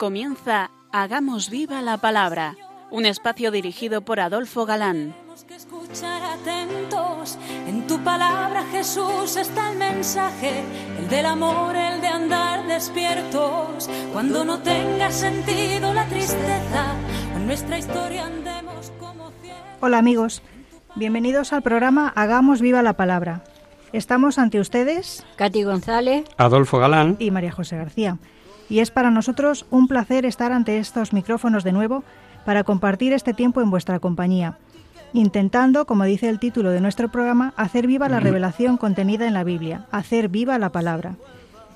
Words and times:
Comienza 0.00 0.70
Hagamos 0.92 1.50
viva 1.50 1.82
la 1.82 1.98
palabra, 1.98 2.56
un 2.90 3.04
espacio 3.04 3.50
dirigido 3.50 4.00
por 4.00 4.18
Adolfo 4.18 4.64
Galán. 4.64 5.14
que 5.46 5.54
escuchar 5.54 6.22
atentos. 6.22 7.36
En 7.66 7.86
tu 7.86 7.98
palabra, 8.02 8.64
Jesús, 8.72 9.36
está 9.36 9.72
el 9.72 9.76
mensaje, 9.76 10.62
el 10.98 11.06
del 11.10 11.26
amor, 11.26 11.76
el 11.76 12.00
de 12.00 12.06
andar 12.06 12.66
despiertos. 12.66 13.90
Cuando 14.14 14.42
no 14.42 14.60
tenga 14.60 15.10
sentido 15.10 15.92
la 15.92 16.06
tristeza, 16.06 16.94
en 17.36 17.46
nuestra 17.46 17.76
historia 17.76 18.24
andemos 18.24 18.90
como 18.98 19.30
fieles. 19.42 19.60
Hola 19.82 19.98
amigos, 19.98 20.40
bienvenidos 20.94 21.52
al 21.52 21.60
programa 21.60 22.10
Hagamos 22.16 22.62
viva 22.62 22.82
la 22.82 22.94
palabra. 22.94 23.44
Estamos 23.92 24.38
ante 24.38 24.60
ustedes 24.60 25.26
Katy 25.36 25.64
González. 25.64 26.24
Adolfo 26.38 26.78
Galán. 26.78 27.16
y 27.18 27.30
María 27.30 27.52
José 27.52 27.76
García. 27.76 28.16
Y 28.70 28.78
es 28.78 28.90
para 28.90 29.10
nosotros 29.10 29.66
un 29.70 29.88
placer 29.88 30.24
estar 30.24 30.52
ante 30.52 30.78
estos 30.78 31.12
micrófonos 31.12 31.64
de 31.64 31.72
nuevo 31.72 32.04
para 32.46 32.64
compartir 32.64 33.12
este 33.12 33.34
tiempo 33.34 33.60
en 33.60 33.70
vuestra 33.70 33.98
compañía, 33.98 34.56
intentando, 35.12 35.86
como 35.86 36.04
dice 36.04 36.28
el 36.28 36.38
título 36.38 36.70
de 36.70 36.80
nuestro 36.80 37.10
programa, 37.10 37.52
hacer 37.56 37.86
viva 37.88 38.08
la 38.08 38.20
revelación 38.20 38.76
contenida 38.76 39.26
en 39.26 39.34
la 39.34 39.44
Biblia, 39.44 39.86
hacer 39.90 40.28
viva 40.28 40.56
la 40.58 40.70
palabra. 40.70 41.16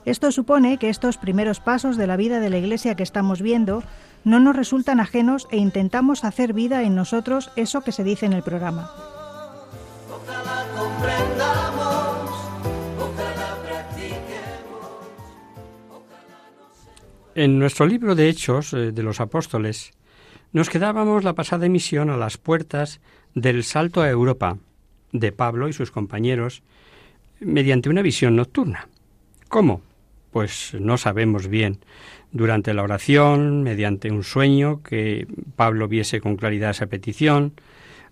Esto 0.05 0.31
supone 0.31 0.79
que 0.79 0.89
estos 0.89 1.17
primeros 1.17 1.61
pasos 1.61 1.97
de 1.97 2.07
la 2.07 2.17
vida 2.17 2.39
de 2.39 2.51
la 2.51 2.59
Iglesia 2.59 2.95
que 2.95 3.03
estamos 3.03 3.43
viendo 3.43 3.83
no 4.23 4.39
nos 4.39 4.55
resultan 4.55 5.01
ajenos 5.01 5.49
e 5.51 5.57
intentamos 5.57 6.25
hacer 6.25 6.53
vida 6.53 6.83
en 6.83 6.95
nosotros 6.95 7.51
eso 7.57 7.81
que 7.81 7.93
se 7.93 8.05
dice 8.05 8.27
en 8.27 8.35
el 8.35 8.43
programa. 8.43 8.91
En 17.37 17.59
nuestro 17.59 17.85
libro 17.87 18.15
de 18.15 18.29
Hechos 18.29 18.73
eh, 18.75 18.93
de 18.93 19.03
los 19.03 19.21
Apóstoles 19.21 19.91
nos 20.53 20.71
quedábamos 20.71 21.25
la 21.25 21.33
pasada 21.33 21.67
emisión 21.67 22.09
a 22.11 22.17
las 22.17 22.39
puertas 22.39 23.01
del 23.35 23.65
salto 23.65 24.03
a 24.03 24.09
Europa 24.09 24.59
de 25.11 25.33
Pablo 25.33 25.67
y 25.67 25.73
sus 25.73 25.91
compañeros 25.91 26.63
mediante 27.41 27.89
una 27.89 28.03
visión 28.03 28.37
nocturna. 28.37 28.87
¿Cómo? 29.49 29.83
Pues 30.31 30.77
no 30.79 30.97
sabemos 30.97 31.49
bien. 31.49 31.81
Durante 32.31 32.73
la 32.73 32.85
oración, 32.85 33.65
mediante 33.65 34.13
un 34.13 34.23
sueño, 34.23 34.81
que 34.85 35.27
Pablo 35.57 35.89
viese 35.89 36.21
con 36.21 36.37
claridad 36.37 36.71
esa 36.71 36.87
petición, 36.87 37.55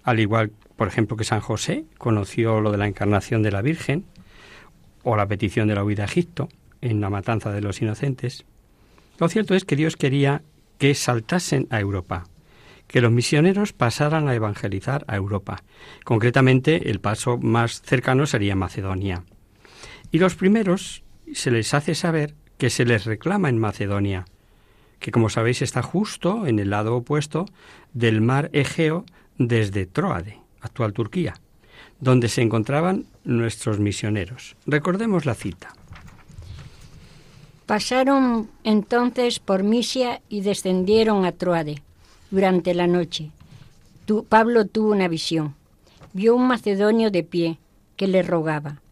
al 0.02 0.18
igual, 0.18 0.50
por 0.74 0.88
ejemplo, 0.88 1.16
que 1.16 1.22
San 1.22 1.40
José 1.40 1.84
conoció 1.96 2.60
lo 2.60 2.72
de 2.72 2.78
la 2.78 2.88
encarnación 2.88 3.44
de 3.44 3.52
la 3.52 3.62
Virgen, 3.62 4.04
o 5.04 5.16
la 5.16 5.28
petición 5.28 5.68
de 5.68 5.76
la 5.76 5.84
huida 5.84 6.02
a 6.02 6.06
Egipto, 6.06 6.48
en 6.80 7.00
la 7.00 7.08
matanza 7.08 7.52
de 7.52 7.60
los 7.60 7.80
inocentes. 7.82 8.44
Lo 9.18 9.28
cierto 9.28 9.54
es 9.54 9.64
que 9.64 9.76
Dios 9.76 9.96
quería 9.96 10.42
que 10.78 10.94
saltasen 10.94 11.68
a 11.70 11.80
Europa, 11.80 12.24
que 12.86 13.00
los 13.00 13.12
misioneros 13.12 13.72
pasaran 13.72 14.28
a 14.28 14.34
evangelizar 14.34 15.04
a 15.06 15.16
Europa. 15.16 15.62
Concretamente, 16.04 16.90
el 16.90 17.00
paso 17.00 17.38
más 17.38 17.82
cercano 17.82 18.26
sería 18.26 18.56
Macedonia. 18.56 19.24
Y 20.10 20.18
los 20.18 20.34
primeros 20.34 21.04
se 21.32 21.50
les 21.50 21.72
hace 21.72 21.94
saber 21.94 22.34
que 22.58 22.70
se 22.70 22.84
les 22.84 23.04
reclama 23.04 23.48
en 23.48 23.58
Macedonia, 23.58 24.26
que 24.98 25.10
como 25.10 25.28
sabéis 25.28 25.62
está 25.62 25.82
justo 25.82 26.46
en 26.46 26.58
el 26.58 26.70
lado 26.70 26.94
opuesto 26.96 27.46
del 27.92 28.20
mar 28.20 28.50
Egeo 28.52 29.04
desde 29.38 29.86
Troade, 29.86 30.38
actual 30.60 30.92
Turquía, 30.92 31.34
donde 32.00 32.28
se 32.28 32.42
encontraban 32.42 33.06
nuestros 33.24 33.80
misioneros. 33.80 34.56
Recordemos 34.66 35.26
la 35.26 35.34
cita. 35.34 35.72
Pasaron 37.72 38.50
entonces 38.64 39.38
por 39.38 39.62
Misia 39.62 40.20
y 40.28 40.42
descendieron 40.42 41.24
a 41.24 41.32
Troade 41.32 41.82
durante 42.30 42.74
la 42.74 42.86
noche. 42.86 43.30
Pablo 44.28 44.66
tuvo 44.66 44.90
una 44.90 45.08
visión. 45.08 45.54
Vio 46.12 46.36
un 46.36 46.46
macedonio 46.46 47.10
de 47.10 47.22
pie 47.22 47.58
que 47.96 48.08
le 48.08 48.22
rogaba, 48.22 48.82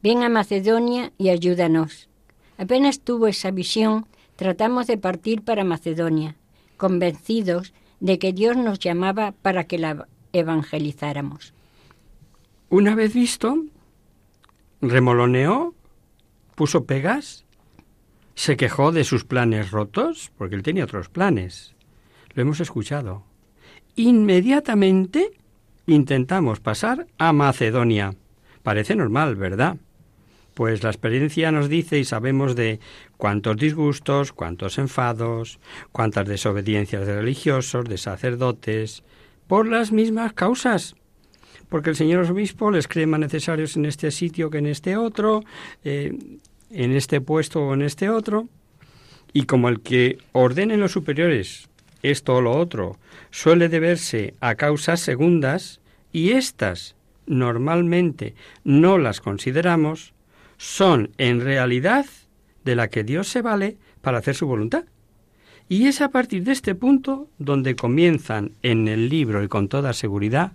ven 0.00 0.22
a 0.22 0.28
Macedonia 0.28 1.10
y 1.18 1.30
ayúdanos. 1.30 2.08
Apenas 2.56 3.00
tuvo 3.00 3.26
esa 3.26 3.50
visión, 3.50 4.06
tratamos 4.36 4.86
de 4.86 4.96
partir 4.96 5.42
para 5.42 5.64
Macedonia, 5.64 6.36
convencidos 6.76 7.74
de 7.98 8.20
que 8.20 8.32
Dios 8.32 8.56
nos 8.56 8.78
llamaba 8.78 9.32
para 9.42 9.64
que 9.64 9.76
la 9.76 10.06
evangelizáramos. 10.32 11.52
Una 12.68 12.94
vez 12.94 13.12
visto, 13.12 13.64
remoloneó, 14.80 15.74
puso 16.54 16.84
pegas, 16.84 17.44
se 18.40 18.56
quejó 18.56 18.90
de 18.90 19.04
sus 19.04 19.26
planes 19.26 19.70
rotos, 19.70 20.32
porque 20.38 20.54
él 20.54 20.62
tenía 20.62 20.84
otros 20.84 21.10
planes. 21.10 21.74
Lo 22.32 22.40
hemos 22.40 22.58
escuchado. 22.60 23.22
Inmediatamente 23.96 25.32
intentamos 25.84 26.58
pasar 26.58 27.06
a 27.18 27.34
Macedonia. 27.34 28.14
Parece 28.62 28.96
normal, 28.96 29.36
¿verdad? 29.36 29.76
Pues 30.54 30.82
la 30.82 30.88
experiencia 30.88 31.52
nos 31.52 31.68
dice 31.68 31.98
y 31.98 32.04
sabemos 32.04 32.56
de 32.56 32.80
cuántos 33.18 33.58
disgustos, 33.58 34.32
cuántos 34.32 34.78
enfados, 34.78 35.60
cuántas 35.92 36.26
desobediencias 36.26 37.06
de 37.06 37.16
religiosos, 37.16 37.84
de 37.84 37.98
sacerdotes, 37.98 39.04
por 39.48 39.68
las 39.68 39.92
mismas 39.92 40.32
causas 40.32 40.96
porque 41.68 41.90
el 41.90 41.96
señor 41.96 42.28
obispo 42.28 42.72
les 42.72 42.88
cree 42.88 43.06
más 43.06 43.20
necesarios 43.20 43.76
en 43.76 43.86
este 43.86 44.10
sitio 44.10 44.50
que 44.50 44.58
en 44.58 44.66
este 44.66 44.96
otro, 44.96 45.44
eh, 45.84 46.18
en 46.70 46.92
este 46.92 47.20
puesto 47.20 47.62
o 47.62 47.74
en 47.74 47.82
este 47.82 48.08
otro, 48.10 48.48
y 49.32 49.44
como 49.44 49.68
el 49.68 49.80
que 49.80 50.18
ordenen 50.32 50.80
los 50.80 50.92
superiores 50.92 51.68
esto 52.02 52.36
o 52.36 52.40
lo 52.40 52.52
otro 52.52 52.96
suele 53.30 53.68
deberse 53.68 54.34
a 54.40 54.54
causas 54.54 55.00
segundas, 55.00 55.80
y 56.12 56.30
éstas 56.30 56.96
normalmente 57.26 58.34
no 58.64 58.98
las 58.98 59.20
consideramos, 59.20 60.12
son 60.56 61.10
en 61.18 61.40
realidad 61.40 62.06
de 62.64 62.74
la 62.74 62.88
que 62.88 63.04
Dios 63.04 63.28
se 63.28 63.42
vale 63.42 63.76
para 64.00 64.18
hacer 64.18 64.34
su 64.34 64.46
voluntad. 64.46 64.84
Y 65.68 65.86
es 65.86 66.00
a 66.00 66.08
partir 66.08 66.42
de 66.42 66.52
este 66.52 66.74
punto 66.74 67.28
donde 67.38 67.76
comienzan 67.76 68.52
en 68.62 68.88
el 68.88 69.08
libro 69.08 69.44
y 69.44 69.48
con 69.48 69.68
toda 69.68 69.92
seguridad 69.92 70.52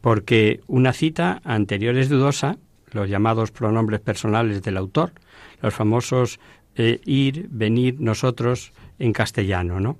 porque 0.00 0.60
una 0.66 0.92
cita 0.92 1.40
anterior 1.44 1.96
es 1.96 2.08
dudosa, 2.08 2.58
los 2.92 3.08
llamados 3.08 3.50
pronombres 3.50 4.00
personales 4.00 4.62
del 4.62 4.76
autor, 4.76 5.12
los 5.62 5.74
famosos 5.74 6.40
eh, 6.76 7.00
ir, 7.04 7.48
venir, 7.50 8.00
nosotros 8.00 8.72
en 8.98 9.12
castellano, 9.12 9.80
¿no? 9.80 9.98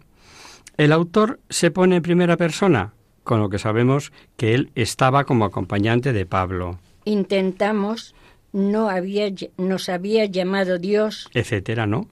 El 0.76 0.92
autor 0.92 1.40
se 1.48 1.70
pone 1.70 1.96
en 1.96 2.02
primera 2.02 2.36
persona, 2.36 2.92
con 3.24 3.40
lo 3.40 3.48
que 3.48 3.58
sabemos 3.58 4.12
que 4.36 4.54
él 4.54 4.70
estaba 4.74 5.24
como 5.24 5.44
acompañante 5.44 6.12
de 6.12 6.24
Pablo, 6.24 6.78
Intentamos, 7.04 8.14
no 8.52 8.90
había, 8.90 9.30
nos 9.56 9.88
había 9.88 10.26
llamado 10.26 10.78
Dios 10.78 11.30
etcétera, 11.32 11.86
¿no? 11.86 12.06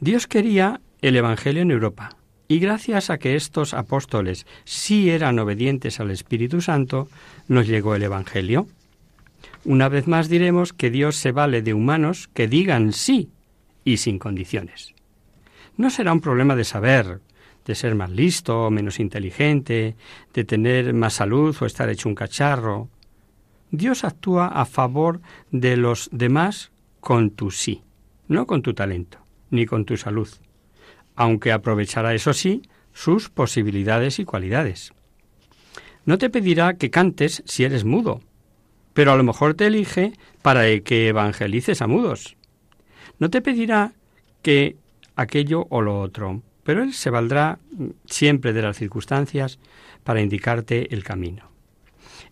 Dios 0.00 0.26
quería 0.26 0.80
el 1.02 1.14
Evangelio 1.14 1.62
en 1.62 1.70
Europa. 1.70 2.16
Y 2.48 2.58
gracias 2.58 3.10
a 3.10 3.18
que 3.18 3.36
estos 3.36 3.74
apóstoles 3.74 4.44
sí 4.64 5.10
eran 5.10 5.38
obedientes 5.38 6.00
al 6.00 6.10
Espíritu 6.10 6.60
Santo, 6.60 7.06
nos 7.46 7.68
llegó 7.68 7.94
el 7.94 8.02
Evangelio. 8.02 8.66
Una 9.64 9.88
vez 9.88 10.06
más 10.06 10.28
diremos 10.28 10.72
que 10.72 10.90
Dios 10.90 11.16
se 11.16 11.32
vale 11.32 11.62
de 11.62 11.74
humanos 11.74 12.28
que 12.32 12.48
digan 12.48 12.92
sí 12.92 13.30
y 13.84 13.98
sin 13.98 14.18
condiciones. 14.18 14.94
No 15.76 15.90
será 15.90 16.12
un 16.12 16.20
problema 16.20 16.56
de 16.56 16.64
saber, 16.64 17.20
de 17.64 17.74
ser 17.74 17.94
más 17.94 18.10
listo 18.10 18.66
o 18.66 18.70
menos 18.70 19.00
inteligente, 19.00 19.96
de 20.32 20.44
tener 20.44 20.94
más 20.94 21.14
salud 21.14 21.56
o 21.60 21.66
estar 21.66 21.88
hecho 21.88 22.08
un 22.08 22.14
cacharro. 22.14 22.88
Dios 23.70 24.04
actúa 24.04 24.48
a 24.48 24.64
favor 24.64 25.20
de 25.50 25.76
los 25.76 26.08
demás 26.12 26.70
con 27.00 27.30
tu 27.30 27.50
sí, 27.50 27.82
no 28.28 28.46
con 28.46 28.62
tu 28.62 28.74
talento, 28.74 29.18
ni 29.50 29.66
con 29.66 29.84
tu 29.84 29.96
salud 29.96 30.28
aunque 31.20 31.52
aprovechará, 31.52 32.14
eso 32.14 32.32
sí, 32.32 32.62
sus 32.94 33.28
posibilidades 33.28 34.18
y 34.18 34.24
cualidades. 34.24 34.94
No 36.06 36.16
te 36.16 36.30
pedirá 36.30 36.78
que 36.78 36.88
cantes 36.88 37.42
si 37.44 37.64
eres 37.64 37.84
mudo, 37.84 38.22
pero 38.92 39.12
a 39.12 39.16
lo 39.16 39.22
mejor 39.22 39.54
te 39.54 39.66
elige 39.66 40.12
para 40.42 40.64
que 40.80 41.08
evangelices 41.08 41.82
a 41.82 41.86
mudos. 41.86 42.36
No 43.18 43.30
te 43.30 43.42
pedirá 43.42 43.92
que 44.42 44.76
aquello 45.16 45.66
o 45.70 45.82
lo 45.82 46.00
otro, 46.00 46.42
pero 46.64 46.82
él 46.82 46.92
se 46.94 47.10
valdrá 47.10 47.58
siempre 48.06 48.52
de 48.52 48.62
las 48.62 48.76
circunstancias 48.76 49.58
para 50.04 50.20
indicarte 50.20 50.94
el 50.94 51.04
camino. 51.04 51.50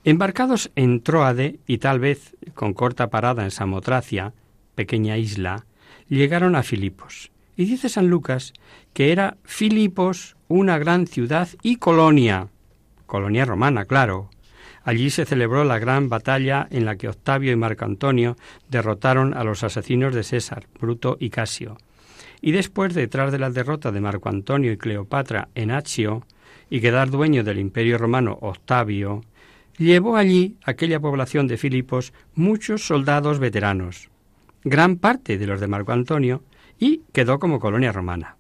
Embarcados 0.05 0.70
en 0.76 1.02
Troade 1.02 1.58
y 1.66 1.78
tal 1.78 1.99
vez 1.99 2.37
con 2.55 2.72
corta 2.72 3.11
parada 3.11 3.44
en 3.44 3.50
Samotracia, 3.50 4.32
pequeña 4.75 5.19
isla, 5.19 5.66
llegaron 6.08 6.56
a 6.56 6.62
Filipos. 6.62 7.31
Y 7.56 7.64
dice 7.64 7.88
San 7.88 8.08
Lucas 8.08 8.52
que 8.93 9.12
era 9.12 9.37
Filipos 9.44 10.37
una 10.46 10.78
gran 10.78 11.06
ciudad 11.06 11.49
y 11.62 11.76
colonia, 11.76 12.49
colonia 13.06 13.44
romana, 13.44 13.84
claro. 13.84 14.31
Allí 14.88 15.11
se 15.11 15.26
celebró 15.26 15.64
la 15.64 15.79
gran 15.79 16.08
batalla 16.08 16.67
en 16.70 16.87
la 16.87 16.96
que 16.96 17.11
Octavio 17.11 17.52
y 17.52 17.56
Marco 17.56 17.85
Antonio 17.85 18.38
derrotaron 18.70 19.35
a 19.35 19.44
los 19.44 19.62
asesinos 19.62 20.14
de 20.14 20.23
César, 20.23 20.67
Bruto 20.81 21.19
y 21.20 21.29
Casio. 21.29 21.76
y 22.40 22.52
después, 22.52 22.94
detrás 22.94 23.31
de 23.31 23.38
la 23.38 23.50
derrota 23.50 23.93
de 23.93 24.00
Marco 24.00 24.31
Antonio 24.31 24.73
y 24.73 24.79
Cleopatra 24.79 25.50
en 25.55 25.73
Accio, 25.73 26.23
y 26.70 26.81
quedar 26.81 27.11
dueño 27.11 27.44
del 27.44 27.58
imperio 27.58 27.99
romano 27.99 28.38
Octavio, 28.40 29.20
llevó 29.76 30.17
allí 30.17 30.56
aquella 30.64 31.00
población 31.00 31.49
de 31.49 31.58
Filipos 31.58 32.14
muchos 32.35 32.87
soldados 32.87 33.40
veteranos, 33.40 34.08
gran 34.64 34.96
parte 34.96 35.37
de 35.37 35.46
los 35.46 35.61
de 35.61 35.67
Marco 35.67 35.93
Antonio, 35.93 36.43
y 36.79 37.02
quedó 37.12 37.38
como 37.38 37.61
colonia 37.61 37.93
romana. 37.93 38.37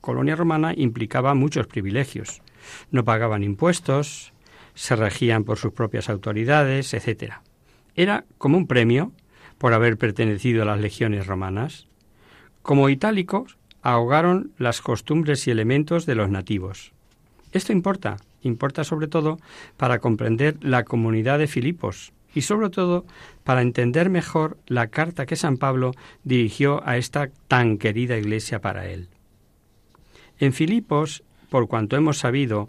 Colonia 0.00 0.34
romana 0.34 0.74
implicaba 0.76 1.34
muchos 1.34 1.68
privilegios. 1.68 2.42
No 2.90 3.04
pagaban 3.04 3.44
impuestos, 3.44 4.31
se 4.74 4.96
regían 4.96 5.44
por 5.44 5.58
sus 5.58 5.72
propias 5.72 6.08
autoridades, 6.08 6.94
etc. 6.94 7.34
Era 7.94 8.24
como 8.38 8.56
un 8.56 8.66
premio 8.66 9.12
por 9.58 9.74
haber 9.74 9.96
pertenecido 9.96 10.62
a 10.62 10.66
las 10.66 10.80
legiones 10.80 11.26
romanas. 11.26 11.86
Como 12.62 12.88
itálicos, 12.88 13.58
ahogaron 13.82 14.52
las 14.58 14.80
costumbres 14.80 15.46
y 15.46 15.50
elementos 15.50 16.06
de 16.06 16.14
los 16.14 16.30
nativos. 16.30 16.92
Esto 17.52 17.72
importa, 17.72 18.16
importa 18.42 18.84
sobre 18.84 19.08
todo 19.08 19.38
para 19.76 19.98
comprender 19.98 20.56
la 20.62 20.84
comunidad 20.84 21.38
de 21.38 21.46
Filipos 21.46 22.12
y 22.34 22.42
sobre 22.42 22.70
todo 22.70 23.04
para 23.44 23.62
entender 23.62 24.08
mejor 24.08 24.56
la 24.66 24.86
carta 24.86 25.26
que 25.26 25.36
San 25.36 25.58
Pablo 25.58 25.92
dirigió 26.24 26.86
a 26.86 26.96
esta 26.96 27.30
tan 27.48 27.76
querida 27.76 28.16
iglesia 28.16 28.60
para 28.60 28.88
él. 28.88 29.08
En 30.38 30.52
Filipos, 30.52 31.24
por 31.50 31.68
cuanto 31.68 31.96
hemos 31.96 32.18
sabido, 32.18 32.66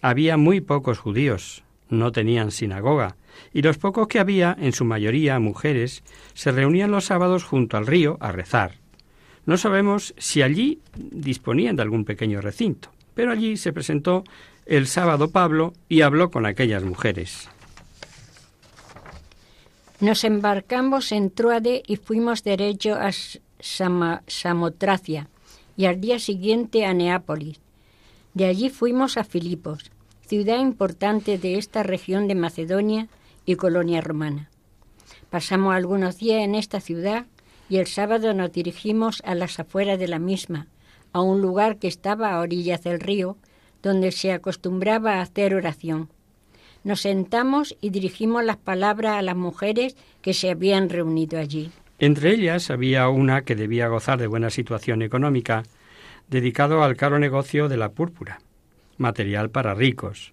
había 0.00 0.36
muy 0.36 0.60
pocos 0.60 0.98
judíos, 0.98 1.62
no 1.88 2.12
tenían 2.12 2.50
sinagoga, 2.50 3.16
y 3.52 3.62
los 3.62 3.78
pocos 3.78 4.08
que 4.08 4.18
había, 4.18 4.56
en 4.60 4.72
su 4.72 4.84
mayoría 4.84 5.38
mujeres, 5.38 6.02
se 6.34 6.52
reunían 6.52 6.90
los 6.90 7.06
sábados 7.06 7.44
junto 7.44 7.76
al 7.76 7.86
río 7.86 8.16
a 8.20 8.32
rezar. 8.32 8.72
No 9.44 9.56
sabemos 9.56 10.14
si 10.18 10.42
allí 10.42 10.80
disponían 10.94 11.76
de 11.76 11.82
algún 11.82 12.04
pequeño 12.04 12.40
recinto, 12.40 12.90
pero 13.14 13.32
allí 13.32 13.56
se 13.56 13.72
presentó 13.72 14.24
el 14.66 14.86
sábado 14.86 15.30
Pablo 15.30 15.72
y 15.88 16.02
habló 16.02 16.30
con 16.30 16.46
aquellas 16.46 16.84
mujeres. 16.84 17.48
Nos 20.00 20.24
embarcamos 20.24 21.12
en 21.12 21.30
Troade 21.30 21.82
y 21.86 21.96
fuimos 21.96 22.42
derecho 22.42 22.94
a 22.94 23.10
Samotracia 24.26 25.28
y 25.76 25.86
al 25.86 26.00
día 26.00 26.18
siguiente 26.18 26.84
a 26.84 26.94
Neápolis. 26.94 27.60
De 28.34 28.46
allí 28.46 28.70
fuimos 28.70 29.16
a 29.16 29.24
Filipos, 29.24 29.90
ciudad 30.26 30.58
importante 30.58 31.36
de 31.36 31.58
esta 31.58 31.82
región 31.82 32.28
de 32.28 32.34
Macedonia 32.34 33.08
y 33.44 33.56
colonia 33.56 34.00
romana. 34.00 34.48
Pasamos 35.28 35.74
algunos 35.74 36.18
días 36.18 36.42
en 36.42 36.54
esta 36.54 36.80
ciudad 36.80 37.26
y 37.68 37.76
el 37.76 37.86
sábado 37.86 38.32
nos 38.32 38.52
dirigimos 38.52 39.22
a 39.24 39.34
las 39.34 39.58
afueras 39.60 39.98
de 39.98 40.08
la 40.08 40.18
misma, 40.18 40.66
a 41.12 41.20
un 41.20 41.42
lugar 41.42 41.78
que 41.78 41.88
estaba 41.88 42.32
a 42.32 42.40
orillas 42.40 42.82
del 42.82 43.00
río, 43.00 43.36
donde 43.82 44.12
se 44.12 44.32
acostumbraba 44.32 45.14
a 45.14 45.22
hacer 45.22 45.54
oración. 45.54 46.08
Nos 46.84 47.02
sentamos 47.02 47.76
y 47.80 47.90
dirigimos 47.90 48.44
las 48.44 48.56
palabras 48.56 49.16
a 49.18 49.22
las 49.22 49.36
mujeres 49.36 49.96
que 50.20 50.34
se 50.34 50.50
habían 50.50 50.88
reunido 50.88 51.38
allí. 51.38 51.70
Entre 51.98 52.32
ellas 52.34 52.70
había 52.70 53.08
una 53.08 53.42
que 53.42 53.54
debía 53.54 53.88
gozar 53.88 54.18
de 54.18 54.26
buena 54.26 54.50
situación 54.50 55.02
económica, 55.02 55.62
dedicado 56.28 56.82
al 56.82 56.96
caro 56.96 57.18
negocio 57.18 57.68
de 57.68 57.76
la 57.76 57.90
púrpura, 57.90 58.40
material 58.98 59.50
para 59.50 59.74
ricos. 59.74 60.32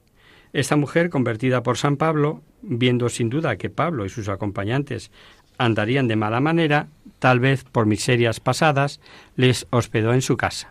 Esta 0.53 0.75
mujer, 0.75 1.09
convertida 1.09 1.63
por 1.63 1.77
San 1.77 1.97
Pablo, 1.97 2.41
viendo 2.61 3.09
sin 3.09 3.29
duda 3.29 3.57
que 3.57 3.69
Pablo 3.69 4.05
y 4.05 4.09
sus 4.09 4.29
acompañantes 4.29 5.11
andarían 5.57 6.07
de 6.07 6.15
mala 6.15 6.39
manera, 6.39 6.87
tal 7.19 7.39
vez 7.39 7.63
por 7.63 7.85
miserias 7.85 8.39
pasadas, 8.39 8.99
les 9.35 9.67
hospedó 9.69 10.13
en 10.13 10.21
su 10.21 10.37
casa. 10.37 10.69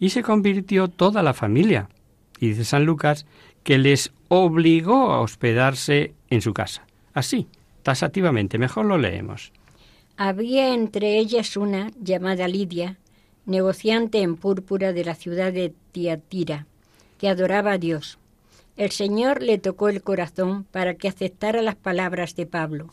Y 0.00 0.10
se 0.10 0.22
convirtió 0.22 0.88
toda 0.88 1.22
la 1.22 1.34
familia. 1.34 1.88
Dice 2.40 2.64
San 2.64 2.84
Lucas 2.84 3.26
que 3.62 3.78
les 3.78 4.12
obligó 4.28 5.12
a 5.12 5.20
hospedarse 5.20 6.14
en 6.30 6.40
su 6.40 6.54
casa. 6.54 6.86
Así, 7.12 7.48
tasativamente, 7.82 8.58
mejor 8.58 8.86
lo 8.86 8.96
leemos. 8.96 9.52
Había 10.16 10.74
entre 10.74 11.18
ellas 11.18 11.56
una 11.56 11.90
llamada 12.00 12.48
Lidia, 12.48 12.96
negociante 13.48 14.20
en 14.20 14.36
púrpura 14.36 14.92
de 14.92 15.04
la 15.04 15.14
ciudad 15.14 15.52
de 15.52 15.72
Tiatira, 15.92 16.66
que 17.18 17.28
adoraba 17.28 17.72
a 17.72 17.78
Dios. 17.78 18.18
El 18.76 18.90
Señor 18.90 19.42
le 19.42 19.58
tocó 19.58 19.88
el 19.88 20.02
corazón 20.02 20.64
para 20.70 20.94
que 20.94 21.08
aceptara 21.08 21.62
las 21.62 21.74
palabras 21.74 22.36
de 22.36 22.46
Pablo. 22.46 22.90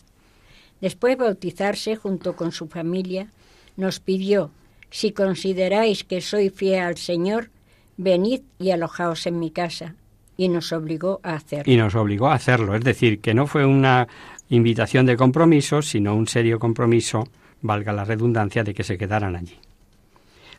Después 0.82 1.18
de 1.18 1.24
bautizarse 1.24 1.96
junto 1.96 2.36
con 2.36 2.52
su 2.52 2.68
familia, 2.68 3.28
nos 3.76 4.00
pidió, 4.00 4.50
si 4.90 5.12
consideráis 5.12 6.04
que 6.04 6.22
soy 6.22 6.50
fiel 6.50 6.80
al 6.80 6.98
Señor, 6.98 7.50
venid 7.98 8.42
y 8.58 8.72
alojaos 8.72 9.28
en 9.28 9.40
mi 9.40 9.52
casa. 9.52 9.96
Y 10.38 10.48
nos 10.48 10.72
obligó 10.72 11.20
a 11.24 11.34
hacerlo. 11.34 11.72
Y 11.72 11.78
nos 11.78 11.96
obligó 11.96 12.28
a 12.28 12.36
hacerlo. 12.36 12.76
Es 12.76 12.84
decir, 12.84 13.20
que 13.20 13.34
no 13.34 13.46
fue 13.46 13.66
una 13.66 14.08
invitación 14.50 15.06
de 15.06 15.18
compromiso, 15.18 15.82
sino 15.82 16.16
un 16.16 16.28
serio 16.28 16.60
compromiso, 16.60 17.28
valga 17.62 17.94
la 17.94 18.06
redundancia, 18.06 18.64
de 18.64 18.74
que 18.74 18.84
se 18.84 18.98
quedaran 18.98 19.36
allí. 19.36 19.60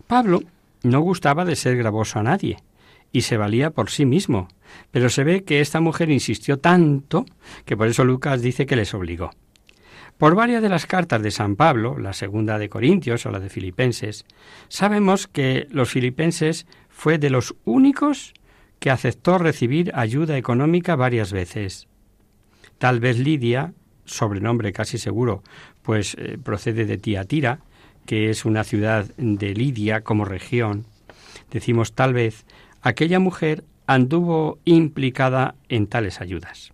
Pablo 0.07 0.43
no 0.83 1.01
gustaba 1.01 1.45
de 1.45 1.57
ser 1.57 1.77
gravoso 1.77 2.19
a 2.19 2.23
nadie 2.23 2.59
y 3.13 3.23
se 3.23 3.37
valía 3.37 3.71
por 3.71 3.91
sí 3.91 4.05
mismo, 4.05 4.49
pero 4.91 5.09
se 5.09 5.25
ve 5.25 5.45
que 5.45 5.61
esta 5.61 5.81
mujer 5.81 6.11
insistió 6.11 6.59
tanto 6.59 7.27
que 7.65 7.77
por 7.77 7.89
eso 7.89 8.05
Lucas 8.05 8.43
dice 8.43 8.67
que 8.67 8.77
les 8.77 8.95
obligó. 8.95 9.31
Por 10.19 10.35
varias 10.35 10.63
de 10.63 10.71
las 10.71 10.87
cartas 10.87 11.23
de 11.23 11.31
San 11.31 11.57
Pablo, 11.57 11.99
la 11.99 12.15
segunda 12.15 12.59
de 12.59 12.71
Corintios 12.71 13.27
o 13.27 13.31
la 13.31 13.39
de 13.39 13.51
Filipenses, 13.51 14.25
sabemos 14.69 15.27
que 15.27 15.67
los 15.71 15.91
filipenses 15.91 16.67
fue 16.89 17.19
de 17.19 17.29
los 17.29 17.55
únicos 17.65 18.33
que 18.79 18.91
aceptó 18.91 19.37
recibir 19.37 19.93
ayuda 19.95 20.39
económica 20.39 20.97
varias 20.97 21.33
veces. 21.33 21.89
Tal 22.79 23.01
vez 23.01 23.19
Lidia, 23.19 23.75
sobrenombre 24.07 24.73
casi 24.73 24.97
seguro, 24.97 25.43
pues 25.83 26.17
eh, 26.19 26.39
procede 26.43 26.87
de 26.87 26.97
Tiatira, 26.97 27.61
que 28.07 28.31
es 28.31 28.45
una 28.45 28.65
ciudad 28.65 29.07
de 29.17 29.55
Lidia 29.55 30.01
como 30.03 30.25
región, 30.25 30.87
decimos 31.51 31.93
tal 31.93 32.15
vez, 32.15 32.47
aquella 32.81 33.19
mujer 33.19 33.65
anduvo 33.87 34.59
implicada 34.65 35.55
en 35.69 35.87
tales 35.87 36.21
ayudas. 36.21 36.73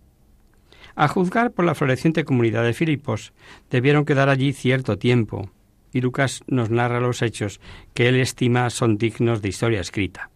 A 0.95 1.07
juzgar 1.07 1.51
por 1.51 1.65
la 1.65 1.75
floreciente 1.75 2.23
comunidad 2.23 2.63
de 2.63 2.73
Filipos, 2.73 3.33
debieron 3.69 4.05
quedar 4.05 4.29
allí 4.29 4.53
cierto 4.53 4.97
tiempo, 4.97 5.49
y 5.91 6.01
Lucas 6.01 6.43
nos 6.47 6.69
narra 6.69 6.99
los 6.99 7.21
hechos 7.21 7.59
que 7.93 8.07
él 8.07 8.15
estima 8.15 8.69
son 8.69 8.97
dignos 8.97 9.41
de 9.41 9.49
historia 9.49 9.81
escrita. 9.81 10.29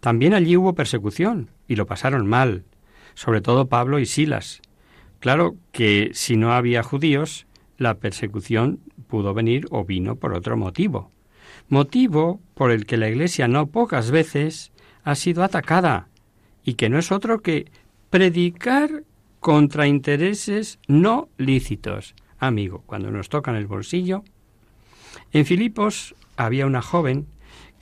También 0.00 0.34
allí 0.34 0.56
hubo 0.56 0.74
persecución, 0.74 1.50
y 1.66 1.76
lo 1.76 1.86
pasaron 1.86 2.26
mal, 2.26 2.64
sobre 3.14 3.40
todo 3.40 3.68
Pablo 3.68 3.98
y 3.98 4.06
Silas. 4.06 4.62
Claro 5.20 5.56
que 5.72 6.10
si 6.14 6.36
no 6.36 6.52
había 6.52 6.82
judíos, 6.82 7.46
la 7.76 7.94
persecución 7.94 8.80
pudo 9.08 9.34
venir 9.34 9.66
o 9.70 9.84
vino 9.84 10.16
por 10.16 10.34
otro 10.34 10.56
motivo. 10.56 11.10
Motivo 11.68 12.40
por 12.54 12.70
el 12.70 12.86
que 12.86 12.96
la 12.96 13.08
Iglesia 13.08 13.48
no 13.48 13.66
pocas 13.66 14.10
veces 14.10 14.72
ha 15.02 15.14
sido 15.14 15.42
atacada, 15.42 16.08
y 16.64 16.74
que 16.74 16.88
no 16.88 16.98
es 16.98 17.10
otro 17.10 17.40
que 17.40 17.70
predicar 18.10 19.04
contra 19.40 19.86
intereses 19.86 20.78
no 20.86 21.28
lícitos. 21.38 22.14
Amigo, 22.38 22.82
cuando 22.86 23.10
nos 23.10 23.28
tocan 23.28 23.56
el 23.56 23.66
bolsillo. 23.66 24.22
En 25.32 25.44
Filipos 25.46 26.14
había 26.36 26.66
una 26.66 26.82
joven 26.82 27.26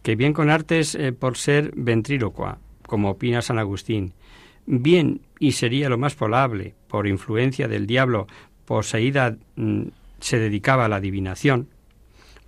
que 0.03 0.17
bien 0.17 0.33
con 0.33 0.51
artes 0.51 0.95
eh, 0.95 1.13
por 1.13 1.37
ser 1.37 1.73
ventrílocua, 1.75 2.59
como 2.87 3.11
opina 3.11 3.43
San 3.43 3.59
Agustín, 3.59 4.13
bien 4.67 5.21
y 5.39 5.53
sería 5.53 5.89
lo 5.89 5.99
más 5.99 6.15
probable, 6.15 6.75
por 6.87 7.07
influencia 7.07 7.69
del 7.69 7.87
diablo 7.87 8.27
poseída, 8.65 9.37
mm, 9.57 9.83
se 10.21 10.39
dedicaba 10.39 10.85
a 10.87 10.89
la 10.89 10.97
adivinación, 10.97 11.69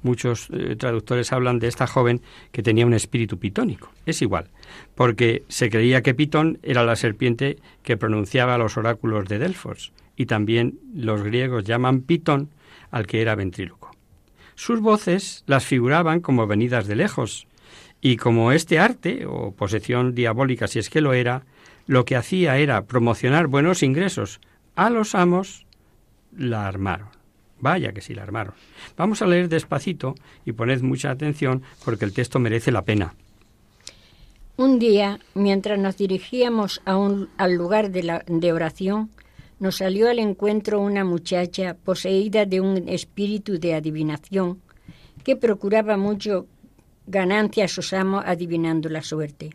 Muchos 0.03 0.49
eh, 0.53 0.77
traductores 0.77 1.33
hablan 1.33 1.59
de 1.59 1.67
esta 1.67 1.87
joven 1.87 2.23
que 2.53 2.63
tenía 2.63 2.87
un 2.87 2.95
espíritu 2.95 3.39
pitónico. 3.39 3.91
Es 4.07 4.23
igual, 4.23 4.51
porque 4.95 5.45
se 5.49 5.71
creía 5.71 6.03
que 6.03 6.15
Pitón 6.15 6.59
era 6.63 6.85
la 6.85 6.95
serpiente 6.95 7.59
que 7.83 7.97
pronunciaba 7.97 8.59
los 8.59 8.77
oráculos 8.77 9.27
de 9.29 9.39
Delfos, 9.39 9.93
y 10.17 10.27
también 10.27 10.79
los 10.95 11.23
griegos 11.23 11.65
llaman 11.65 12.03
Pitón 12.03 12.51
al 12.91 13.07
que 13.07 13.23
era 13.23 13.35
ventríloco. 13.35 13.91
Sus 14.55 14.81
voces 14.81 15.43
las 15.47 15.67
figuraban 15.67 16.21
como 16.21 16.47
venidas 16.47 16.87
de 16.87 16.97
lejos, 16.97 17.49
y 18.01 18.17
como 18.17 18.53
este 18.53 18.79
arte, 18.79 19.27
o 19.27 19.53
posesión 19.53 20.15
diabólica 20.15 20.69
si 20.69 20.79
es 20.79 20.91
que 20.91 21.01
lo 21.01 21.13
era, 21.13 21.45
lo 21.87 22.05
que 22.05 22.15
hacía 22.15 22.59
era 22.59 22.85
promocionar 22.85 23.49
buenos 23.49 23.83
ingresos 23.83 24.41
a 24.77 24.91
los 24.91 25.17
amos, 25.17 25.67
la 26.37 26.69
armaron. 26.69 27.18
Vaya 27.61 27.93
que 27.93 28.01
sí 28.01 28.15
la 28.15 28.23
armaron. 28.23 28.55
Vamos 28.97 29.23
a 29.23 29.27
leer 29.27 29.49
despacito 29.49 30.15
y 30.45 30.53
poned 30.53 30.81
mucha 30.83 31.11
atención 31.11 31.63
porque 31.85 32.05
el 32.05 32.13
texto 32.13 32.39
merece 32.39 32.71
la 32.71 32.83
pena. 32.83 33.15
Un 34.57 34.79
día, 34.79 35.21
mientras 35.35 35.79
nos 35.79 35.97
dirigíamos 35.97 36.83
a 36.85 36.97
un, 36.97 37.29
al 37.37 37.55
lugar 37.55 37.91
de, 37.91 38.23
de 38.27 38.53
oración, 38.53 39.11
nos 39.61 39.77
salió 39.77 40.09
al 40.09 40.19
encuentro 40.19 40.81
una 40.81 41.05
muchacha 41.05 41.75
poseída 41.75 42.45
de 42.45 42.61
un 42.61 42.89
espíritu 42.89 43.59
de 43.59 43.75
adivinación 43.75 44.61
que 45.25 45.37
procuraba 45.37 45.97
mucho 45.97 46.47
ganancia 47.07 47.65
a 47.65 47.69
sus 47.69 47.93
amos 47.93 48.25
adivinando 48.27 48.89
la 48.89 49.03
suerte. 49.03 49.51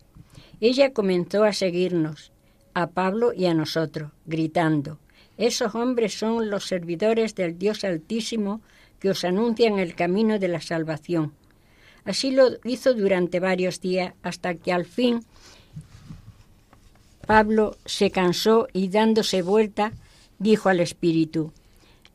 Ella 0.60 0.94
comenzó 0.94 1.44
a 1.44 1.54
seguirnos, 1.54 2.32
a 2.74 2.88
Pablo 2.88 3.34
y 3.34 3.46
a 3.46 3.54
nosotros, 3.54 4.12
gritando, 4.26 5.00
esos 5.48 5.76
hombres 5.76 6.14
son 6.14 6.50
los 6.50 6.66
servidores 6.66 7.36
del 7.36 7.58
Dios 7.58 7.84
Altísimo 7.84 8.62
que 9.00 9.10
os 9.10 9.24
anuncian 9.24 9.80
el 9.80 9.96
camino 9.96 10.40
de 10.40 10.48
la 10.48 10.62
salvación. 10.62 11.34
Así 12.06 12.32
lo 12.32 12.52
hizo 12.64 12.94
durante 12.94 13.40
varios 13.40 13.80
días 13.80 14.14
hasta 14.24 14.56
que 14.56 14.72
al 14.72 14.86
fin 14.86 15.22
Pablo 17.26 17.78
se 17.86 18.12
cansó 18.12 18.68
y 18.74 18.90
dándose 18.90 19.42
vuelta 19.42 19.94
dijo 20.40 20.70
al 20.70 20.82
Espíritu, 20.82 21.52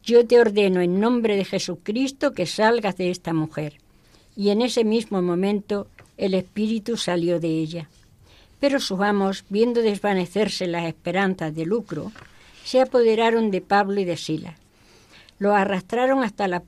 Yo 0.02 0.26
te 0.26 0.40
ordeno 0.40 0.80
en 0.80 1.00
nombre 1.00 1.36
de 1.36 1.44
Jesucristo 1.44 2.32
que 2.32 2.46
salgas 2.46 2.96
de 2.96 3.10
esta 3.10 3.32
mujer. 3.32 3.78
Y 4.36 4.50
en 4.50 4.62
ese 4.62 4.84
mismo 4.84 5.22
momento 5.22 5.88
el 6.16 6.34
Espíritu 6.34 6.96
salió 6.96 7.40
de 7.40 7.48
ella. 7.48 7.88
Pero 8.60 8.80
sus 8.80 9.00
amos, 9.00 9.44
viendo 9.48 9.82
desvanecerse 9.82 10.66
las 10.66 10.86
esperanzas 10.86 11.54
de 11.54 11.64
lucro, 11.64 12.12
se 12.68 12.82
apoderaron 12.82 13.50
de 13.50 13.62
Pablo 13.62 13.98
y 13.98 14.04
de 14.04 14.18
Silas. 14.18 14.58
Lo 15.38 15.54
arrastraron 15.54 16.22
hasta 16.22 16.48
la 16.48 16.62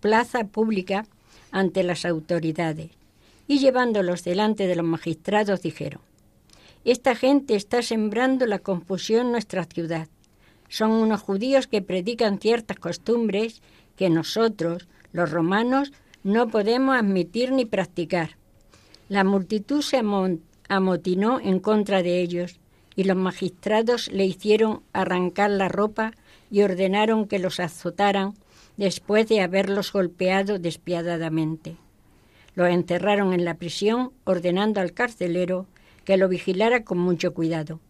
plaza 0.00 0.44
pública 0.44 1.06
ante 1.50 1.82
las 1.82 2.04
autoridades 2.04 2.90
y 3.48 3.58
llevándolos 3.58 4.22
delante 4.22 4.66
de 4.66 4.76
los 4.76 4.84
magistrados 4.84 5.62
dijeron, 5.62 6.02
Esta 6.84 7.14
gente 7.14 7.54
está 7.54 7.80
sembrando 7.80 8.44
la 8.44 8.58
confusión 8.58 9.24
en 9.24 9.32
nuestra 9.32 9.64
ciudad. 9.64 10.08
Son 10.68 10.90
unos 10.90 11.22
judíos 11.22 11.68
que 11.68 11.80
predican 11.80 12.38
ciertas 12.38 12.78
costumbres 12.78 13.62
que 13.96 14.10
nosotros, 14.10 14.88
los 15.12 15.30
romanos, 15.30 15.94
no 16.22 16.48
podemos 16.48 16.96
admitir 16.96 17.50
ni 17.50 17.64
practicar. 17.64 18.36
La 19.08 19.24
multitud 19.24 19.80
se 19.80 20.02
amotinó 20.68 21.40
en 21.40 21.60
contra 21.60 22.02
de 22.02 22.20
ellos 22.20 22.60
y 22.96 23.04
los 23.04 23.16
magistrados 23.16 24.10
le 24.12 24.24
hicieron 24.24 24.82
arrancar 24.92 25.50
la 25.50 25.68
ropa 25.68 26.12
y 26.50 26.62
ordenaron 26.62 27.26
que 27.26 27.38
los 27.38 27.60
azotaran 27.60 28.34
después 28.76 29.28
de 29.28 29.40
haberlos 29.40 29.92
golpeado 29.92 30.58
despiadadamente. 30.58 31.76
Los 32.54 32.68
encerraron 32.68 33.32
en 33.32 33.44
la 33.44 33.54
prisión, 33.54 34.12
ordenando 34.24 34.80
al 34.80 34.92
carcelero 34.92 35.66
que 36.04 36.16
lo 36.16 36.28
vigilara 36.28 36.84
con 36.84 36.98
mucho 36.98 37.34
cuidado. 37.34 37.80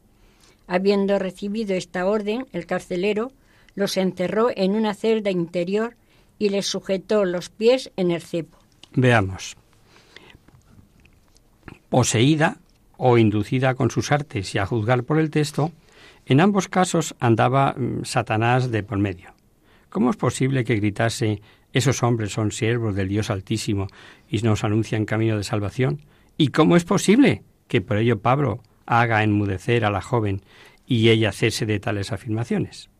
Habiendo 0.66 1.18
recibido 1.18 1.74
esta 1.74 2.06
orden, 2.06 2.46
el 2.52 2.64
carcelero 2.64 3.32
los 3.74 3.96
encerró 3.96 4.48
en 4.54 4.74
una 4.74 4.94
celda 4.94 5.30
interior 5.30 5.96
y 6.38 6.48
les 6.48 6.66
sujetó 6.66 7.24
los 7.24 7.50
pies 7.50 7.92
en 7.96 8.10
el 8.10 8.22
cepo. 8.22 8.58
Veamos. 8.92 9.56
Poseída 11.90 12.58
o 12.96 13.18
inducida 13.18 13.74
con 13.74 13.90
sus 13.90 14.12
artes 14.12 14.54
y 14.54 14.58
a 14.58 14.66
juzgar 14.66 15.04
por 15.04 15.18
el 15.18 15.30
texto, 15.30 15.72
en 16.26 16.40
ambos 16.40 16.68
casos 16.68 17.14
andaba 17.20 17.74
mm, 17.76 18.04
Satanás 18.04 18.70
de 18.70 18.82
por 18.82 18.98
medio. 18.98 19.34
¿Cómo 19.90 20.10
es 20.10 20.16
posible 20.16 20.64
que 20.64 20.76
gritase 20.76 21.40
esos 21.72 22.02
hombres 22.02 22.32
son 22.32 22.50
siervos 22.50 22.94
del 22.94 23.08
Dios 23.08 23.30
Altísimo 23.30 23.88
y 24.28 24.38
nos 24.38 24.64
anuncian 24.64 25.04
camino 25.04 25.36
de 25.36 25.44
salvación? 25.44 26.02
¿Y 26.36 26.48
cómo 26.48 26.76
es 26.76 26.84
posible 26.84 27.42
que 27.68 27.80
por 27.80 27.98
ello 27.98 28.20
Pablo 28.20 28.60
haga 28.86 29.22
enmudecer 29.22 29.84
a 29.84 29.90
la 29.90 30.02
joven 30.02 30.42
y 30.86 31.10
ella 31.10 31.32
cese 31.32 31.66
de 31.66 31.80
tales 31.80 32.12
afirmaciones? 32.12 32.90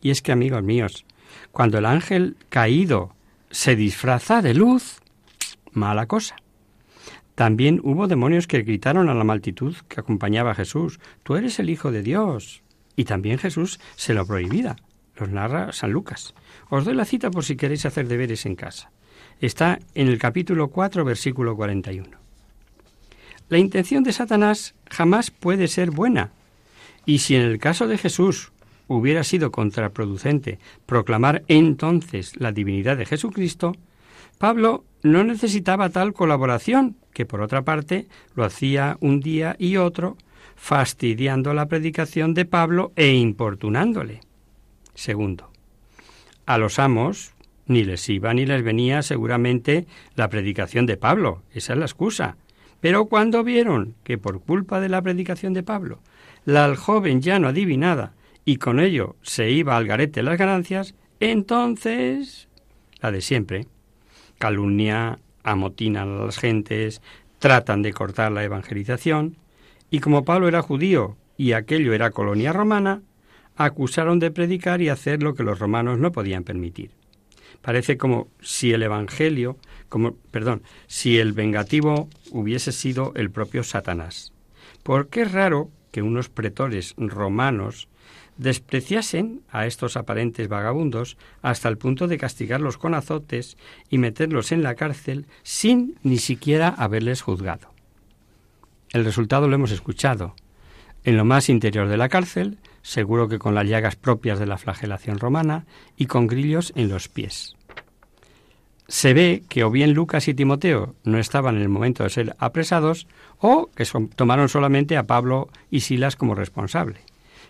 Y 0.00 0.10
es 0.10 0.22
que, 0.22 0.32
amigos 0.32 0.62
míos, 0.62 1.04
cuando 1.50 1.78
el 1.78 1.86
ángel 1.86 2.36
caído 2.48 3.14
se 3.50 3.76
disfraza 3.76 4.42
de 4.42 4.54
luz, 4.54 5.00
mala 5.72 6.06
cosa. 6.06 6.36
También 7.38 7.80
hubo 7.84 8.08
demonios 8.08 8.48
que 8.48 8.62
gritaron 8.62 9.08
a 9.08 9.14
la 9.14 9.22
multitud 9.22 9.76
que 9.86 10.00
acompañaba 10.00 10.50
a 10.50 10.54
Jesús, 10.56 10.98
Tú 11.22 11.36
eres 11.36 11.60
el 11.60 11.70
Hijo 11.70 11.92
de 11.92 12.02
Dios. 12.02 12.64
Y 12.96 13.04
también 13.04 13.38
Jesús 13.38 13.78
se 13.94 14.12
lo 14.12 14.26
prohibía. 14.26 14.74
Los 15.14 15.28
narra 15.28 15.72
San 15.72 15.92
Lucas. 15.92 16.34
Os 16.68 16.84
doy 16.84 16.96
la 16.96 17.04
cita 17.04 17.30
por 17.30 17.44
si 17.44 17.54
queréis 17.54 17.86
hacer 17.86 18.08
deberes 18.08 18.44
en 18.44 18.56
casa. 18.56 18.90
Está 19.40 19.78
en 19.94 20.08
el 20.08 20.18
capítulo 20.18 20.66
4, 20.66 21.04
versículo 21.04 21.54
41. 21.54 22.08
La 23.48 23.58
intención 23.58 24.02
de 24.02 24.12
Satanás 24.12 24.74
jamás 24.90 25.30
puede 25.30 25.68
ser 25.68 25.92
buena. 25.92 26.32
Y 27.06 27.18
si 27.18 27.36
en 27.36 27.42
el 27.42 27.60
caso 27.60 27.86
de 27.86 27.98
Jesús 27.98 28.50
hubiera 28.88 29.22
sido 29.22 29.52
contraproducente 29.52 30.58
proclamar 30.86 31.44
entonces 31.46 32.32
la 32.40 32.50
divinidad 32.50 32.96
de 32.96 33.06
Jesucristo, 33.06 33.76
Pablo 34.38 34.84
no 35.02 35.24
necesitaba 35.24 35.90
tal 35.90 36.12
colaboración, 36.12 36.96
que 37.12 37.26
por 37.26 37.40
otra 37.40 37.62
parte 37.62 38.06
lo 38.34 38.44
hacía 38.44 38.96
un 39.00 39.20
día 39.20 39.56
y 39.58 39.76
otro, 39.76 40.16
fastidiando 40.56 41.54
la 41.54 41.66
predicación 41.66 42.34
de 42.34 42.44
Pablo 42.44 42.92
e 42.96 43.12
importunándole. 43.12 44.20
Segundo, 44.94 45.50
a 46.46 46.58
los 46.58 46.78
amos 46.78 47.32
ni 47.66 47.84
les 47.84 48.08
iba 48.08 48.32
ni 48.32 48.46
les 48.46 48.62
venía 48.62 49.02
seguramente 49.02 49.86
la 50.14 50.28
predicación 50.28 50.86
de 50.86 50.96
Pablo, 50.96 51.42
esa 51.52 51.74
es 51.74 51.78
la 51.78 51.84
excusa. 51.84 52.36
Pero 52.80 53.06
cuando 53.06 53.44
vieron 53.44 53.94
que 54.04 54.18
por 54.18 54.40
culpa 54.40 54.80
de 54.80 54.88
la 54.88 55.02
predicación 55.02 55.52
de 55.52 55.62
Pablo, 55.62 56.00
la 56.44 56.74
joven 56.76 57.20
ya 57.20 57.38
no 57.38 57.48
adivinada 57.48 58.14
y 58.44 58.56
con 58.56 58.80
ello 58.80 59.16
se 59.22 59.50
iba 59.50 59.76
al 59.76 59.86
garete 59.86 60.22
las 60.22 60.38
ganancias, 60.38 60.94
entonces 61.20 62.48
la 63.00 63.12
de 63.12 63.20
siempre, 63.20 63.66
calumnia, 64.38 65.18
amotinan 65.42 66.08
a 66.08 66.24
las 66.26 66.38
gentes, 66.38 67.02
tratan 67.38 67.82
de 67.82 67.92
cortar 67.92 68.32
la 68.32 68.44
evangelización, 68.44 69.36
y 69.90 70.00
como 70.00 70.24
Pablo 70.24 70.48
era 70.48 70.62
judío 70.62 71.16
y 71.36 71.52
aquello 71.52 71.92
era 71.92 72.10
colonia 72.10 72.52
romana, 72.52 73.02
acusaron 73.56 74.18
de 74.18 74.30
predicar 74.30 74.80
y 74.80 74.88
hacer 74.88 75.22
lo 75.22 75.34
que 75.34 75.42
los 75.42 75.58
romanos 75.58 75.98
no 75.98 76.12
podían 76.12 76.44
permitir. 76.44 76.90
Parece 77.62 77.96
como 77.96 78.28
si 78.40 78.72
el 78.72 78.82
evangelio, 78.82 79.56
como 79.88 80.14
perdón, 80.30 80.62
si 80.86 81.18
el 81.18 81.32
vengativo 81.32 82.08
hubiese 82.30 82.72
sido 82.72 83.12
el 83.16 83.30
propio 83.30 83.64
Satanás. 83.64 84.32
Porque 84.82 85.22
es 85.22 85.32
raro 85.32 85.70
que 85.90 86.02
unos 86.02 86.28
pretores 86.28 86.94
romanos 86.96 87.88
despreciasen 88.36 89.42
a 89.50 89.66
estos 89.66 89.96
aparentes 89.96 90.48
vagabundos 90.48 91.16
hasta 91.42 91.68
el 91.68 91.76
punto 91.76 92.06
de 92.06 92.18
castigarlos 92.18 92.78
con 92.78 92.94
azotes 92.94 93.56
y 93.90 93.98
meterlos 93.98 94.52
en 94.52 94.62
la 94.62 94.74
cárcel 94.74 95.26
sin 95.42 95.98
ni 96.02 96.18
siquiera 96.18 96.68
haberles 96.68 97.20
juzgado. 97.20 97.70
El 98.90 99.04
resultado 99.04 99.48
lo 99.48 99.54
hemos 99.54 99.70
escuchado. 99.70 100.34
En 101.04 101.16
lo 101.16 101.24
más 101.24 101.48
interior 101.48 101.88
de 101.88 101.96
la 101.96 102.08
cárcel, 102.08 102.58
seguro 102.82 103.28
que 103.28 103.38
con 103.38 103.54
las 103.54 103.66
llagas 103.66 103.96
propias 103.96 104.38
de 104.38 104.46
la 104.46 104.58
flagelación 104.58 105.18
romana 105.18 105.66
y 105.96 106.06
con 106.06 106.26
grillos 106.26 106.72
en 106.74 106.88
los 106.88 107.08
pies. 107.08 107.54
Se 108.88 109.12
ve 109.12 109.42
que 109.48 109.64
o 109.64 109.70
bien 109.70 109.92
Lucas 109.92 110.28
y 110.28 110.34
Timoteo 110.34 110.94
no 111.04 111.18
estaban 111.18 111.56
en 111.56 111.62
el 111.62 111.68
momento 111.68 112.04
de 112.04 112.10
ser 112.10 112.34
apresados 112.38 113.06
o 113.38 113.68
que 113.74 113.86
tomaron 114.16 114.48
solamente 114.48 114.96
a 114.96 115.06
Pablo 115.06 115.50
y 115.70 115.80
Silas 115.80 116.16
como 116.16 116.34
responsable. 116.34 117.00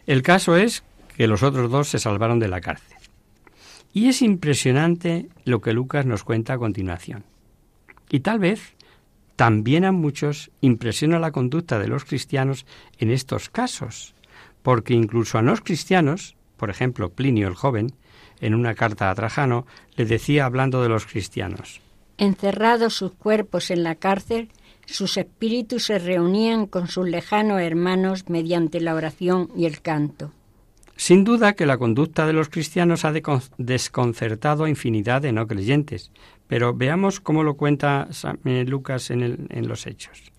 El 0.09 0.23
caso 0.23 0.57
es 0.57 0.85
que 1.19 1.27
los 1.27 1.43
otros 1.43 1.71
dos 1.71 1.89
se 1.91 1.99
salvaron 1.99 2.39
de 2.39 2.49
la 2.49 2.63
cárcel. 2.63 2.97
Y 3.93 4.09
es 4.09 4.23
impresionante 4.23 5.29
lo 5.45 5.61
que 5.61 5.75
Lucas 5.75 6.07
nos 6.07 6.25
cuenta 6.25 6.55
a 6.55 6.59
continuación. 6.59 7.25
Y 8.09 8.21
tal 8.21 8.39
vez 8.39 8.75
también 9.37 9.85
a 9.85 9.93
muchos 9.93 10.51
impresiona 10.63 11.19
la 11.19 11.31
conducta 11.31 11.79
de 11.79 11.89
los 11.89 12.07
cristianos 12.07 12.65
en 12.99 13.11
estos 13.11 13.51
casos, 13.51 14.15
porque 14.63 14.95
incluso 14.95 15.37
a 15.37 15.43
los 15.43 15.61
cristianos, 15.61 16.37
por 16.57 16.71
ejemplo 16.71 17.11
Plinio 17.11 17.47
el 17.47 17.55
joven, 17.55 17.93
en 18.41 18.55
una 18.55 18.75
carta 18.75 19.11
a 19.11 19.15
Trajano, 19.15 19.67
le 19.95 20.07
decía 20.07 20.47
hablando 20.47 20.83
de 20.83 20.89
los 20.89 21.05
cristianos. 21.05 21.83
Encerrados 22.17 22.95
sus 22.95 23.13
cuerpos 23.13 23.71
en 23.71 23.83
la 23.83 23.95
cárcel, 23.95 24.49
sus 24.89 25.19
espíritus 25.19 25.85
se 25.85 25.99
reunían 25.99 26.67
con 26.67 26.89
sus 26.89 27.09
lejanos 27.09 27.61
hermanos 27.61 28.25
mediante 28.29 28.81
la 28.81 28.95
oración 28.95 29.51
y 29.55 29.67
el 29.67 29.83
canto. 29.83 30.33
Sin 30.97 31.25
duda 31.25 31.53
que 31.53 31.67
la 31.67 31.79
conducta 31.79 32.27
de 32.27 32.33
los 32.33 32.49
cristianos 32.49 33.05
ha 33.05 33.13
desconcertado 33.59 34.65
a 34.65 34.71
infinidad 34.71 35.23
de 35.23 35.33
no 35.33 35.47
creyentes, 35.47 36.11
pero 36.49 36.75
veamos 36.75 37.21
cómo 37.21 37.45
lo 37.45 37.55
cuenta 37.55 38.09
eh, 38.45 38.65
Lucas 38.67 39.11
en, 39.11 39.69
los 39.69 39.87
Hechos. 39.87 40.33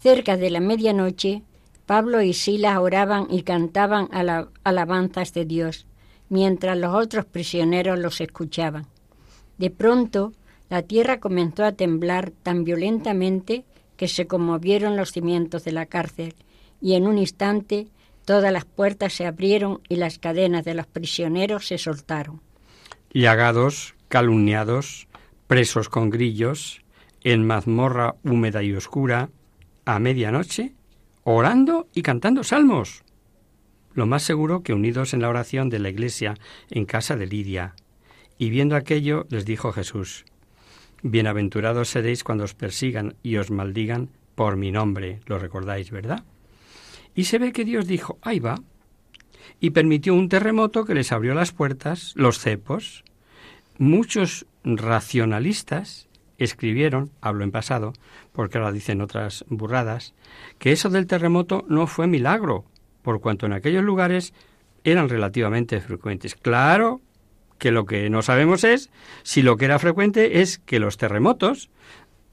Cerca 0.00 0.36
de 0.36 0.50
la 0.50 0.60
medianoche, 0.60 1.42
Pablo 1.84 2.22
y 2.22 2.32
Silas 2.32 2.78
oraban 2.78 3.28
y 3.30 3.42
cantaban 3.42 4.08
alabanzas 4.64 5.32
de 5.34 5.44
Dios, 5.44 5.86
mientras 6.30 6.76
los 6.78 6.94
otros 6.94 7.26
prisioneros 7.26 7.98
los 7.98 8.20
escuchaban. 8.20 8.86
De 9.58 9.70
pronto, 9.70 10.32
la 10.68 10.82
tierra 10.82 11.20
comenzó 11.20 11.64
a 11.64 11.72
temblar 11.72 12.30
tan 12.30 12.64
violentamente 12.64 13.64
que 13.96 14.08
se 14.08 14.26
conmovieron 14.26 14.96
los 14.96 15.12
cimientos 15.12 15.64
de 15.64 15.72
la 15.72 15.86
cárcel 15.86 16.34
y 16.80 16.94
en 16.94 17.06
un 17.06 17.18
instante 17.18 17.88
todas 18.24 18.52
las 18.52 18.64
puertas 18.64 19.12
se 19.12 19.26
abrieron 19.26 19.80
y 19.88 19.96
las 19.96 20.18
cadenas 20.18 20.64
de 20.64 20.74
los 20.74 20.86
prisioneros 20.86 21.66
se 21.66 21.78
soltaron. 21.78 22.40
Llagados, 23.12 23.94
calumniados, 24.08 25.08
presos 25.46 25.88
con 25.88 26.10
grillos, 26.10 26.82
en 27.22 27.46
mazmorra 27.46 28.16
húmeda 28.24 28.62
y 28.62 28.74
oscura, 28.74 29.30
a 29.84 29.98
medianoche, 29.98 30.74
orando 31.22 31.88
y 31.94 32.02
cantando 32.02 32.44
salmos. 32.44 33.04
Lo 33.94 34.06
más 34.06 34.24
seguro 34.24 34.62
que 34.62 34.74
unidos 34.74 35.14
en 35.14 35.22
la 35.22 35.28
oración 35.28 35.70
de 35.70 35.78
la 35.78 35.88
iglesia 35.88 36.34
en 36.70 36.84
casa 36.84 37.16
de 37.16 37.26
Lidia. 37.26 37.74
Y 38.36 38.50
viendo 38.50 38.76
aquello, 38.76 39.26
les 39.30 39.46
dijo 39.46 39.72
Jesús, 39.72 40.26
Bienaventurados 41.08 41.90
seréis 41.90 42.24
cuando 42.24 42.42
os 42.42 42.54
persigan 42.54 43.14
y 43.22 43.36
os 43.36 43.52
maldigan 43.52 44.10
por 44.34 44.56
mi 44.56 44.72
nombre. 44.72 45.20
Lo 45.26 45.38
recordáis, 45.38 45.92
¿verdad? 45.92 46.24
Y 47.14 47.24
se 47.26 47.38
ve 47.38 47.52
que 47.52 47.64
Dios 47.64 47.86
dijo, 47.86 48.18
ahí 48.22 48.40
va, 48.40 48.56
y 49.60 49.70
permitió 49.70 50.14
un 50.14 50.28
terremoto 50.28 50.84
que 50.84 50.96
les 50.96 51.12
abrió 51.12 51.32
las 51.32 51.52
puertas, 51.52 52.12
los 52.16 52.40
cepos. 52.40 53.04
Muchos 53.78 54.46
racionalistas 54.64 56.08
escribieron, 56.38 57.12
hablo 57.20 57.44
en 57.44 57.52
pasado, 57.52 57.92
porque 58.32 58.58
ahora 58.58 58.72
dicen 58.72 59.00
otras 59.00 59.44
burradas, 59.48 60.12
que 60.58 60.72
eso 60.72 60.90
del 60.90 61.06
terremoto 61.06 61.64
no 61.68 61.86
fue 61.86 62.08
milagro, 62.08 62.64
por 63.02 63.20
cuanto 63.20 63.46
en 63.46 63.52
aquellos 63.52 63.84
lugares 63.84 64.34
eran 64.82 65.08
relativamente 65.08 65.80
frecuentes. 65.80 66.34
Claro 66.34 67.00
que 67.58 67.70
lo 67.70 67.86
que 67.86 68.10
no 68.10 68.22
sabemos 68.22 68.64
es 68.64 68.90
si 69.22 69.42
lo 69.42 69.56
que 69.56 69.64
era 69.66 69.78
frecuente 69.78 70.40
es 70.40 70.58
que 70.58 70.78
los 70.78 70.96
terremotos 70.96 71.70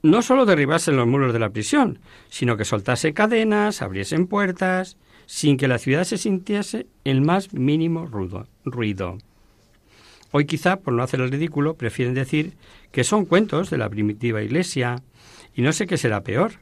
no 0.01 0.21
solo 0.21 0.45
derribasen 0.45 0.97
los 0.97 1.07
muros 1.07 1.31
de 1.31 1.39
la 1.39 1.51
prisión, 1.51 1.99
sino 2.29 2.57
que 2.57 2.65
soltase 2.65 3.13
cadenas, 3.13 3.81
abriesen 3.81 4.27
puertas, 4.27 4.97
sin 5.25 5.55
que 5.57 5.69
la 5.69 5.77
ciudad 5.77 6.03
se 6.03 6.17
sintiese 6.17 6.87
el 7.05 7.21
más 7.21 7.53
mínimo 7.53 8.05
ruido. 8.65 9.17
Hoy 10.31 10.45
quizá, 10.45 10.77
por 10.77 10.93
no 10.93 11.03
hacer 11.03 11.21
el 11.21 11.31
ridículo, 11.31 11.75
prefieren 11.75 12.15
decir 12.15 12.53
que 12.91 13.03
son 13.03 13.25
cuentos 13.25 13.69
de 13.69 13.77
la 13.77 13.89
primitiva 13.89 14.41
Iglesia, 14.41 15.01
y 15.55 15.61
no 15.61 15.71
sé 15.71 15.87
qué 15.87 15.97
será 15.97 16.21
peor, 16.21 16.53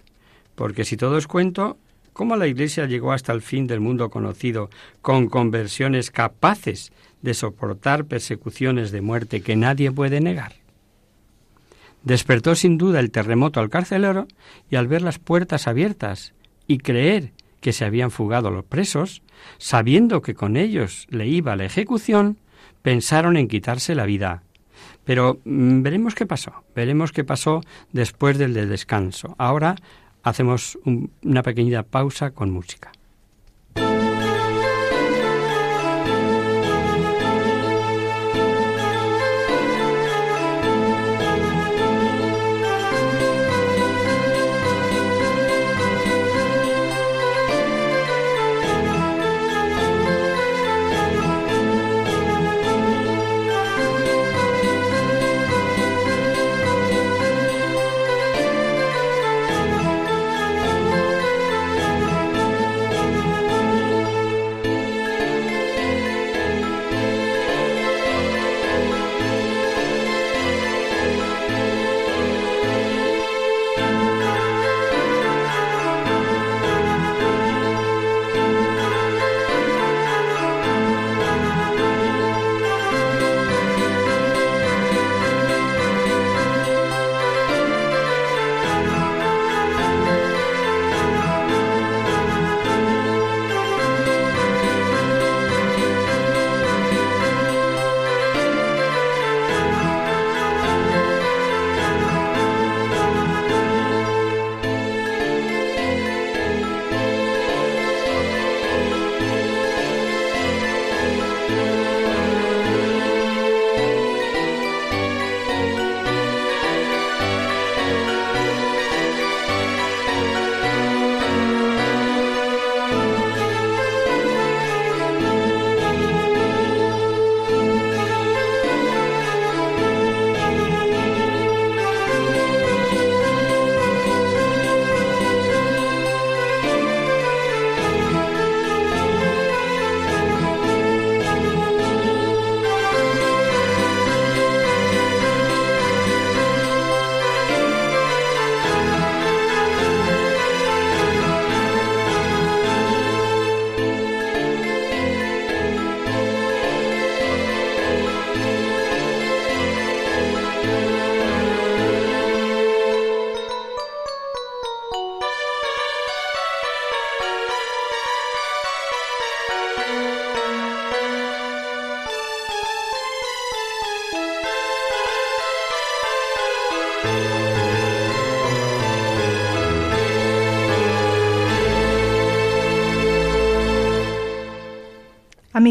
porque 0.56 0.84
si 0.84 0.96
todo 0.96 1.18
es 1.18 1.26
cuento, 1.26 1.78
¿cómo 2.14 2.36
la 2.36 2.48
Iglesia 2.48 2.86
llegó 2.86 3.12
hasta 3.12 3.34
el 3.34 3.42
fin 3.42 3.66
del 3.66 3.80
mundo 3.80 4.10
conocido 4.10 4.70
con 5.02 5.28
conversiones 5.30 6.12
capaces 6.12 6.92
de 7.22 7.34
soportar 7.34 8.06
persecuciones 8.06 8.92
de 8.92 9.02
muerte 9.02 9.42
que 9.42 9.56
nadie 9.56 9.92
puede 9.92 10.22
negar? 10.22 10.54
Despertó 12.04 12.56
sin 12.56 12.78
duda 12.78 13.00
el 13.00 13.12
terremoto 13.12 13.60
al 13.60 13.70
carcelero 13.70 14.28
y 14.70 14.76
al 14.76 14.88
ver 14.88 15.02
las 15.02 15.20
puertas 15.20 15.68
abiertas 15.68 16.34
y 16.68 16.80
creer 16.80 17.32
que 17.60 17.74
se 17.74 17.86
habían 17.86 18.12
fugado 18.12 18.50
los 18.50 18.66
presos, 18.66 19.22
sabiendo 19.60 20.22
que 20.22 20.34
con 20.34 20.58
ellos 20.58 21.08
le 21.10 21.28
iba 21.28 21.56
la 21.56 21.66
ejecución, 21.66 22.38
pensaron 22.82 23.38
en 23.38 23.48
quitarse 23.48 23.94
la 23.94 24.06
vida. 24.06 24.44
Pero 25.06 25.40
mm, 25.46 25.84
veremos 25.84 26.16
qué 26.16 26.26
pasó, 26.26 26.64
veremos 26.76 27.12
qué 27.12 27.24
pasó 27.24 27.62
después 27.92 28.38
del 28.38 28.54
descanso. 28.54 29.36
Ahora 29.38 29.76
hacemos 30.24 30.78
una 30.86 31.44
pequeña 31.44 31.84
pausa 31.84 32.32
con 32.32 32.52
música. 32.52 32.92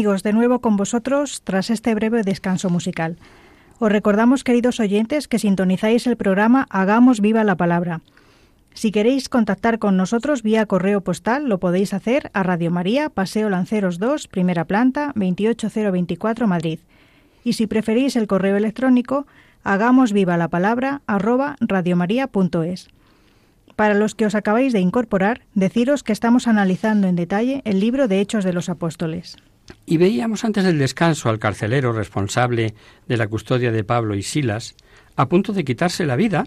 De 0.01 0.33
nuevo 0.33 0.61
con 0.61 0.77
vosotros 0.77 1.43
tras 1.43 1.69
este 1.69 1.93
breve 1.93 2.23
descanso 2.23 2.71
musical. 2.71 3.17
Os 3.77 3.91
recordamos, 3.91 4.43
queridos 4.43 4.79
oyentes, 4.79 5.27
que 5.27 5.37
sintonizáis 5.37 6.07
el 6.07 6.17
programa 6.17 6.65
Hagamos 6.71 7.21
viva 7.21 7.43
la 7.43 7.55
palabra. 7.55 8.01
Si 8.73 8.91
queréis 8.91 9.29
contactar 9.29 9.77
con 9.77 9.97
nosotros 9.97 10.41
vía 10.41 10.65
correo 10.65 11.01
postal, 11.01 11.47
lo 11.47 11.59
podéis 11.59 11.93
hacer 11.93 12.31
a 12.33 12.41
Radio 12.41 12.71
María, 12.71 13.09
Paseo 13.09 13.51
Lanceros 13.51 13.99
2, 13.99 14.27
primera 14.27 14.65
planta, 14.65 15.13
28024, 15.13 16.47
Madrid. 16.47 16.79
Y 17.43 17.53
si 17.53 17.67
preferís 17.67 18.15
el 18.15 18.25
correo 18.25 18.57
electrónico, 18.57 19.27
hagamos 19.63 20.13
viva 20.13 20.35
la 20.35 20.47
palabra 20.47 21.03
arroba 21.05 21.57
radiomaria.es. 21.59 22.87
Para 23.75 23.93
los 23.93 24.15
que 24.15 24.25
os 24.25 24.33
acabáis 24.33 24.73
de 24.73 24.79
incorporar, 24.79 25.41
deciros 25.53 26.01
que 26.01 26.11
estamos 26.11 26.47
analizando 26.47 27.07
en 27.07 27.15
detalle 27.15 27.61
el 27.65 27.79
libro 27.79 28.07
de 28.07 28.19
Hechos 28.19 28.43
de 28.43 28.53
los 28.53 28.67
Apóstoles. 28.67 29.37
Y 29.85 29.97
veíamos 29.97 30.43
antes 30.43 30.63
del 30.63 30.79
descanso 30.79 31.29
al 31.29 31.39
carcelero 31.39 31.93
responsable 31.93 32.73
de 33.07 33.17
la 33.17 33.27
custodia 33.27 33.71
de 33.71 33.83
Pablo 33.83 34.15
y 34.15 34.23
Silas 34.23 34.75
a 35.15 35.27
punto 35.27 35.53
de 35.53 35.63
quitarse 35.63 36.05
la 36.05 36.15
vida 36.15 36.45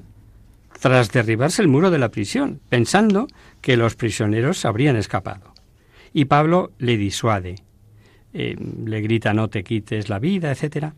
tras 0.80 1.12
derribarse 1.12 1.62
el 1.62 1.68
muro 1.68 1.90
de 1.90 1.98
la 1.98 2.10
prisión, 2.10 2.60
pensando 2.68 3.28
que 3.60 3.76
los 3.76 3.94
prisioneros 3.94 4.64
habrían 4.64 4.96
escapado. 4.96 5.54
Y 6.12 6.26
Pablo 6.26 6.72
le 6.78 6.96
disuade, 6.96 7.56
eh, 8.32 8.56
le 8.84 9.00
grita 9.00 9.32
no 9.32 9.48
te 9.48 9.64
quites 9.64 10.08
la 10.08 10.18
vida, 10.18 10.52
etc. 10.52 10.92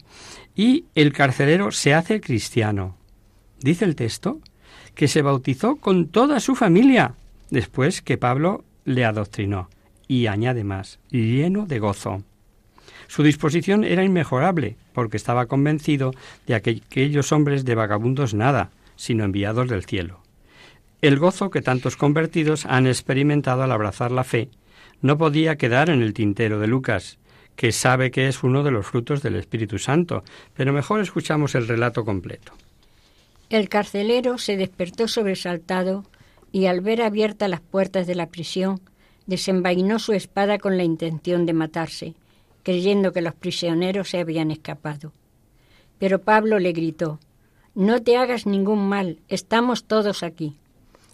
Y 0.54 0.86
el 0.94 1.12
carcelero 1.12 1.70
se 1.70 1.94
hace 1.94 2.20
cristiano. 2.20 2.96
dice 3.60 3.84
el 3.84 3.94
texto, 3.94 4.40
que 4.94 5.08
se 5.08 5.22
bautizó 5.22 5.76
con 5.76 6.08
toda 6.08 6.40
su 6.40 6.54
familia, 6.54 7.14
después 7.50 8.02
que 8.02 8.18
Pablo 8.18 8.64
le 8.84 9.04
adoctrinó, 9.04 9.68
y 10.08 10.26
añade 10.26 10.64
más, 10.64 10.98
lleno 11.10 11.66
de 11.66 11.78
gozo. 11.78 12.22
Su 13.08 13.22
disposición 13.22 13.84
era 13.84 14.04
inmejorable, 14.04 14.76
porque 14.92 15.16
estaba 15.16 15.46
convencido 15.46 16.12
de 16.46 16.60
que 16.60 16.82
aquellos 16.84 17.32
hombres 17.32 17.64
de 17.64 17.74
vagabundos 17.74 18.34
nada, 18.34 18.70
sino 18.96 19.24
enviados 19.24 19.68
del 19.68 19.84
cielo. 19.84 20.20
El 21.02 21.18
gozo 21.18 21.50
que 21.50 21.62
tantos 21.62 21.96
convertidos 21.96 22.66
han 22.66 22.86
experimentado 22.86 23.62
al 23.62 23.72
abrazar 23.72 24.10
la 24.10 24.24
fe 24.24 24.48
no 25.02 25.18
podía 25.18 25.56
quedar 25.56 25.90
en 25.90 26.02
el 26.02 26.14
tintero 26.14 26.58
de 26.58 26.66
Lucas, 26.66 27.18
que 27.54 27.72
sabe 27.72 28.10
que 28.10 28.28
es 28.28 28.42
uno 28.42 28.62
de 28.62 28.70
los 28.70 28.86
frutos 28.86 29.22
del 29.22 29.36
Espíritu 29.36 29.78
Santo, 29.78 30.24
pero 30.54 30.72
mejor 30.72 31.00
escuchamos 31.00 31.54
el 31.54 31.68
relato 31.68 32.04
completo. 32.04 32.52
El 33.50 33.68
carcelero 33.68 34.38
se 34.38 34.56
despertó 34.56 35.06
sobresaltado 35.06 36.04
y 36.50 36.66
al 36.66 36.80
ver 36.80 37.02
abiertas 37.02 37.48
las 37.48 37.60
puertas 37.60 38.06
de 38.06 38.14
la 38.14 38.26
prisión, 38.26 38.80
desenvainó 39.26 39.98
su 39.98 40.12
espada 40.12 40.58
con 40.58 40.76
la 40.76 40.84
intención 40.84 41.46
de 41.46 41.52
matarse, 41.52 42.14
creyendo 42.62 43.12
que 43.12 43.22
los 43.22 43.34
prisioneros 43.34 44.10
se 44.10 44.18
habían 44.18 44.50
escapado. 44.50 45.12
Pero 45.98 46.20
Pablo 46.20 46.58
le 46.58 46.72
gritó, 46.72 47.20
No 47.74 48.02
te 48.02 48.16
hagas 48.16 48.46
ningún 48.46 48.88
mal, 48.88 49.18
estamos 49.28 49.84
todos 49.84 50.22
aquí. 50.22 50.56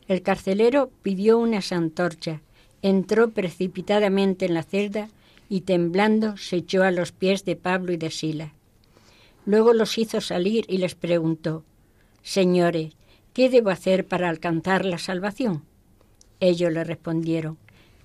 El 0.08 0.22
carcelero 0.22 0.90
pidió 1.02 1.38
unas 1.38 1.72
antorchas, 1.72 2.40
entró 2.82 3.30
precipitadamente 3.30 4.46
en 4.46 4.54
la 4.54 4.62
celda 4.62 5.08
y 5.48 5.62
temblando 5.62 6.36
se 6.36 6.56
echó 6.56 6.82
a 6.82 6.90
los 6.90 7.12
pies 7.12 7.44
de 7.44 7.56
Pablo 7.56 7.92
y 7.92 7.96
de 7.96 8.10
Sila. 8.10 8.52
Luego 9.44 9.72
los 9.72 9.98
hizo 9.98 10.20
salir 10.20 10.64
y 10.68 10.78
les 10.78 10.94
preguntó, 10.94 11.64
Señores, 12.22 12.94
¿qué 13.32 13.50
debo 13.50 13.70
hacer 13.70 14.06
para 14.06 14.28
alcanzar 14.28 14.84
la 14.84 14.98
salvación? 14.98 15.64
Ellos 16.40 16.72
le 16.72 16.84
respondieron, 16.84 17.58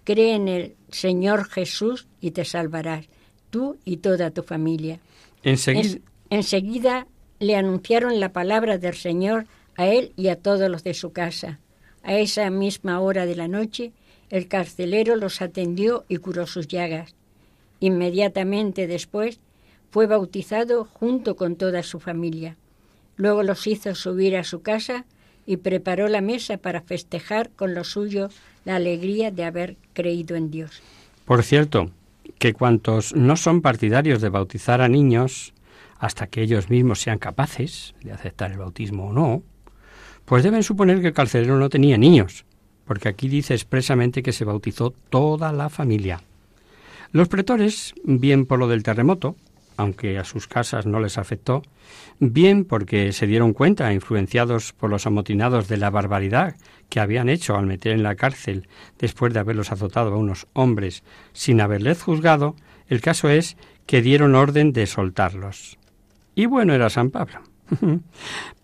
Cree 0.08 0.36
en 0.36 0.48
el 0.48 0.78
Señor 0.90 1.50
Jesús 1.50 2.08
y 2.22 2.32
te 2.32 2.46
salvarás, 2.46 3.10
tú 3.50 3.76
y 3.84 3.98
toda 3.98 4.32
tu 4.32 4.42
familia. 4.42 5.02
Enseguida, 5.44 6.00
enseguida 6.30 7.08
le 7.40 7.58
anunciaron 7.58 8.22
la 8.22 8.32
palabra 8.32 8.78
del 8.78 8.96
Señor 8.96 9.48
a 9.76 9.88
él 9.88 10.14
y 10.16 10.30
a 10.30 10.38
todos 10.38 10.72
los 10.72 10.86
de 10.86 10.94
su 10.94 11.12
casa. 11.12 11.60
A 12.04 12.14
esa 12.14 12.50
misma 12.50 13.02
hora 13.02 13.26
de 13.26 13.36
la 13.36 13.50
noche, 13.50 13.92
el 14.30 14.48
carcelero 14.48 15.18
los 15.18 15.42
atendió 15.42 16.06
y 16.08 16.16
curó 16.16 16.48
sus 16.48 16.70
llagas. 16.70 17.14
Inmediatamente 17.82 18.88
después 18.88 19.42
fue 19.92 20.08
bautizado 20.08 20.86
junto 20.86 21.36
con 21.36 21.58
toda 21.58 21.84
su 21.84 22.00
familia. 22.00 22.56
Luego 23.18 23.44
los 23.44 23.68
hizo 23.68 23.94
subir 23.94 24.38
a 24.38 24.46
su 24.46 24.62
casa 24.62 25.06
y 25.46 25.58
preparó 25.58 26.08
la 26.08 26.22
mesa 26.22 26.58
para 26.58 26.80
festejar 26.80 27.50
con 27.50 27.74
lo 27.74 27.84
suyo 27.84 28.30
la 28.68 28.76
alegría 28.76 29.32
de 29.32 29.46
haber 29.46 29.78
creído 29.94 30.36
en 30.36 30.52
Dios. 30.52 30.82
Por 31.24 31.42
cierto, 31.44 31.90
que 32.38 32.52
cuantos 32.52 33.16
no 33.16 33.38
son 33.38 33.62
partidarios 33.62 34.22
de 34.22 34.28
bautizar 34.28 34.82
a 34.82 34.90
niños, 34.90 35.54
hasta 36.00 36.28
que 36.28 36.42
ellos 36.42 36.70
mismos 36.70 37.00
sean 37.00 37.18
capaces 37.18 37.96
de 38.04 38.12
aceptar 38.12 38.52
el 38.52 38.58
bautismo 38.58 39.08
o 39.08 39.14
no, 39.14 39.42
pues 40.26 40.44
deben 40.44 40.64
suponer 40.64 41.00
que 41.00 41.08
el 41.08 41.14
carcelero 41.14 41.58
no 41.58 41.70
tenía 41.70 41.98
niños, 41.98 42.44
porque 42.84 43.08
aquí 43.08 43.30
dice 43.30 43.54
expresamente 43.54 44.22
que 44.22 44.34
se 44.34 44.44
bautizó 44.44 44.92
toda 44.92 45.54
la 45.54 45.70
familia. 45.70 46.22
Los 47.14 47.30
pretores, 47.30 47.96
bien 48.04 48.46
por 48.46 48.60
lo 48.60 48.68
del 48.68 48.84
terremoto, 48.84 49.38
aunque 49.78 50.18
a 50.18 50.24
sus 50.24 50.48
casas 50.48 50.86
no 50.86 51.00
les 51.00 51.18
afectó, 51.18 51.62
bien 52.20 52.66
porque 52.66 53.14
se 53.14 53.28
dieron 53.28 53.54
cuenta, 53.54 53.94
influenciados 53.94 54.74
por 54.74 54.90
los 54.90 55.06
amotinados, 55.06 55.68
de 55.68 55.78
la 55.78 55.90
barbaridad 55.90 56.56
que 56.90 57.00
habían 57.00 57.30
hecho 57.30 57.56
al 57.56 57.66
meter 57.66 57.94
en 57.94 58.04
la 58.04 58.16
cárcel 58.16 58.68
después 58.98 59.34
de 59.34 59.40
haberlos 59.40 59.72
azotado 59.72 60.14
a 60.14 60.18
unos 60.18 60.48
hombres 60.54 61.04
sin 61.34 61.62
haberles 61.62 62.02
juzgado, 62.02 62.56
el 62.88 63.02
caso 63.02 63.30
es 63.30 63.58
que 63.86 64.02
dieron 64.02 64.36
orden 64.36 64.74
de 64.74 64.88
soltarlos. 64.88 65.78
Y 66.36 66.46
bueno 66.46 66.74
era 66.74 66.90
San 66.90 67.10
Pablo, 67.10 67.42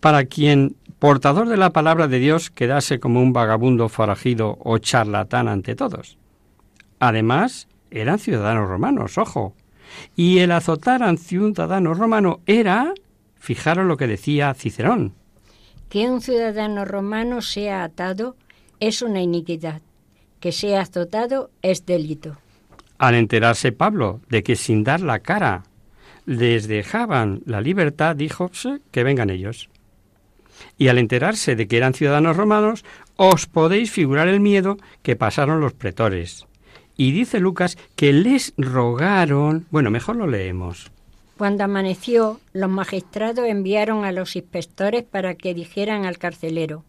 para 0.00 0.24
quien, 0.24 0.76
portador 0.98 1.48
de 1.48 1.56
la 1.56 1.70
palabra 1.70 2.08
de 2.08 2.18
Dios, 2.18 2.50
quedase 2.50 3.00
como 3.00 3.20
un 3.20 3.32
vagabundo 3.32 3.88
forajido 3.88 4.58
o 4.60 4.78
charlatán 4.78 5.48
ante 5.48 5.74
todos. 5.74 6.18
Además, 6.98 7.68
eran 7.90 8.18
ciudadanos 8.18 8.68
romanos, 8.68 9.18
ojo. 9.18 9.54
Y 10.16 10.38
el 10.38 10.52
azotar 10.52 11.02
a 11.02 11.10
un 11.10 11.18
ciudadano 11.18 11.94
romano 11.94 12.40
era, 12.46 12.94
fijaros 13.36 13.86
lo 13.86 13.96
que 13.96 14.06
decía 14.06 14.54
Cicerón. 14.54 15.14
Que 15.88 16.10
un 16.10 16.20
ciudadano 16.20 16.84
romano 16.84 17.42
sea 17.42 17.84
atado 17.84 18.36
es 18.80 19.02
una 19.02 19.20
iniquidad. 19.20 19.82
Que 20.40 20.52
sea 20.52 20.82
azotado 20.82 21.50
es 21.62 21.86
delito. 21.86 22.36
Al 22.98 23.14
enterarse 23.14 23.72
Pablo 23.72 24.20
de 24.28 24.42
que 24.42 24.56
sin 24.56 24.84
dar 24.84 25.00
la 25.00 25.20
cara 25.20 25.64
les 26.26 26.68
dejaban 26.68 27.42
la 27.44 27.60
libertad, 27.60 28.16
dijo 28.16 28.50
que 28.90 29.04
vengan 29.04 29.30
ellos. 29.30 29.68
Y 30.78 30.88
al 30.88 30.98
enterarse 30.98 31.56
de 31.56 31.66
que 31.66 31.76
eran 31.76 31.94
ciudadanos 31.94 32.36
romanos, 32.36 32.84
os 33.16 33.46
podéis 33.46 33.90
figurar 33.90 34.28
el 34.28 34.40
miedo 34.40 34.78
que 35.02 35.16
pasaron 35.16 35.60
los 35.60 35.72
pretores 35.72 36.46
y 36.96 37.12
dice 37.12 37.40
Lucas 37.40 37.76
que 37.96 38.12
les 38.12 38.54
rogaron, 38.56 39.66
bueno, 39.70 39.90
mejor 39.90 40.16
lo 40.16 40.26
leemos. 40.26 40.90
Cuando 41.36 41.64
amaneció, 41.64 42.40
los 42.52 42.70
magistrados 42.70 43.46
enviaron 43.46 44.04
a 44.04 44.12
los 44.12 44.36
inspectores 44.36 45.02
para 45.02 45.34
que 45.34 45.54
dijeran 45.54 46.04
al 46.04 46.18
carcelero, 46.18 46.84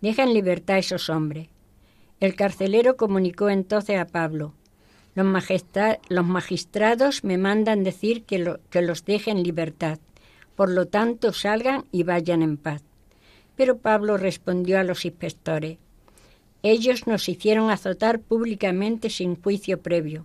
deja 0.00 0.22
en 0.22 0.32
libertad 0.32 0.76
a 0.76 0.78
esos 0.78 1.10
hombres. 1.10 1.48
El 2.20 2.36
carcelero 2.36 2.96
comunicó 2.96 3.50
entonces 3.50 3.98
a 3.98 4.06
Pablo, 4.06 4.54
los, 5.14 5.26
los 6.08 6.26
magistrados 6.26 7.24
me 7.24 7.38
mandan 7.38 7.84
decir 7.84 8.24
que, 8.24 8.56
que 8.70 8.82
los 8.82 9.04
deje 9.04 9.30
en 9.30 9.42
libertad, 9.42 9.98
por 10.56 10.70
lo 10.70 10.86
tanto 10.86 11.32
salgan 11.32 11.84
y 11.92 12.02
vayan 12.02 12.42
en 12.42 12.56
paz. 12.56 12.82
Pero 13.56 13.78
Pablo 13.78 14.16
respondió 14.16 14.78
a 14.78 14.84
los 14.84 15.04
inspectores, 15.04 15.78
ellos 16.64 17.06
nos 17.06 17.28
hicieron 17.28 17.70
azotar 17.70 18.20
públicamente 18.20 19.10
sin 19.10 19.36
juicio 19.36 19.82
previo, 19.82 20.24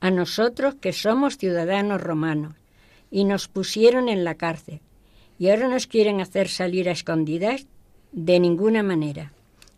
a 0.00 0.10
nosotros 0.10 0.74
que 0.74 0.92
somos 0.92 1.38
ciudadanos 1.38 2.02
romanos, 2.02 2.54
y 3.10 3.24
nos 3.24 3.48
pusieron 3.48 4.10
en 4.10 4.22
la 4.22 4.34
cárcel. 4.34 4.80
¿Y 5.38 5.48
ahora 5.48 5.68
nos 5.68 5.86
quieren 5.86 6.20
hacer 6.20 6.48
salir 6.48 6.90
a 6.90 6.92
escondidas? 6.92 7.66
De 8.12 8.38
ninguna 8.38 8.82
manera. 8.82 9.32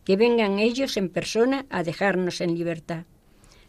Que 0.04 0.16
vengan 0.16 0.58
ellos 0.58 0.96
en 0.96 1.08
persona 1.08 1.66
a 1.70 1.84
dejarnos 1.84 2.40
en 2.40 2.56
libertad. 2.58 3.04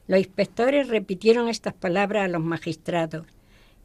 Los 0.08 0.18
inspectores 0.18 0.88
repitieron 0.88 1.50
estas 1.50 1.76
palabras 1.76 2.26
a 2.26 2.30
los 2.30 2.42
magistrados. 2.42 3.28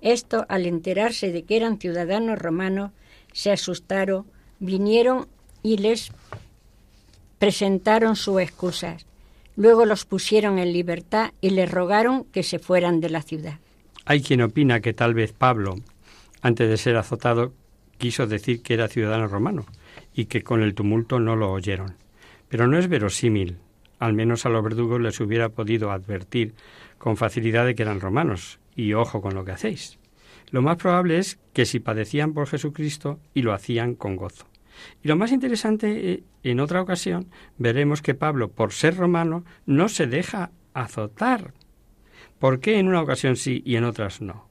Estos, 0.00 0.46
al 0.48 0.64
enterarse 0.64 1.32
de 1.32 1.42
que 1.42 1.58
eran 1.58 1.78
ciudadanos 1.78 2.38
romanos, 2.38 2.92
se 3.34 3.52
asustaron, 3.52 4.24
vinieron 4.58 5.28
y 5.62 5.76
les 5.76 6.12
presentaron 7.38 8.16
sus 8.16 8.40
excusas. 8.40 9.06
Luego 9.56 9.84
los 9.84 10.04
pusieron 10.04 10.58
en 10.58 10.72
libertad 10.72 11.32
y 11.40 11.50
les 11.50 11.70
rogaron 11.70 12.24
que 12.24 12.42
se 12.42 12.58
fueran 12.58 13.00
de 13.00 13.10
la 13.10 13.22
ciudad. 13.22 13.58
Hay 14.04 14.22
quien 14.22 14.42
opina 14.42 14.80
que 14.80 14.94
tal 14.94 15.14
vez 15.14 15.32
Pablo, 15.32 15.76
antes 16.40 16.68
de 16.68 16.76
ser 16.76 16.96
azotado, 16.96 17.52
quiso 17.98 18.26
decir 18.26 18.62
que 18.62 18.74
era 18.74 18.88
ciudadano 18.88 19.26
romano 19.26 19.66
y 20.14 20.26
que 20.26 20.42
con 20.42 20.62
el 20.62 20.74
tumulto 20.74 21.18
no 21.18 21.36
lo 21.36 21.52
oyeron. 21.52 21.96
Pero 22.48 22.66
no 22.66 22.78
es 22.78 22.88
verosímil. 22.88 23.58
Al 23.98 24.12
menos 24.12 24.46
a 24.46 24.48
los 24.48 24.62
verdugos 24.62 25.00
les 25.00 25.20
hubiera 25.20 25.48
podido 25.48 25.90
advertir 25.90 26.54
con 26.98 27.16
facilidad 27.16 27.66
de 27.66 27.74
que 27.74 27.82
eran 27.82 28.00
romanos. 28.00 28.60
Y 28.76 28.94
ojo 28.94 29.20
con 29.20 29.34
lo 29.34 29.44
que 29.44 29.52
hacéis. 29.52 29.98
Lo 30.50 30.62
más 30.62 30.76
probable 30.76 31.18
es 31.18 31.38
que 31.52 31.66
si 31.66 31.80
padecían 31.80 32.32
por 32.32 32.46
Jesucristo 32.46 33.18
y 33.34 33.42
lo 33.42 33.52
hacían 33.52 33.94
con 33.94 34.16
gozo. 34.16 34.46
Y 35.02 35.08
lo 35.08 35.16
más 35.16 35.32
interesante, 35.32 36.12
eh, 36.12 36.22
en 36.42 36.60
otra 36.60 36.80
ocasión, 36.82 37.28
veremos 37.56 38.02
que 38.02 38.14
Pablo, 38.14 38.50
por 38.50 38.72
ser 38.72 38.96
romano, 38.96 39.44
no 39.66 39.88
se 39.88 40.06
deja 40.06 40.50
azotar. 40.74 41.52
¿Por 42.38 42.60
qué 42.60 42.78
en 42.78 42.88
una 42.88 43.02
ocasión 43.02 43.36
sí 43.36 43.62
y 43.64 43.76
en 43.76 43.84
otras 43.84 44.20
no? 44.20 44.48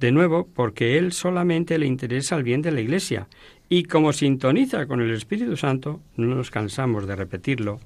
De 0.00 0.12
nuevo, 0.12 0.48
porque 0.54 0.96
él 0.96 1.12
solamente 1.12 1.78
le 1.78 1.86
interesa 1.86 2.36
el 2.36 2.44
bien 2.44 2.62
de 2.62 2.70
la 2.70 2.80
Iglesia, 2.80 3.28
y 3.68 3.84
como 3.84 4.12
sintoniza 4.12 4.86
con 4.86 5.00
el 5.00 5.12
Espíritu 5.12 5.56
Santo, 5.56 6.00
no 6.16 6.34
nos 6.34 6.50
cansamos 6.50 7.06
de 7.06 7.16
repetirlo, 7.16 7.80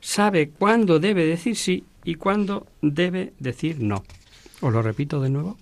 sabe 0.00 0.50
cuándo 0.50 1.00
debe 1.00 1.26
decir 1.26 1.56
sí 1.56 1.84
y 2.04 2.14
cuándo 2.14 2.66
debe 2.82 3.32
decir 3.38 3.80
no. 3.80 4.04
¿Os 4.60 4.72
lo 4.72 4.82
repito 4.82 5.20
de 5.20 5.30
nuevo? 5.30 5.56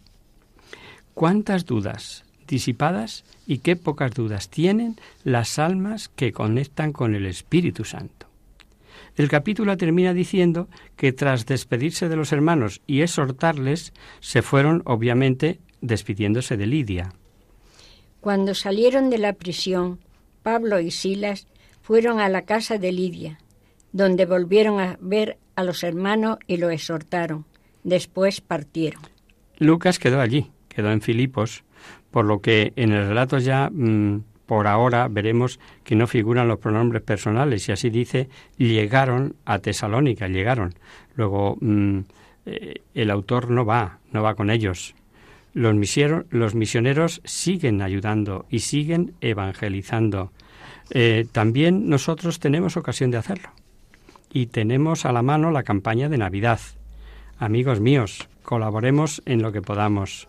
¿Cuántas 1.15 1.65
dudas 1.65 2.24
disipadas 2.47 3.25
y 3.47 3.59
qué 3.59 3.77
pocas 3.77 4.13
dudas 4.13 4.49
tienen 4.49 4.97
las 5.23 5.59
almas 5.59 6.09
que 6.09 6.33
conectan 6.33 6.93
con 6.93 7.15
el 7.15 7.27
Espíritu 7.27 7.85
Santo. 7.85 8.27
El 9.17 9.29
capítulo 9.29 9.77
termina 9.77 10.13
diciendo 10.13 10.69
que 10.97 11.13
tras 11.13 11.47
despedirse 11.47 12.09
de 12.09 12.17
los 12.17 12.33
hermanos 12.33 12.81
y 12.87 13.03
exhortarles, 13.03 13.93
se 14.21 14.43
fueron 14.43 14.83
obviamente 14.87 15.61
despidiéndose 15.81 16.57
de 16.57 16.67
Lidia. 16.67 17.13
Cuando 18.21 18.55
salieron 18.55 19.11
de 19.11 19.19
la 19.19 19.35
prisión, 19.35 20.01
Pablo 20.43 20.81
y 20.81 20.91
Silas 20.91 21.47
fueron 21.83 22.19
a 22.19 22.29
la 22.29 22.43
casa 22.43 22.79
de 22.79 22.91
Lidia, 22.91 23.39
donde 23.93 24.27
volvieron 24.27 24.81
a 24.81 24.99
ver 25.01 25.39
a 25.55 25.63
los 25.63 25.85
hermanos 25.85 26.39
y 26.47 26.57
lo 26.57 26.71
exhortaron. 26.71 27.45
Después 27.85 28.41
partieron. 28.41 29.03
Lucas 29.59 29.99
quedó 29.99 30.21
allí, 30.21 30.51
quedó 30.69 30.91
en 30.91 31.03
Filipos, 31.03 31.63
por 32.15 32.27
lo 32.27 32.41
que 32.41 32.73
en 32.77 32.93
el 32.93 33.09
relato 33.09 33.39
ya 33.39 33.69
mm, 33.73 34.23
por 34.47 34.69
ahora 34.69 35.09
veremos 35.09 35.59
que 35.83 35.97
no 35.97 36.07
figuran 36.07 36.47
los 36.47 36.61
pronombres 36.61 37.03
personales 37.03 37.69
y 37.69 37.73
así 37.73 37.91
dice 37.91 38.29
llegaron 38.57 39.35
a 39.45 39.59
Tesalónica, 39.59 40.29
llegaron. 40.29 40.75
Luego 41.17 41.59
mm, 41.61 41.99
eh, 42.47 42.75
el 42.95 43.11
autor 43.11 43.51
no 43.51 43.65
va, 43.65 43.99
no 44.13 44.23
va 44.23 44.37
con 44.37 44.51
ellos. 44.51 44.95
Los, 45.55 45.75
misioneros 45.75 47.21
siguen 47.25 47.83
ayudando 47.83 48.47
y 48.49 48.61
siguen 48.61 49.15
evangelizando. 49.21 50.31
Eh, 50.91 51.27
también 51.33 51.89
nosotros 51.89 52.39
tenemos 52.39 52.77
ocasión 52.77 53.11
de 53.11 53.19
hacerlo. 53.19 53.51
Y 54.33 54.47
tenemos 54.47 55.05
a 55.05 55.11
la 55.11 55.23
mano 55.23 55.51
la 55.51 55.65
campaña 55.65 56.09
de 56.09 56.19
Navidad. 56.19 56.61
Amigos 57.39 57.81
míos, 57.81 58.29
colaboremos 58.45 59.21
en 59.27 59.43
lo 59.43 59.51
que 59.51 59.63
podamos. 59.63 60.29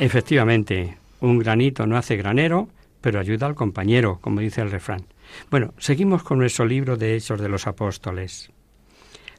Efectivamente, 0.00 0.96
un 1.20 1.38
granito 1.38 1.86
no 1.86 1.98
hace 1.98 2.16
granero, 2.16 2.70
pero 3.02 3.20
ayuda 3.20 3.46
al 3.46 3.54
compañero, 3.54 4.18
como 4.22 4.40
dice 4.40 4.62
el 4.62 4.70
refrán. 4.70 5.04
Bueno, 5.50 5.74
seguimos 5.76 6.22
con 6.22 6.38
nuestro 6.38 6.64
libro 6.64 6.96
de 6.96 7.16
Hechos 7.16 7.38
de 7.38 7.50
los 7.50 7.66
Apóstoles. 7.66 8.50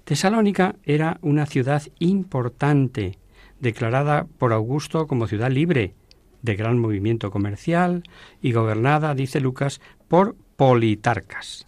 Tesalónica 0.03 0.75
era 0.83 1.17
una 1.23 1.47
ciudad 1.47 1.81
importante, 1.97 3.17
declarada 3.59 4.27
por 4.37 4.53
Augusto 4.53 5.07
como 5.07 5.25
ciudad 5.25 5.49
libre, 5.49 5.95
de 6.43 6.55
gran 6.55 6.77
movimiento 6.77 7.31
comercial 7.31 8.03
y 8.39 8.51
gobernada, 8.51 9.15
dice 9.15 9.39
Lucas, 9.39 9.81
por 10.07 10.35
politarcas. 10.57 11.65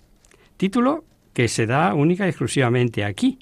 Título 0.55 1.03
que 1.33 1.47
se 1.47 1.65
da 1.65 1.95
única 1.95 2.27
y 2.27 2.29
exclusivamente 2.29 3.03
aquí 3.03 3.39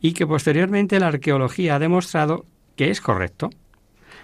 y 0.00 0.12
que 0.12 0.28
posteriormente 0.28 1.00
la 1.00 1.08
arqueología 1.08 1.74
ha 1.74 1.80
demostrado 1.80 2.46
que 2.76 2.90
es 2.90 3.00
correcto. 3.00 3.50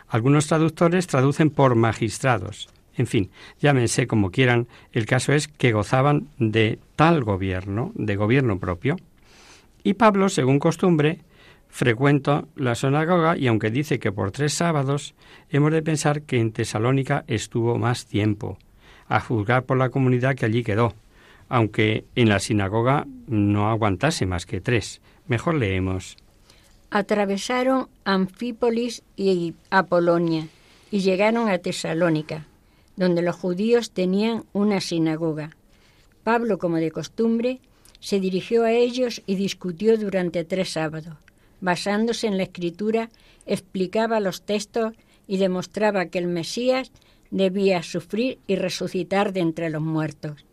Algunos 0.08 0.46
traductores 0.46 1.06
traducen 1.06 1.50
por 1.50 1.74
magistrados. 1.74 2.68
En 2.96 3.06
fin, 3.06 3.30
llámense 3.60 4.06
como 4.06 4.30
quieran, 4.30 4.66
el 4.92 5.06
caso 5.06 5.32
es 5.32 5.46
que 5.46 5.72
gozaban 5.72 6.28
de 6.38 6.78
tal 6.96 7.22
gobierno, 7.22 7.92
de 7.94 8.16
gobierno 8.16 8.58
propio. 8.58 8.96
Y 9.84 9.94
Pablo, 9.94 10.28
según 10.28 10.58
costumbre, 10.58 11.20
frecuenta 11.68 12.46
la 12.56 12.74
sinagoga 12.74 13.36
y 13.36 13.46
aunque 13.46 13.70
dice 13.70 13.98
que 13.98 14.10
por 14.10 14.32
tres 14.32 14.54
sábados, 14.54 15.14
hemos 15.50 15.72
de 15.72 15.82
pensar 15.82 16.22
que 16.22 16.40
en 16.40 16.52
Tesalónica 16.52 17.24
estuvo 17.28 17.78
más 17.78 18.06
tiempo, 18.06 18.58
a 19.06 19.20
juzgar 19.20 19.64
por 19.64 19.76
la 19.76 19.90
comunidad 19.90 20.34
que 20.34 20.46
allí 20.46 20.64
quedó, 20.64 20.94
aunque 21.48 22.04
en 22.14 22.28
la 22.28 22.40
sinagoga 22.40 23.06
no 23.26 23.68
aguantase 23.70 24.26
más 24.26 24.44
que 24.44 24.60
tres. 24.60 25.00
Mejor 25.26 25.54
leemos. 25.54 26.16
Atravesaron 26.90 27.88
Anfípolis 28.04 29.02
y 29.14 29.52
Apolonia 29.68 30.48
y 30.90 31.00
llegaron 31.00 31.50
a 31.50 31.58
Tesalónica, 31.58 32.46
donde 32.96 33.20
los 33.20 33.36
judíos 33.36 33.90
tenían 33.90 34.44
una 34.54 34.80
sinagoga. 34.80 35.50
Pablo, 36.24 36.56
como 36.56 36.76
de 36.76 36.90
costumbre, 36.90 37.60
se 38.00 38.20
dirigió 38.20 38.64
a 38.64 38.72
ellos 38.72 39.22
y 39.26 39.34
discutió 39.34 39.98
durante 39.98 40.44
tres 40.44 40.70
sábados. 40.70 41.14
Basándose 41.60 42.26
en 42.26 42.38
la 42.38 42.44
escritura, 42.44 43.10
explicaba 43.44 44.18
los 44.18 44.42
textos 44.42 44.94
y 45.26 45.36
demostraba 45.36 46.06
que 46.06 46.18
el 46.18 46.26
Mesías 46.26 46.90
debía 47.30 47.82
sufrir 47.82 48.38
y 48.46 48.56
resucitar 48.56 49.34
de 49.34 49.40
entre 49.40 49.68
los 49.68 49.82
muertos. 49.82 50.46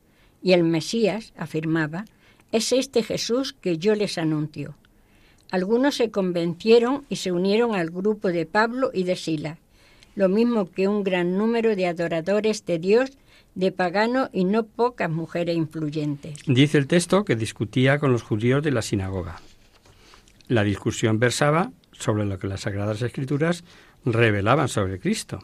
Y 0.43 0.51
el 0.51 0.63
Mesías, 0.63 1.31
afirmaba, 1.37 2.03
es 2.51 2.73
este 2.73 3.03
Jesús 3.03 3.53
que 3.53 3.77
yo 3.77 3.95
les 3.95 4.17
anuncio. 4.17 4.75
Algunos 5.55 5.95
se 5.95 6.11
convencieron 6.11 7.05
y 7.07 7.15
se 7.15 7.31
unieron 7.31 7.75
al 7.75 7.89
grupo 7.89 8.27
de 8.27 8.45
Pablo 8.45 8.91
y 8.93 9.05
de 9.05 9.15
Sila, 9.15 9.57
lo 10.13 10.27
mismo 10.27 10.69
que 10.69 10.89
un 10.89 11.01
gran 11.05 11.37
número 11.37 11.77
de 11.77 11.87
adoradores 11.87 12.65
de 12.65 12.77
Dios, 12.77 13.11
de 13.53 13.71
pagano 13.71 14.29
y 14.33 14.43
no 14.43 14.65
pocas 14.65 15.09
mujeres 15.09 15.55
influyentes. 15.55 16.39
Dice 16.45 16.77
el 16.77 16.87
texto 16.87 17.23
que 17.23 17.37
discutía 17.37 17.99
con 17.99 18.11
los 18.11 18.21
judíos 18.21 18.63
de 18.63 18.71
la 18.71 18.81
sinagoga. 18.81 19.39
La 20.49 20.65
discusión 20.65 21.19
versaba 21.19 21.71
sobre 21.93 22.25
lo 22.25 22.37
que 22.37 22.47
las 22.47 22.59
Sagradas 22.59 23.01
Escrituras 23.01 23.63
revelaban 24.03 24.67
sobre 24.67 24.99
Cristo, 24.99 25.39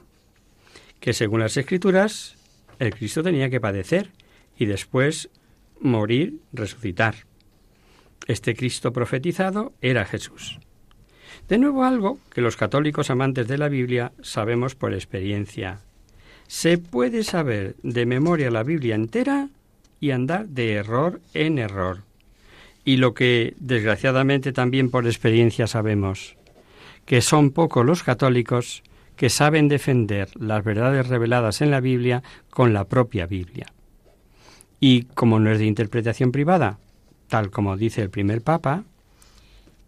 que 0.99 1.13
según 1.13 1.39
las 1.39 1.55
Escrituras 1.55 2.35
el 2.79 2.93
Cristo 2.93 3.23
tenía 3.23 3.49
que 3.49 3.61
padecer 3.61 4.11
y 4.57 4.65
después 4.65 5.29
morir, 5.79 6.41
resucitar. 6.51 7.30
Este 8.27 8.55
Cristo 8.55 8.93
profetizado 8.93 9.73
era 9.81 10.05
Jesús. 10.05 10.59
De 11.47 11.57
nuevo 11.57 11.83
algo 11.83 12.19
que 12.33 12.41
los 12.41 12.55
católicos 12.55 13.09
amantes 13.09 13.47
de 13.47 13.57
la 13.57 13.67
Biblia 13.67 14.13
sabemos 14.21 14.75
por 14.75 14.93
experiencia. 14.93 15.79
Se 16.47 16.77
puede 16.77 17.23
saber 17.23 17.75
de 17.83 18.05
memoria 18.05 18.51
la 18.51 18.63
Biblia 18.63 18.95
entera 18.95 19.49
y 19.99 20.11
andar 20.11 20.47
de 20.47 20.73
error 20.73 21.21
en 21.33 21.59
error. 21.59 22.03
Y 22.83 22.97
lo 22.97 23.13
que 23.13 23.53
desgraciadamente 23.59 24.51
también 24.51 24.89
por 24.89 25.05
experiencia 25.05 25.67
sabemos, 25.67 26.35
que 27.05 27.21
son 27.21 27.51
pocos 27.51 27.85
los 27.85 28.03
católicos 28.03 28.83
que 29.15 29.29
saben 29.29 29.67
defender 29.67 30.29
las 30.39 30.63
verdades 30.63 31.07
reveladas 31.07 31.61
en 31.61 31.69
la 31.69 31.79
Biblia 31.79 32.23
con 32.49 32.73
la 32.73 32.85
propia 32.85 33.27
Biblia. 33.27 33.67
Y 34.79 35.03
como 35.03 35.39
no 35.39 35.51
es 35.51 35.59
de 35.59 35.65
interpretación 35.65 36.31
privada, 36.31 36.79
tal 37.31 37.49
como 37.49 37.77
dice 37.77 38.01
el 38.01 38.09
primer 38.09 38.41
Papa. 38.41 38.83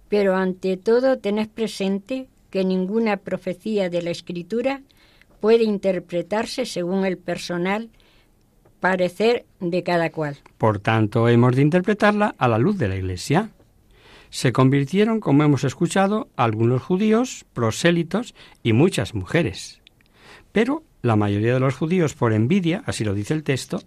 Pero 0.08 0.38
ante 0.38 0.78
todo 0.78 1.20
tenés 1.20 1.50
presente 1.50 2.28
que 2.50 2.64
ninguna 2.64 3.18
profecía 3.18 3.90
de 3.90 4.02
la 4.02 4.12
Escritura 4.12 4.82
puede 5.42 5.66
interpretarse 5.66 6.66
según 6.66 7.06
el 7.06 7.18
personal 7.18 7.90
parecer 8.80 9.46
de 9.60 9.84
cada 9.84 10.10
cual. 10.10 10.38
Por 10.58 10.80
tanto, 10.80 11.28
hemos 11.28 11.54
de 11.58 11.64
interpretarla 11.64 12.34
a 12.38 12.48
la 12.48 12.58
luz 12.58 12.78
de 12.78 12.88
la 12.88 12.96
Iglesia. 12.96 13.50
Se 14.30 14.54
convirtieron, 14.54 15.20
como 15.20 15.44
hemos 15.44 15.66
escuchado, 15.66 16.30
algunos 16.38 16.82
judíos, 16.82 17.46
prosélitos 17.52 18.36
y 18.64 18.72
muchas 18.72 19.16
mujeres. 19.16 19.82
Pero 20.54 20.84
la 21.02 21.18
mayoría 21.18 21.56
de 21.56 21.60
los 21.60 21.76
judíos, 21.76 22.14
por 22.14 22.32
envidia, 22.32 22.84
así 22.86 23.04
lo 23.04 23.14
dice 23.14 23.34
el 23.34 23.44
texto, 23.44 23.82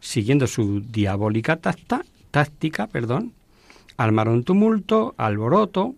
siguiendo 0.00 0.46
su 0.46 0.80
diabólica 0.80 1.56
tacta, 1.56 2.06
táctica, 2.32 2.88
perdón, 2.88 3.34
armaron 3.96 4.42
tumulto, 4.42 5.14
alboroto, 5.16 5.94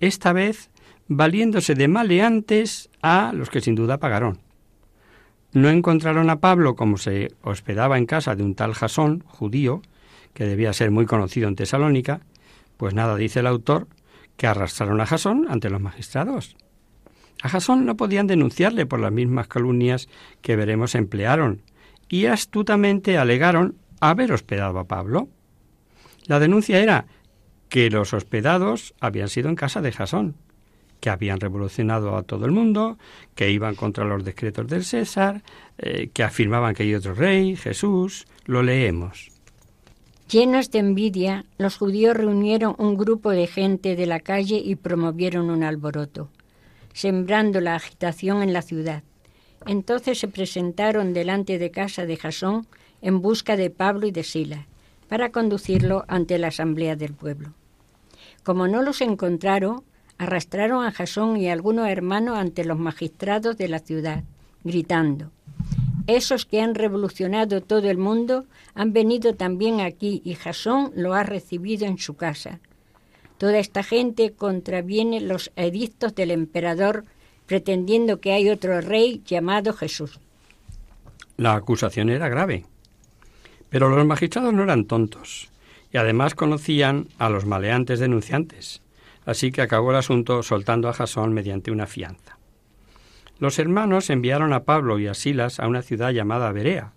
esta 0.00 0.32
vez 0.32 0.70
valiéndose 1.08 1.74
de 1.74 1.88
maleantes 1.88 2.88
a 3.02 3.32
los 3.34 3.50
que 3.50 3.60
sin 3.60 3.74
duda 3.74 3.98
pagaron. 3.98 4.38
No 5.52 5.68
encontraron 5.68 6.30
a 6.30 6.40
Pablo 6.40 6.76
como 6.76 6.96
se 6.96 7.34
hospedaba 7.42 7.98
en 7.98 8.06
casa 8.06 8.34
de 8.34 8.42
un 8.42 8.54
tal 8.54 8.72
Jasón, 8.72 9.22
judío, 9.26 9.82
que 10.32 10.46
debía 10.46 10.72
ser 10.72 10.90
muy 10.90 11.04
conocido 11.04 11.46
en 11.48 11.56
Tesalónica, 11.56 12.22
pues 12.78 12.94
nada 12.94 13.16
dice 13.16 13.40
el 13.40 13.46
autor 13.46 13.86
que 14.38 14.46
arrastraron 14.46 15.00
a 15.02 15.06
Jasón 15.06 15.46
ante 15.50 15.68
los 15.68 15.80
magistrados. 15.80 16.56
A 17.42 17.48
Jasón 17.48 17.84
no 17.84 17.96
podían 17.96 18.26
denunciarle 18.26 18.86
por 18.86 19.00
las 19.00 19.12
mismas 19.12 19.48
calumnias 19.48 20.08
que 20.40 20.56
veremos 20.56 20.94
emplearon, 20.94 21.60
y 22.08 22.26
astutamente 22.26 23.18
alegaron 23.18 23.76
haber 24.00 24.32
hospedado 24.32 24.78
a 24.78 24.84
Pablo. 24.84 25.28
La 26.32 26.38
denuncia 26.38 26.80
era 26.80 27.04
que 27.68 27.90
los 27.90 28.14
hospedados 28.14 28.94
habían 29.00 29.28
sido 29.28 29.50
en 29.50 29.54
casa 29.54 29.82
de 29.82 29.92
Jasón, 29.92 30.34
que 30.98 31.10
habían 31.10 31.38
revolucionado 31.38 32.16
a 32.16 32.22
todo 32.22 32.46
el 32.46 32.52
mundo, 32.52 32.96
que 33.34 33.50
iban 33.50 33.74
contra 33.74 34.06
los 34.06 34.24
decretos 34.24 34.66
del 34.66 34.82
César, 34.82 35.42
eh, 35.76 36.08
que 36.10 36.22
afirmaban 36.22 36.74
que 36.74 36.84
hay 36.84 36.94
otro 36.94 37.12
rey, 37.12 37.54
Jesús. 37.54 38.26
Lo 38.46 38.62
leemos. 38.62 39.30
Llenos 40.26 40.70
de 40.70 40.78
envidia, 40.78 41.44
los 41.58 41.76
judíos 41.76 42.16
reunieron 42.16 42.76
un 42.78 42.96
grupo 42.96 43.30
de 43.32 43.46
gente 43.46 43.94
de 43.94 44.06
la 44.06 44.20
calle 44.20 44.56
y 44.56 44.76
promovieron 44.76 45.50
un 45.50 45.62
alboroto, 45.62 46.30
sembrando 46.94 47.60
la 47.60 47.74
agitación 47.74 48.42
en 48.42 48.54
la 48.54 48.62
ciudad. 48.62 49.02
Entonces 49.66 50.18
se 50.18 50.28
presentaron 50.28 51.12
delante 51.12 51.58
de 51.58 51.70
casa 51.70 52.06
de 52.06 52.16
Jasón 52.16 52.66
en 53.02 53.20
busca 53.20 53.54
de 53.54 53.68
Pablo 53.68 54.06
y 54.06 54.12
de 54.12 54.24
Sila, 54.24 54.66
para 55.12 55.30
conducirlo 55.30 56.06
ante 56.08 56.38
la 56.38 56.46
asamblea 56.46 56.96
del 56.96 57.12
pueblo. 57.12 57.52
Como 58.44 58.66
no 58.66 58.80
los 58.80 59.02
encontraron, 59.02 59.84
arrastraron 60.16 60.86
a 60.86 60.90
Jasón 60.90 61.36
y 61.36 61.50
algunos 61.50 61.86
hermanos 61.86 62.38
ante 62.38 62.64
los 62.64 62.78
magistrados 62.78 63.58
de 63.58 63.68
la 63.68 63.80
ciudad, 63.80 64.24
gritando, 64.64 65.30
Esos 66.06 66.46
que 66.46 66.62
han 66.62 66.74
revolucionado 66.74 67.60
todo 67.60 67.90
el 67.90 67.98
mundo 67.98 68.46
han 68.74 68.94
venido 68.94 69.34
también 69.34 69.82
aquí 69.82 70.22
y 70.24 70.32
Jasón 70.32 70.92
lo 70.94 71.12
ha 71.12 71.24
recibido 71.24 71.84
en 71.84 71.98
su 71.98 72.16
casa. 72.16 72.60
Toda 73.36 73.58
esta 73.58 73.82
gente 73.82 74.32
contraviene 74.32 75.20
los 75.20 75.52
edictos 75.56 76.14
del 76.14 76.30
emperador 76.30 77.04
pretendiendo 77.44 78.18
que 78.18 78.32
hay 78.32 78.48
otro 78.48 78.80
rey 78.80 79.20
llamado 79.26 79.74
Jesús. 79.74 80.18
La 81.36 81.54
acusación 81.54 82.08
era 82.08 82.30
grave. 82.30 82.64
Pero 83.72 83.88
los 83.88 84.06
magistrados 84.06 84.52
no 84.52 84.62
eran 84.62 84.84
tontos 84.84 85.50
y 85.90 85.96
además 85.96 86.34
conocían 86.34 87.08
a 87.18 87.30
los 87.30 87.46
maleantes 87.46 88.00
denunciantes, 88.00 88.82
así 89.24 89.50
que 89.50 89.62
acabó 89.62 89.92
el 89.92 89.96
asunto 89.96 90.42
soltando 90.42 90.90
a 90.90 90.92
Jasón 90.92 91.32
mediante 91.32 91.70
una 91.70 91.86
fianza. 91.86 92.36
Los 93.38 93.58
hermanos 93.58 94.10
enviaron 94.10 94.52
a 94.52 94.64
Pablo 94.64 94.98
y 94.98 95.06
a 95.06 95.14
Silas 95.14 95.58
a 95.58 95.68
una 95.68 95.80
ciudad 95.80 96.10
llamada 96.10 96.52
Berea, 96.52 96.92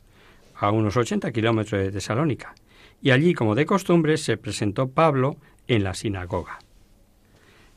a 0.53 0.69
unos 0.71 0.97
80 0.97 1.31
kilómetros 1.31 1.81
de 1.81 1.91
Tesalónica, 1.93 2.53
y 3.01 3.11
allí, 3.11 3.33
como 3.33 3.55
de 3.55 3.65
costumbre, 3.65 4.17
se 4.17 4.35
presentó 4.35 4.89
Pablo 4.89 5.37
en 5.67 5.83
la 5.85 5.93
sinagoga. 5.93 6.59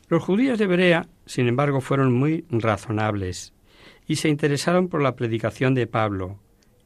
Los 0.09 0.23
judíos 0.23 0.59
de 0.59 0.67
Berea, 0.67 1.07
sin 1.25 1.47
embargo, 1.47 1.79
fueron 1.79 2.11
muy 2.11 2.45
razonables 2.49 3.53
y 4.07 4.17
se 4.17 4.27
interesaron 4.27 4.89
por 4.89 5.01
la 5.01 5.15
predicación 5.15 5.73
de 5.73 5.87
Pablo, 5.87 6.37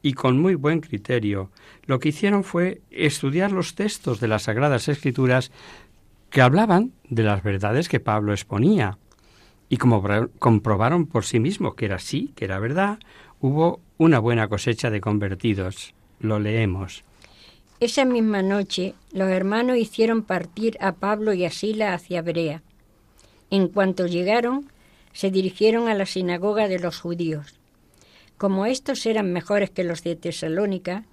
y 0.04 0.12
con 0.12 0.38
muy 0.38 0.54
buen 0.54 0.82
criterio, 0.82 1.50
lo 1.86 1.98
que 1.98 2.10
hicieron 2.10 2.44
fue 2.44 2.82
estudiar 2.90 3.52
los 3.52 3.74
textos 3.74 4.20
de 4.20 4.28
las 4.28 4.42
Sagradas 4.42 4.86
Escrituras 4.88 5.50
que 6.28 6.42
hablaban 6.42 6.92
de 7.08 7.22
las 7.22 7.42
verdades 7.42 7.88
que 7.88 8.00
Pablo 8.00 8.34
exponía. 8.34 8.98
Y 9.70 9.78
como 9.78 10.04
comprobaron 10.38 11.06
por 11.06 11.24
sí 11.24 11.40
mismos 11.40 11.74
que 11.74 11.86
era 11.86 11.96
así, 11.96 12.32
que 12.36 12.44
era 12.44 12.58
verdad, 12.58 12.98
hubo 13.40 13.80
una 13.96 14.18
buena 14.18 14.46
cosecha 14.46 14.90
de 14.90 15.00
convertidos. 15.00 15.94
Lo 16.20 16.38
leemos. 16.38 17.02
Esa 17.80 18.04
misma 18.04 18.42
noche 18.42 18.92
los 19.10 19.30
hermanos 19.30 19.78
hicieron 19.78 20.22
partir 20.22 20.76
a 20.80 20.92
Pablo 20.92 21.32
y 21.32 21.46
a 21.46 21.50
Sila 21.50 21.94
hacia 21.94 22.20
Berea. 22.20 22.60
En 23.48 23.68
cuanto 23.68 24.06
llegaron, 24.06 24.70
se 25.14 25.30
dirigieron 25.30 25.88
a 25.88 25.94
la 25.94 26.04
sinagoga 26.04 26.68
de 26.68 26.78
los 26.78 27.00
judíos. 27.00 27.58
Como 28.38 28.66
estos 28.66 29.06
eran 29.06 29.32
mejores 29.32 29.70
que 29.70 29.84
los 29.84 30.02
de 30.02 30.16
Tesalónica, 30.16 31.04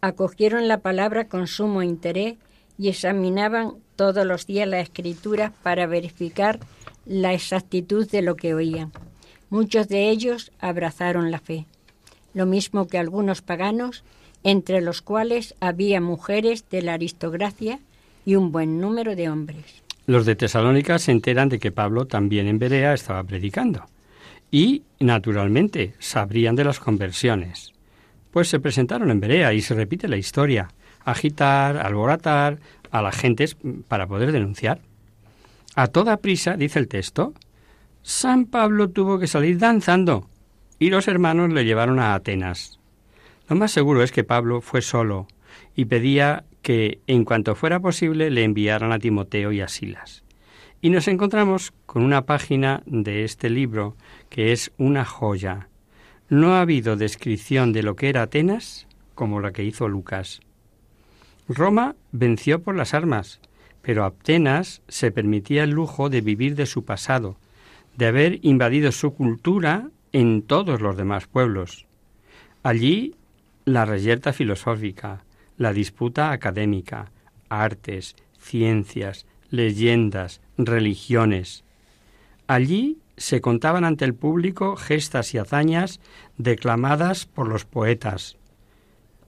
acogieron 0.00 0.68
la 0.68 0.78
palabra 0.78 1.28
con 1.28 1.46
sumo 1.46 1.82
interés 1.82 2.36
y 2.78 2.88
examinaban 2.88 3.74
todos 3.94 4.26
los 4.26 4.46
días 4.46 4.66
la 4.66 4.80
escritura 4.80 5.52
para 5.62 5.86
verificar 5.86 6.58
la 7.04 7.34
exactitud 7.34 8.08
de 8.10 8.22
lo 8.22 8.36
que 8.36 8.54
oían. 8.54 8.90
Muchos 9.50 9.88
de 9.88 10.08
ellos 10.08 10.50
abrazaron 10.60 11.30
la 11.30 11.38
fe, 11.38 11.66
lo 12.32 12.46
mismo 12.46 12.86
que 12.86 12.98
algunos 12.98 13.42
paganos, 13.42 14.02
entre 14.42 14.80
los 14.80 15.02
cuales 15.02 15.54
había 15.60 16.00
mujeres 16.00 16.64
de 16.70 16.82
la 16.82 16.94
aristocracia 16.94 17.78
y 18.24 18.36
un 18.36 18.50
buen 18.50 18.80
número 18.80 19.14
de 19.14 19.28
hombres. 19.28 19.82
Los 20.06 20.26
de 20.26 20.34
Tesalónica 20.34 20.98
se 20.98 21.12
enteran 21.12 21.48
de 21.48 21.58
que 21.58 21.70
Pablo 21.70 22.06
también 22.06 22.48
en 22.48 22.58
Berea 22.58 22.94
estaba 22.94 23.22
predicando 23.22 23.84
y, 24.52 24.84
naturalmente, 25.00 25.94
sabrían 25.98 26.54
de 26.54 26.64
las 26.64 26.78
conversiones. 26.78 27.72
Pues 28.30 28.48
se 28.48 28.60
presentaron 28.60 29.10
en 29.10 29.18
Berea 29.18 29.52
y 29.54 29.62
se 29.62 29.74
repite 29.74 30.06
la 30.06 30.18
historia, 30.18 30.68
agitar, 31.04 31.78
alborotar 31.78 32.60
a 32.90 33.02
la 33.02 33.10
gente 33.10 33.46
para 33.88 34.06
poder 34.06 34.30
denunciar. 34.30 34.80
A 35.74 35.86
toda 35.86 36.18
prisa, 36.18 36.54
dice 36.56 36.78
el 36.78 36.86
texto, 36.86 37.32
San 38.02 38.44
Pablo 38.44 38.90
tuvo 38.90 39.18
que 39.18 39.26
salir 39.26 39.58
danzando 39.58 40.28
y 40.78 40.90
los 40.90 41.08
hermanos 41.08 41.50
le 41.50 41.64
llevaron 41.64 41.98
a 41.98 42.14
Atenas. 42.14 42.78
Lo 43.48 43.56
más 43.56 43.72
seguro 43.72 44.02
es 44.02 44.12
que 44.12 44.22
Pablo 44.22 44.60
fue 44.60 44.82
solo 44.82 45.28
y 45.74 45.86
pedía 45.86 46.44
que, 46.60 47.00
en 47.06 47.24
cuanto 47.24 47.54
fuera 47.54 47.80
posible, 47.80 48.30
le 48.30 48.44
enviaran 48.44 48.92
a 48.92 48.98
Timoteo 48.98 49.50
y 49.50 49.62
a 49.62 49.68
Silas. 49.68 50.24
Y 50.82 50.90
nos 50.90 51.06
encontramos 51.08 51.72
con 51.86 52.02
una 52.02 52.26
página 52.26 52.82
de 52.86 53.24
este 53.24 53.48
libro 53.48 53.96
que 54.32 54.50
es 54.52 54.72
una 54.78 55.04
joya. 55.04 55.68
No 56.30 56.54
ha 56.54 56.62
habido 56.62 56.96
descripción 56.96 57.74
de 57.74 57.82
lo 57.82 57.96
que 57.96 58.08
era 58.08 58.22
Atenas 58.22 58.86
como 59.14 59.40
la 59.40 59.52
que 59.52 59.62
hizo 59.62 59.88
Lucas. 59.88 60.40
Roma 61.48 61.96
venció 62.12 62.62
por 62.62 62.74
las 62.74 62.94
armas, 62.94 63.40
pero 63.82 64.06
Atenas 64.06 64.80
se 64.88 65.10
permitía 65.10 65.64
el 65.64 65.72
lujo 65.72 66.08
de 66.08 66.22
vivir 66.22 66.54
de 66.54 66.64
su 66.64 66.86
pasado, 66.86 67.36
de 67.98 68.06
haber 68.06 68.38
invadido 68.40 68.90
su 68.90 69.12
cultura 69.12 69.90
en 70.12 70.40
todos 70.40 70.80
los 70.80 70.96
demás 70.96 71.26
pueblos. 71.26 71.84
Allí 72.62 73.16
la 73.66 73.84
reyerta 73.84 74.32
filosófica, 74.32 75.26
la 75.58 75.74
disputa 75.74 76.32
académica, 76.32 77.12
artes, 77.50 78.16
ciencias, 78.38 79.26
leyendas, 79.50 80.40
religiones. 80.56 81.64
Allí 82.46 83.01
se 83.16 83.40
contaban 83.40 83.84
ante 83.84 84.04
el 84.04 84.14
público 84.14 84.76
gestas 84.76 85.34
y 85.34 85.38
hazañas 85.38 86.00
declamadas 86.38 87.26
por 87.26 87.48
los 87.48 87.64
poetas. 87.64 88.36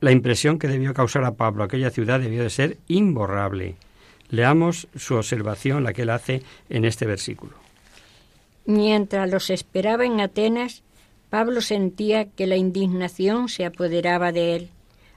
La 0.01 0.12
impresión 0.12 0.59
que 0.59 0.68
debió 0.68 0.94
causar 0.94 1.25
a 1.25 1.35
Pablo 1.35 1.64
aquella 1.64 1.90
ciudad 1.90 2.20
debió 2.20 2.42
de 2.42 2.51
ser 2.51 2.79
imborrable. 2.88 3.77
Leamos 4.29 4.88
su 4.94 5.14
observación, 5.14 5.85
la 5.85 5.92
que 5.92 6.03
él 6.03 6.11
hace 6.11 6.42
en 6.68 6.85
este 6.85 7.07
versículo. 7.07 7.53
Mientras 8.66 9.31
los 9.31 9.51
esperaba 9.51 10.05
en 10.05 10.20
Atenas, 10.20 10.82
Pablo 11.30 11.61
sentía 11.61 12.26
que 12.26 12.47
la 12.47 12.57
indignación 12.57 13.49
se 13.49 13.64
apoderaba 13.64 14.32
de 14.32 14.57
él 14.57 14.70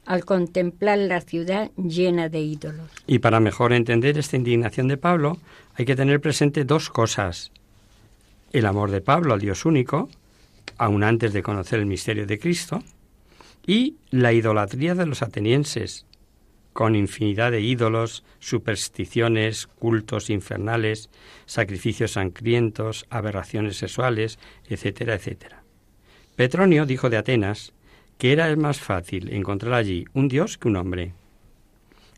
al 0.05 0.23
contemplar 0.23 0.97
la 0.99 1.21
ciudad 1.21 1.69
llena 1.75 2.29
de 2.29 2.39
ídolos. 2.39 2.89
Y 3.05 3.19
para 3.19 3.41
mejor 3.41 3.73
entender 3.73 4.17
esta 4.17 4.37
indignación 4.37 4.87
de 4.87 4.97
Pablo, 4.97 5.37
hay 5.75 5.85
que 5.85 5.97
tener 5.97 6.21
presente 6.21 6.63
dos 6.63 6.89
cosas. 6.89 7.51
El 8.51 8.65
amor 8.65 8.91
de 8.91 9.01
Pablo 9.01 9.33
al 9.33 9.41
Dios 9.41 9.65
único, 9.65 10.09
aun 10.77 11.03
antes 11.03 11.33
de 11.33 11.43
conocer 11.43 11.79
el 11.79 11.85
misterio 11.85 12.25
de 12.25 12.39
Cristo, 12.39 12.83
y 13.65 13.97
la 14.09 14.31
idolatría 14.31 14.95
de 14.95 15.05
los 15.05 15.21
atenienses, 15.21 16.05
con 16.71 16.95
infinidad 16.95 17.51
de 17.51 17.61
ídolos, 17.61 18.23
supersticiones, 18.39 19.67
cultos 19.67 20.29
infernales, 20.29 21.09
sacrificios 21.45 22.11
sangrientos, 22.11 23.05
aberraciones 23.09 23.77
sexuales, 23.77 24.37
etcétera, 24.69 25.15
etcétera. 25.15 25.63
Petronio 26.35 26.85
dijo 26.85 27.09
de 27.09 27.17
Atenas 27.17 27.73
que 28.17 28.31
era 28.31 28.55
más 28.55 28.79
fácil 28.79 29.33
encontrar 29.33 29.73
allí 29.73 30.05
un 30.13 30.27
dios 30.27 30.57
que 30.57 30.67
un 30.67 30.75
hombre. 30.75 31.13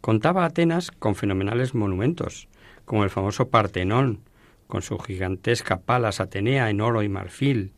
Contaba 0.01 0.45
Atenas 0.45 0.91
con 0.91 1.15
fenomenales 1.15 1.75
monumentos, 1.75 2.47
como 2.85 3.03
el 3.03 3.09
famoso 3.09 3.49
Partenón, 3.49 4.21
con 4.69 4.83
su 4.83 4.99
gigantesca 4.99 5.79
palas 5.79 6.19
Atenea 6.19 6.69
en 6.69 6.79
oro 6.79 7.01
y 7.01 7.09
marfil, 7.09 7.73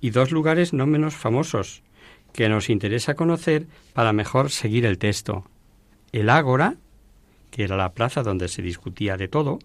y 0.00 0.10
dos 0.10 0.32
lugares 0.32 0.72
no 0.72 0.84
menos 0.84 1.14
famosos, 1.14 1.84
que 2.32 2.48
nos 2.48 2.68
interesa 2.68 3.14
conocer 3.14 3.68
para 3.94 4.12
mejor 4.12 4.50
seguir 4.50 4.84
el 4.86 4.98
texto. 4.98 5.44
El 6.10 6.28
Ágora, 6.28 6.74
que 7.52 7.62
era 7.62 7.76
la 7.76 7.92
plaza 7.92 8.24
donde 8.24 8.48
se 8.48 8.60
discutía 8.60 9.16
de 9.16 9.28
todo, 9.28 9.60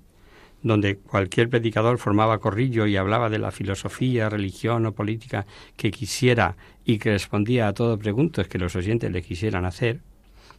donde 0.61 0.97
cualquier 0.97 1.49
predicador 1.49 1.97
formaba 1.97 2.37
corrillo 2.37 2.85
y 2.85 2.95
hablaba 2.95 3.31
de 3.31 3.39
la 3.39 3.49
filosofía, 3.49 4.29
religión 4.29 4.85
o 4.85 4.93
política 4.93 5.47
que 5.75 5.89
quisiera 5.89 6.57
y 6.85 6.99
que 6.99 7.13
respondía 7.13 7.67
a 7.67 7.73
todo 7.73 7.97
preguntas 7.97 8.47
que 8.47 8.59
los 8.59 8.75
oyentes 8.75 9.11
le 9.11 9.23
quisieran 9.23 9.65
hacer, 9.65 10.01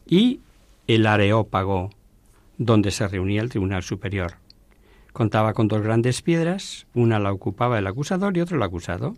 y 0.04 0.40
el 0.88 1.06
Areópago, 1.06 1.90
donde 2.58 2.90
se 2.90 3.06
reunía 3.06 3.40
el 3.40 3.50
Tribunal 3.50 3.84
Superior. 3.84 4.41
Contaba 5.12 5.52
con 5.52 5.68
dos 5.68 5.82
grandes 5.82 6.22
piedras, 6.22 6.86
una 6.94 7.18
la 7.18 7.32
ocupaba 7.32 7.78
el 7.78 7.86
acusador 7.86 8.36
y 8.36 8.40
otra 8.40 8.56
el 8.56 8.62
acusado. 8.62 9.14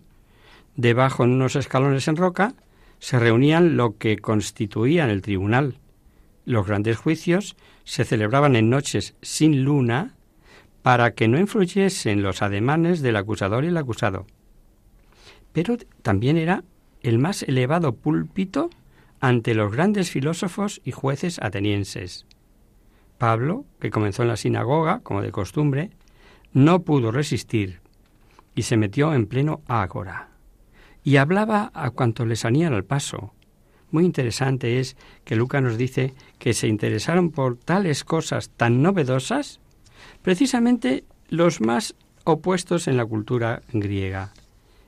Debajo, 0.75 1.23
en 1.23 1.31
unos 1.31 1.55
escalones 1.55 2.07
en 2.07 2.17
roca, 2.17 2.53
se 2.99 3.19
reunían 3.19 3.77
lo 3.77 3.97
que 3.97 4.17
constituían 4.17 5.09
el 5.09 5.21
tribunal. 5.21 5.77
Los 6.45 6.67
grandes 6.67 6.97
juicios 6.97 7.55
se 7.85 8.03
celebraban 8.03 8.55
en 8.55 8.69
noches 8.69 9.15
sin 9.21 9.63
luna 9.63 10.15
para 10.81 11.11
que 11.11 11.27
no 11.27 11.39
influyesen 11.39 12.21
los 12.21 12.41
ademanes 12.41 13.01
del 13.01 13.15
acusador 13.15 13.63
y 13.63 13.67
el 13.67 13.77
acusado. 13.77 14.27
Pero 15.51 15.77
también 16.01 16.37
era 16.37 16.63
el 17.01 17.19
más 17.19 17.43
elevado 17.43 17.95
púlpito 17.95 18.69
ante 19.19 19.55
los 19.55 19.71
grandes 19.71 20.11
filósofos 20.11 20.81
y 20.83 20.91
jueces 20.91 21.39
atenienses. 21.41 22.25
Pablo, 23.17 23.65
que 23.79 23.91
comenzó 23.91 24.23
en 24.23 24.29
la 24.29 24.37
sinagoga, 24.37 24.99
como 24.99 25.21
de 25.21 25.31
costumbre, 25.31 25.91
no 26.53 26.83
pudo 26.83 27.11
resistir 27.11 27.81
y 28.55 28.63
se 28.63 28.77
metió 28.77 29.13
en 29.13 29.27
pleno 29.27 29.61
ágora. 29.67 30.29
Y 31.03 31.17
hablaba 31.17 31.71
a 31.73 31.91
cuanto 31.91 32.25
le 32.25 32.35
salían 32.35 32.73
al 32.73 32.85
paso. 32.85 33.33
Muy 33.91 34.05
interesante 34.05 34.79
es 34.79 34.97
que 35.23 35.35
Lucas 35.35 35.61
nos 35.61 35.77
dice 35.77 36.13
que 36.39 36.53
se 36.53 36.67
interesaron 36.67 37.31
por 37.31 37.57
tales 37.57 38.03
cosas 38.03 38.49
tan 38.49 38.81
novedosas 38.81 39.59
precisamente 40.21 41.03
los 41.29 41.61
más 41.61 41.95
opuestos 42.23 42.87
en 42.87 42.97
la 42.97 43.05
cultura 43.05 43.61
griega, 43.71 44.33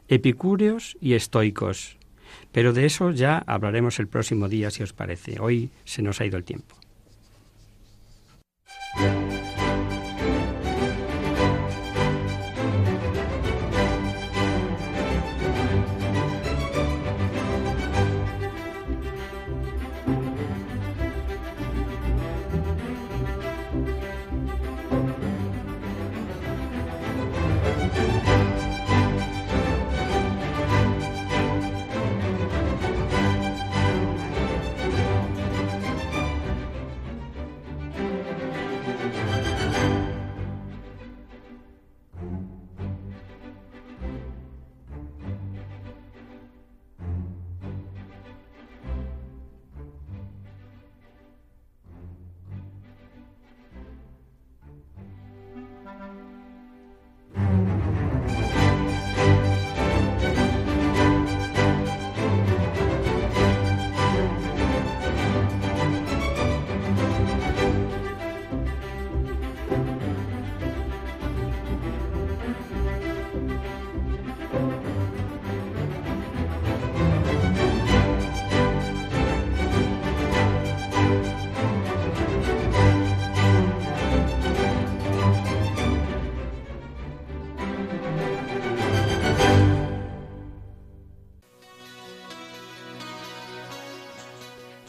epicúreos 0.07 0.97
y 0.99 1.13
estoicos. 1.13 1.97
Pero 2.51 2.73
de 2.73 2.86
eso 2.86 3.11
ya 3.11 3.43
hablaremos 3.45 3.99
el 3.99 4.07
próximo 4.07 4.49
día, 4.49 4.71
si 4.71 4.84
os 4.84 4.93
parece. 4.93 5.39
Hoy 5.39 5.69
se 5.86 6.01
nos 6.01 6.19
ha 6.19 6.25
ido 6.25 6.38
el 6.38 6.43
tiempo. 6.43 6.75
Bye. 8.97 9.46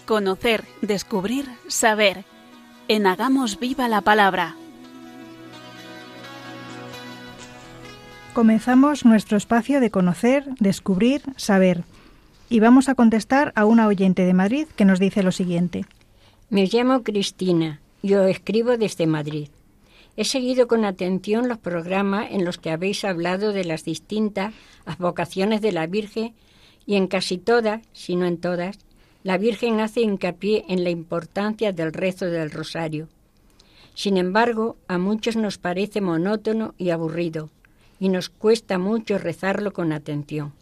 Conocer, 0.09 0.65
descubrir, 0.81 1.45
saber. 1.67 2.25
En 2.89 3.07
Hagamos 3.07 3.61
Viva 3.61 3.89
la 3.89 4.01
Palabra. 4.01 4.57
Comenzamos 8.33 9.05
nuestro 9.05 9.37
espacio 9.37 9.81
de 9.81 9.91
conocer, 9.91 10.47
descubrir, 10.61 11.21
saber. 11.37 11.85
Y 12.49 12.61
vamos 12.61 12.89
a 12.89 12.95
contestar 12.95 13.53
a 13.55 13.67
una 13.67 13.87
oyente 13.87 14.25
de 14.25 14.33
Madrid 14.33 14.67
que 14.77 14.87
nos 14.87 14.99
dice 14.99 15.23
lo 15.23 15.31
siguiente. 15.31 15.85
Me 16.49 16.65
llamo 16.65 17.03
Cristina 17.03 17.83
y 18.01 18.15
os 18.15 18.31
escribo 18.31 18.79
desde 18.79 19.07
Madrid. 19.07 19.51
He 20.17 20.25
seguido 20.25 20.69
con 20.69 20.87
atención 20.87 21.49
los 21.49 21.59
programas 21.59 22.29
en 22.31 22.47
los 22.47 22.57
que 22.57 22.71
habéis 22.71 23.05
hablado 23.05 23.53
de 23.53 23.65
las 23.65 23.85
distintas 23.85 24.55
vocaciones 24.99 25.61
de 25.61 25.73
la 25.73 25.87
Virgen 25.87 26.33
y 26.87 26.95
en 26.95 27.09
casi 27.09 27.37
todas, 27.37 27.83
si 27.93 28.17
no 28.17 28.25
en 28.25 28.39
todas, 28.39 28.79
la 29.23 29.39
Virgen 29.39 29.81
hace 29.81 30.01
hincapié 30.01 30.65
en 30.69 30.85
la 30.85 30.91
importancia 30.91 31.73
del 31.73 31.93
rezo 31.93 32.27
del 32.27 32.51
rosario. 32.51 33.09
Sin 33.95 34.17
embargo, 34.17 34.77
a 34.87 34.99
muchos 34.99 35.37
nos 35.37 35.59
parece 35.59 36.01
monótono 36.01 36.75
y 36.79 36.91
aburrido, 36.91 37.51
y 37.99 38.09
nos 38.09 38.29
cuesta 38.29 38.79
mucho 38.79 39.19
rezarlo 39.19 39.73
con 39.73 39.93
atención. 39.93 40.53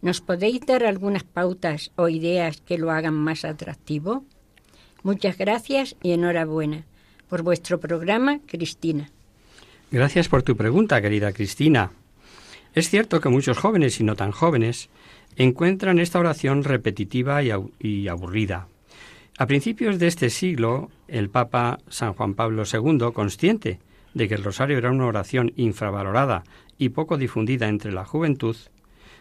¿Nos 0.00 0.20
podéis 0.20 0.60
dar 0.66 0.84
algunas 0.84 1.24
pautas 1.24 1.90
o 1.96 2.08
ideas 2.08 2.60
que 2.60 2.78
lo 2.78 2.90
hagan 2.90 3.14
más 3.14 3.44
atractivo? 3.44 4.24
Muchas 5.02 5.36
gracias 5.36 5.96
y 6.02 6.12
enhorabuena. 6.12 6.84
Por 7.28 7.42
vuestro 7.42 7.80
programa, 7.80 8.40
Cristina. 8.46 9.10
Gracias 9.90 10.28
por 10.28 10.42
tu 10.42 10.56
pregunta, 10.56 11.00
querida 11.00 11.32
Cristina. 11.32 11.90
Es 12.74 12.90
cierto 12.90 13.20
que 13.20 13.28
muchos 13.28 13.56
jóvenes 13.56 14.00
y 14.00 14.04
no 14.04 14.16
tan 14.16 14.32
jóvenes 14.32 14.88
encuentran 15.36 16.00
esta 16.00 16.18
oración 16.18 16.64
repetitiva 16.64 17.40
y, 17.42 18.08
aburrida. 18.08 18.66
A 19.38 19.46
principios 19.46 20.00
de 20.00 20.08
este 20.08 20.28
siglo, 20.28 20.90
el 21.06 21.30
Papa 21.30 21.78
San 21.88 22.14
Juan 22.14 22.34
Pablo 22.34 22.64
II, 22.70 23.12
consciente 23.12 23.78
de 24.12 24.28
que 24.28 24.34
el 24.34 24.42
rosario 24.42 24.76
era 24.76 24.90
una 24.90 25.06
oración 25.06 25.52
infravalorada 25.54 26.42
y 26.76 26.88
poco 26.88 27.16
difundida 27.16 27.68
entre 27.68 27.92
la 27.92 28.04
juventud, 28.04 28.56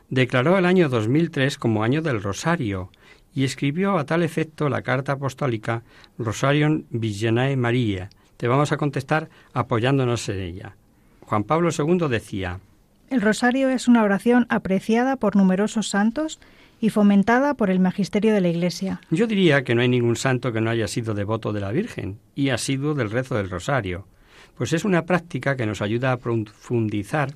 declaró 0.09 0.57
el 0.57 0.65
año 0.65 0.89
2003 0.89 1.59
como 1.59 1.83
año 1.83 2.01
del 2.01 2.23
rosario 2.23 2.89
y 3.35 3.43
escribió 3.43 3.99
a 3.99 4.05
tal 4.05 4.23
efecto 4.23 4.67
la 4.67 4.81
carta 4.81 5.13
apostólica 5.13 5.83
Rosarion 6.17 6.85
Vigenae 6.89 7.55
Maria. 7.55 8.09
Te 8.37 8.47
vamos 8.47 8.71
a 8.71 8.77
contestar 8.77 9.29
apoyándonos 9.53 10.27
en 10.29 10.39
ella. 10.39 10.75
Juan 11.21 11.43
Pablo 11.43 11.69
II 11.71 12.07
decía, 12.09 12.59
el 13.13 13.21
rosario 13.21 13.69
es 13.69 13.87
una 13.87 14.01
oración 14.01 14.47
apreciada 14.49 15.17
por 15.17 15.35
numerosos 15.35 15.87
santos 15.87 16.39
y 16.81 16.89
fomentada 16.89 17.53
por 17.53 17.69
el 17.69 17.79
magisterio 17.79 18.33
de 18.33 18.41
la 18.41 18.49
Iglesia. 18.49 19.01
Yo 19.11 19.27
diría 19.27 19.63
que 19.63 19.75
no 19.75 19.81
hay 19.81 19.87
ningún 19.87 20.15
santo 20.15 20.51
que 20.51 20.61
no 20.61 20.71
haya 20.71 20.87
sido 20.87 21.13
devoto 21.13 21.53
de 21.53 21.61
la 21.61 21.71
Virgen 21.71 22.17
y 22.33 22.49
ha 22.49 22.57
sido 22.57 22.95
del 22.95 23.11
rezo 23.11 23.35
del 23.35 23.51
rosario, 23.51 24.07
pues 24.57 24.73
es 24.73 24.83
una 24.83 25.05
práctica 25.05 25.55
que 25.55 25.67
nos 25.67 25.83
ayuda 25.83 26.11
a 26.11 26.17
profundizar 26.17 27.35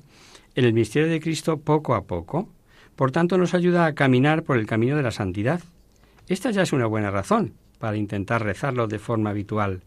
en 0.56 0.64
el 0.64 0.72
misterio 0.72 1.08
de 1.08 1.20
Cristo 1.20 1.60
poco 1.60 1.94
a 1.94 2.02
poco. 2.02 2.48
Por 2.96 3.12
tanto, 3.12 3.38
nos 3.38 3.54
ayuda 3.54 3.86
a 3.86 3.94
caminar 3.94 4.42
por 4.42 4.58
el 4.58 4.66
camino 4.66 4.96
de 4.96 5.04
la 5.04 5.12
santidad. 5.12 5.60
Esta 6.26 6.50
ya 6.50 6.62
es 6.62 6.72
una 6.72 6.86
buena 6.86 7.12
razón 7.12 7.54
para 7.78 7.96
intentar 7.96 8.42
rezarlo 8.42 8.88
de 8.88 8.98
forma 8.98 9.30
habitual 9.30 9.82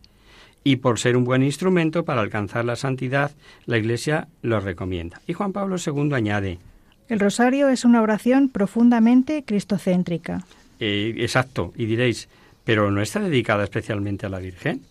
y 0.64 0.78
por 0.78 1.00
ser 1.00 1.18
un 1.18 1.24
buen 1.24 1.44
instrumento 1.44 2.06
para 2.06 2.22
alcanzar 2.22 2.66
la 2.66 2.76
santidad, 2.76 3.32
la 3.66 3.78
Iglesia 3.78 4.28
lo 4.42 4.60
recomienda. 4.60 5.22
Y 5.28 5.34
Juan 5.34 5.54
Pablo 5.54 5.78
II 5.84 6.14
añade, 6.14 6.60
El 7.08 7.20
rosario 7.20 7.70
es 7.70 7.84
una 7.84 8.02
oración 8.02 8.50
profundamente 8.50 9.44
cristocéntrica. 9.44 10.46
Eh, 10.80 11.14
exacto, 11.18 11.74
y 11.76 11.86
diréis, 11.86 12.30
¿pero 12.64 12.92
no 12.92 13.02
está 13.02 13.20
dedicada 13.20 13.64
especialmente 13.64 14.26
a 14.26 14.30
la 14.30 14.40
Virgen? 14.40 14.82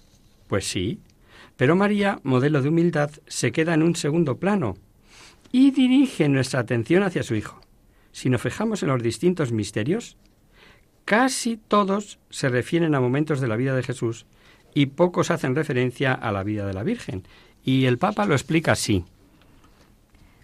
Pues 0.49 0.67
sí, 0.67 0.99
pero 1.57 1.77
María, 1.77 2.21
modelo 2.23 2.63
de 2.63 2.69
humildad, 2.69 3.11
se 3.27 3.53
queda 3.53 3.75
en 3.75 3.83
un 3.83 3.95
segundo 3.95 4.39
plano 4.39 4.77
y 5.53 5.71
dirige 5.71 6.29
nuestra 6.29 6.61
atención 6.61 7.03
hacia 7.03 7.23
su 7.23 7.35
Hijo. 7.35 7.61
Si 8.13 8.29
nos 8.29 8.43
fijamos 8.43 8.83
en 8.83 8.89
los 8.89 9.03
distintos 9.03 9.53
misterios, 9.53 10.17
casi 11.05 11.57
todos 11.57 12.19
se 12.31 12.49
refieren 12.49 12.95
a 12.95 13.01
momentos 13.01 13.41
de 13.41 13.49
la 13.49 13.57
vida 13.57 13.75
de 13.75 13.83
Jesús 13.83 14.27
y 14.75 14.87
pocos 14.87 15.31
hacen 15.31 15.55
referencia 15.55 16.13
a 16.13 16.33
la 16.33 16.43
vida 16.43 16.67
de 16.67 16.75
la 16.75 16.83
Virgen. 16.83 17.25
Y 17.65 17.87
el 17.87 17.99
Papa 17.99 18.27
lo 18.27 18.35
explica 18.35 18.73
así. 18.73 19.05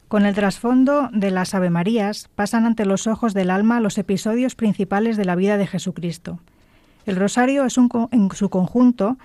Con 0.08 0.24
el 0.24 0.34
trasfondo 0.34 1.08
de 1.12 1.30
las 1.30 1.54
Ave 1.54 1.70
Marías 1.70 2.28
pasan 2.34 2.64
ante 2.64 2.86
los 2.86 3.06
ojos 3.06 3.34
del 3.34 3.50
alma 3.50 3.80
los 3.80 3.98
episodios 3.98 4.54
principales 4.54 5.16
de 5.16 5.24
la 5.24 5.34
vida 5.34 5.56
de 5.56 5.66
Jesucristo. 5.66 6.38
El 7.06 7.16
rosario 7.16 7.64
es 7.64 7.76
un, 7.78 7.88
en 8.12 8.30
su 8.32 8.48
conjunto 8.48 9.16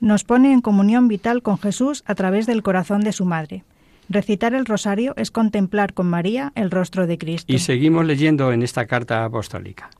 nos 0.00 0.24
pone 0.24 0.52
en 0.52 0.60
comunión 0.60 1.06
vital 1.06 1.42
con 1.42 1.58
Jesús 1.58 2.02
a 2.06 2.14
través 2.14 2.46
del 2.46 2.62
corazón 2.62 3.02
de 3.02 3.12
su 3.12 3.24
madre. 3.24 3.62
Recitar 4.08 4.52
el 4.52 4.66
rosario 4.66 5.14
es 5.16 5.30
contemplar 5.30 5.94
con 5.94 6.08
María 6.08 6.52
el 6.56 6.70
rostro 6.70 7.06
de 7.06 7.18
Cristo. 7.18 7.52
Y 7.52 7.60
seguimos 7.60 8.04
leyendo 8.04 8.52
en 8.52 8.62
esta 8.62 8.86
carta 8.86 9.24
apostólica. 9.24 9.90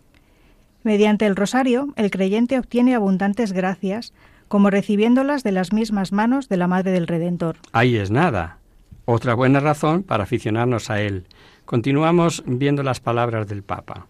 Mediante 0.82 1.26
el 1.26 1.36
rosario, 1.36 1.94
el 1.96 2.11
creyente 2.11 2.59
obtiene 2.59 2.94
abundantes 2.96 3.53
gracias, 3.53 4.12
como 4.53 4.68
recibiéndolas 4.68 5.44
de 5.44 5.50
las 5.50 5.72
mismas 5.72 6.12
manos 6.12 6.50
de 6.50 6.59
la 6.59 6.66
Madre 6.66 6.90
del 6.90 7.07
Redentor. 7.07 7.57
Ahí 7.72 7.96
es 7.96 8.11
nada. 8.11 8.59
Otra 9.07 9.32
buena 9.32 9.61
razón 9.61 10.03
para 10.03 10.24
aficionarnos 10.24 10.90
a 10.90 11.00
él. 11.00 11.24
Continuamos 11.64 12.42
viendo 12.44 12.82
las 12.82 13.00
palabras 13.00 13.48
del 13.48 13.62
Papa. 13.62 14.09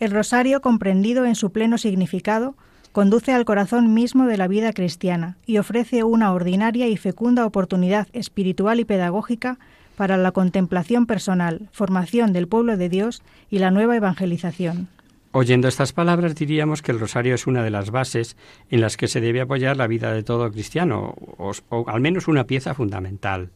El 0.00 0.10
rosario, 0.10 0.60
comprendido 0.62 1.26
en 1.26 1.36
su 1.36 1.52
pleno 1.52 1.78
significado, 1.78 2.56
conduce 2.90 3.32
al 3.32 3.44
corazón 3.44 3.94
mismo 3.94 4.26
de 4.26 4.36
la 4.36 4.48
vida 4.48 4.72
cristiana 4.72 5.36
y 5.46 5.58
ofrece 5.58 6.02
una 6.02 6.32
ordinaria 6.32 6.88
y 6.88 6.96
fecunda 6.96 7.46
oportunidad 7.46 8.08
espiritual 8.12 8.80
y 8.80 8.84
pedagógica 8.84 9.60
para 9.94 10.16
la 10.16 10.32
contemplación 10.32 11.06
personal, 11.06 11.68
formación 11.70 12.32
del 12.32 12.48
pueblo 12.48 12.76
de 12.76 12.88
Dios 12.88 13.22
y 13.48 13.60
la 13.60 13.70
nueva 13.70 13.94
evangelización. 13.94 14.88
Oyendo 15.32 15.68
estas 15.68 15.92
palabras 15.92 16.34
diríamos 16.34 16.80
que 16.80 16.90
el 16.90 17.00
rosario 17.00 17.34
es 17.34 17.46
una 17.46 17.62
de 17.62 17.70
las 17.70 17.90
bases 17.90 18.36
en 18.70 18.80
las 18.80 18.96
que 18.96 19.08
se 19.08 19.20
debe 19.20 19.42
apoyar 19.42 19.76
la 19.76 19.86
vida 19.86 20.12
de 20.12 20.22
todo 20.22 20.50
cristiano, 20.50 21.14
o, 21.36 21.52
al 21.86 22.00
menos 22.00 22.28
una 22.28 22.44
pieza 22.44 22.72
fundamental. 22.72 23.50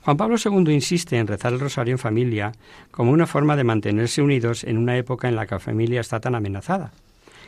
Juan 0.00 0.16
Pablo 0.16 0.36
II 0.42 0.72
insiste 0.72 1.18
en 1.18 1.26
rezar 1.26 1.52
el 1.52 1.60
rosario 1.60 1.92
en 1.92 1.98
familia 1.98 2.52
como 2.90 3.12
una 3.12 3.26
forma 3.26 3.56
de 3.56 3.64
mantenerse 3.64 4.22
unidos 4.22 4.64
en 4.64 4.78
una 4.78 4.96
época 4.96 5.28
en 5.28 5.36
la 5.36 5.46
que 5.46 5.56
la 5.56 5.60
familia 5.60 6.00
está 6.00 6.20
tan 6.20 6.34
amenazada. 6.34 6.92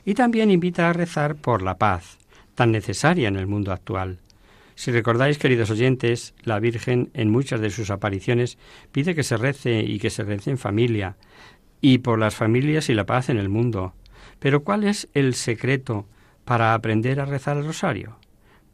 Y 0.04 0.14
también 0.14 0.50
invita 0.50 0.90
a 0.90 0.92
rezar 0.92 1.36
por 1.36 1.62
la 1.62 1.78
paz, 1.78 2.18
tan 2.54 2.72
necesaria 2.72 3.28
en 3.28 3.36
el 3.36 3.46
mundo 3.46 3.72
actual. 3.72 4.18
Si 4.74 4.90
recordáis, 4.90 5.38
queridos 5.38 5.70
oyentes, 5.70 6.34
la 6.42 6.58
Virgen 6.58 7.10
en 7.14 7.30
muchas 7.30 7.60
de 7.60 7.70
sus 7.70 7.90
apariciones 7.90 8.58
pide 8.92 9.14
que 9.14 9.22
se 9.22 9.36
rece 9.36 9.80
y 9.80 9.98
que 9.98 10.10
se 10.10 10.24
rece 10.24 10.50
en 10.50 10.58
familia, 10.58 11.16
y 11.80 11.98
por 11.98 12.18
las 12.18 12.34
familias 12.34 12.88
y 12.88 12.94
la 12.94 13.06
paz 13.06 13.28
en 13.28 13.38
el 13.38 13.48
mundo. 13.48 13.94
Pero 14.38 14.62
¿cuál 14.64 14.84
es 14.84 15.08
el 15.14 15.34
secreto 15.34 16.06
para 16.44 16.74
aprender 16.74 17.20
a 17.20 17.26
rezar 17.26 17.56
el 17.56 17.66
rosario? 17.66 18.16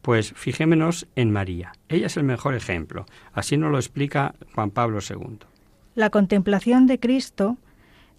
Pues 0.01 0.33
fijémonos 0.33 1.07
en 1.15 1.31
María. 1.31 1.73
Ella 1.89 2.07
es 2.07 2.17
el 2.17 2.23
mejor 2.23 2.55
ejemplo. 2.55 3.05
Así 3.33 3.57
nos 3.57 3.71
lo 3.71 3.77
explica 3.77 4.35
Juan 4.55 4.71
Pablo 4.71 4.99
II. 5.07 5.39
La 5.95 6.09
contemplación 6.09 6.87
de 6.87 6.99
Cristo 6.99 7.57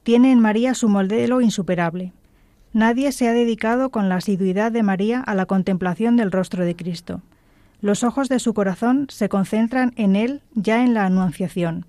tiene 0.03 0.33
en 0.33 0.41
María 0.41 0.75
su 0.75 0.89
modelo 0.89 1.41
insuperable. 1.41 2.13
Nadie 2.73 3.13
se 3.13 3.29
ha 3.29 3.33
dedicado 3.33 3.91
con 3.91 4.09
la 4.09 4.17
asiduidad 4.17 4.73
de 4.73 4.83
María 4.83 5.21
a 5.21 5.35
la 5.35 5.47
contemplación 5.47 6.17
del 6.17 6.33
rostro 6.33 6.65
de 6.65 6.77
Cristo. 6.77 7.23
Los 7.81 8.03
ojos 8.05 8.29
de 8.29 8.41
su 8.41 8.53
corazón 8.55 9.07
se 9.09 9.29
concentran 9.29 9.93
en 9.97 10.17
él 10.17 10.43
ya 10.55 10.85
en 10.85 10.95
la 10.95 11.07
Anunciación, 11.07 11.87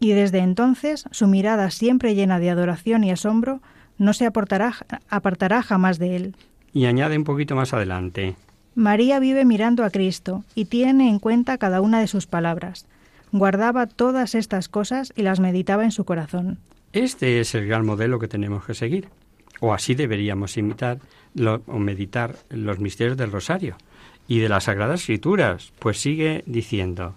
y 0.00 0.12
desde 0.12 0.38
entonces 0.38 1.04
su 1.10 1.26
mirada 1.26 1.70
siempre 1.70 2.14
llena 2.14 2.38
de 2.38 2.50
adoración 2.50 3.04
y 3.04 3.10
asombro 3.10 3.60
no 3.98 4.12
se 4.12 4.26
apartará, 4.26 4.74
apartará 5.08 5.62
jamás 5.62 5.98
de 5.98 6.16
él. 6.16 6.36
Y 6.72 6.86
añade 6.86 7.16
un 7.16 7.24
poquito 7.24 7.54
más 7.54 7.72
adelante. 7.72 8.36
María 8.74 9.20
vive 9.20 9.44
mirando 9.44 9.84
a 9.84 9.90
Cristo 9.90 10.44
y 10.54 10.64
tiene 10.64 11.08
en 11.08 11.20
cuenta 11.20 11.58
cada 11.58 11.80
una 11.80 12.00
de 12.00 12.08
sus 12.08 12.26
palabras. 12.26 12.86
Guardaba 13.30 13.86
todas 13.86 14.34
estas 14.34 14.68
cosas 14.68 15.12
y 15.16 15.22
las 15.22 15.38
meditaba 15.38 15.84
en 15.84 15.92
su 15.92 16.04
corazón. 16.04 16.58
Este 16.92 17.40
es 17.40 17.54
el 17.54 17.66
gran 17.66 17.86
modelo 17.86 18.18
que 18.18 18.28
tenemos 18.28 18.64
que 18.64 18.74
seguir, 18.74 19.08
o 19.60 19.74
así 19.74 19.94
deberíamos 19.94 20.56
imitar 20.56 20.98
lo, 21.34 21.62
o 21.66 21.78
meditar 21.78 22.36
los 22.50 22.78
misterios 22.78 23.16
del 23.16 23.32
rosario 23.32 23.76
y 24.26 24.38
de 24.38 24.48
las 24.48 24.64
Sagradas 24.64 25.00
Escrituras, 25.00 25.72
pues 25.78 26.00
sigue 26.00 26.42
diciendo, 26.46 27.14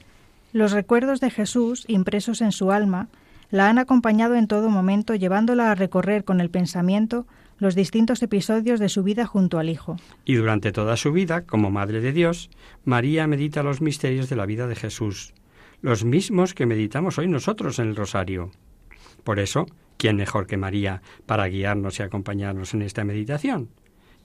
los 0.57 0.71
recuerdos 0.71 1.19
de 1.19 1.29
Jesús, 1.29 1.85
impresos 1.87 2.41
en 2.41 2.51
su 2.51 2.71
alma, 2.71 3.09
la 3.49 3.69
han 3.69 3.77
acompañado 3.77 4.35
en 4.35 4.47
todo 4.47 4.69
momento, 4.69 5.15
llevándola 5.15 5.71
a 5.71 5.75
recorrer 5.75 6.23
con 6.25 6.41
el 6.41 6.49
pensamiento 6.49 7.25
los 7.59 7.75
distintos 7.75 8.21
episodios 8.21 8.79
de 8.79 8.89
su 8.89 9.03
vida 9.03 9.25
junto 9.25 9.57
al 9.59 9.69
Hijo. 9.69 9.97
Y 10.25 10.35
durante 10.35 10.71
toda 10.71 10.97
su 10.97 11.11
vida, 11.11 11.43
como 11.43 11.71
Madre 11.71 12.01
de 12.01 12.11
Dios, 12.11 12.49
María 12.83 13.25
medita 13.27 13.63
los 13.63 13.81
misterios 13.81 14.29
de 14.29 14.35
la 14.35 14.45
vida 14.45 14.67
de 14.67 14.75
Jesús, 14.75 15.33
los 15.81 16.03
mismos 16.03 16.53
que 16.53 16.65
meditamos 16.65 17.17
hoy 17.17 17.27
nosotros 17.27 17.79
en 17.79 17.89
el 17.89 17.95
Rosario. 17.95 18.51
Por 19.23 19.39
eso, 19.39 19.65
¿quién 19.97 20.17
mejor 20.17 20.45
que 20.45 20.57
María 20.57 21.01
para 21.25 21.47
guiarnos 21.47 21.99
y 21.99 22.03
acompañarnos 22.03 22.73
en 22.73 22.81
esta 22.81 23.03
meditación? 23.03 23.69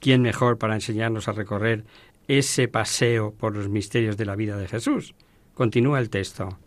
¿Quién 0.01 0.23
mejor 0.23 0.59
para 0.59 0.75
enseñarnos 0.75 1.29
a 1.29 1.33
recorrer 1.33 1.85
ese 2.27 2.69
paseo 2.69 3.33
por 3.33 3.57
los 3.57 3.69
misterios 3.69 4.17
de 4.17 4.27
la 4.27 4.37
vida 4.37 4.57
de 4.57 4.69
Jesús? 4.69 5.15
Continúa 5.55 5.99
el 5.99 6.11
texto. 6.11 6.59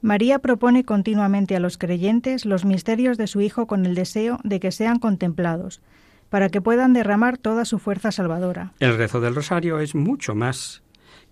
María 0.00 0.38
propone 0.38 0.84
continuamente 0.84 1.56
a 1.56 1.60
los 1.60 1.78
creyentes 1.78 2.44
los 2.44 2.64
misterios 2.64 3.16
de 3.16 3.26
su 3.26 3.40
Hijo 3.40 3.66
con 3.66 3.86
el 3.86 3.94
deseo 3.94 4.38
de 4.44 4.60
que 4.60 4.70
sean 4.70 4.98
contemplados, 4.98 5.80
para 6.28 6.48
que 6.48 6.60
puedan 6.60 6.92
derramar 6.92 7.38
toda 7.38 7.64
su 7.64 7.78
fuerza 7.78 8.12
salvadora. 8.12 8.72
El 8.80 8.96
rezo 8.96 9.20
del 9.20 9.34
rosario 9.34 9.78
es 9.78 9.94
mucho 9.94 10.34
más 10.34 10.82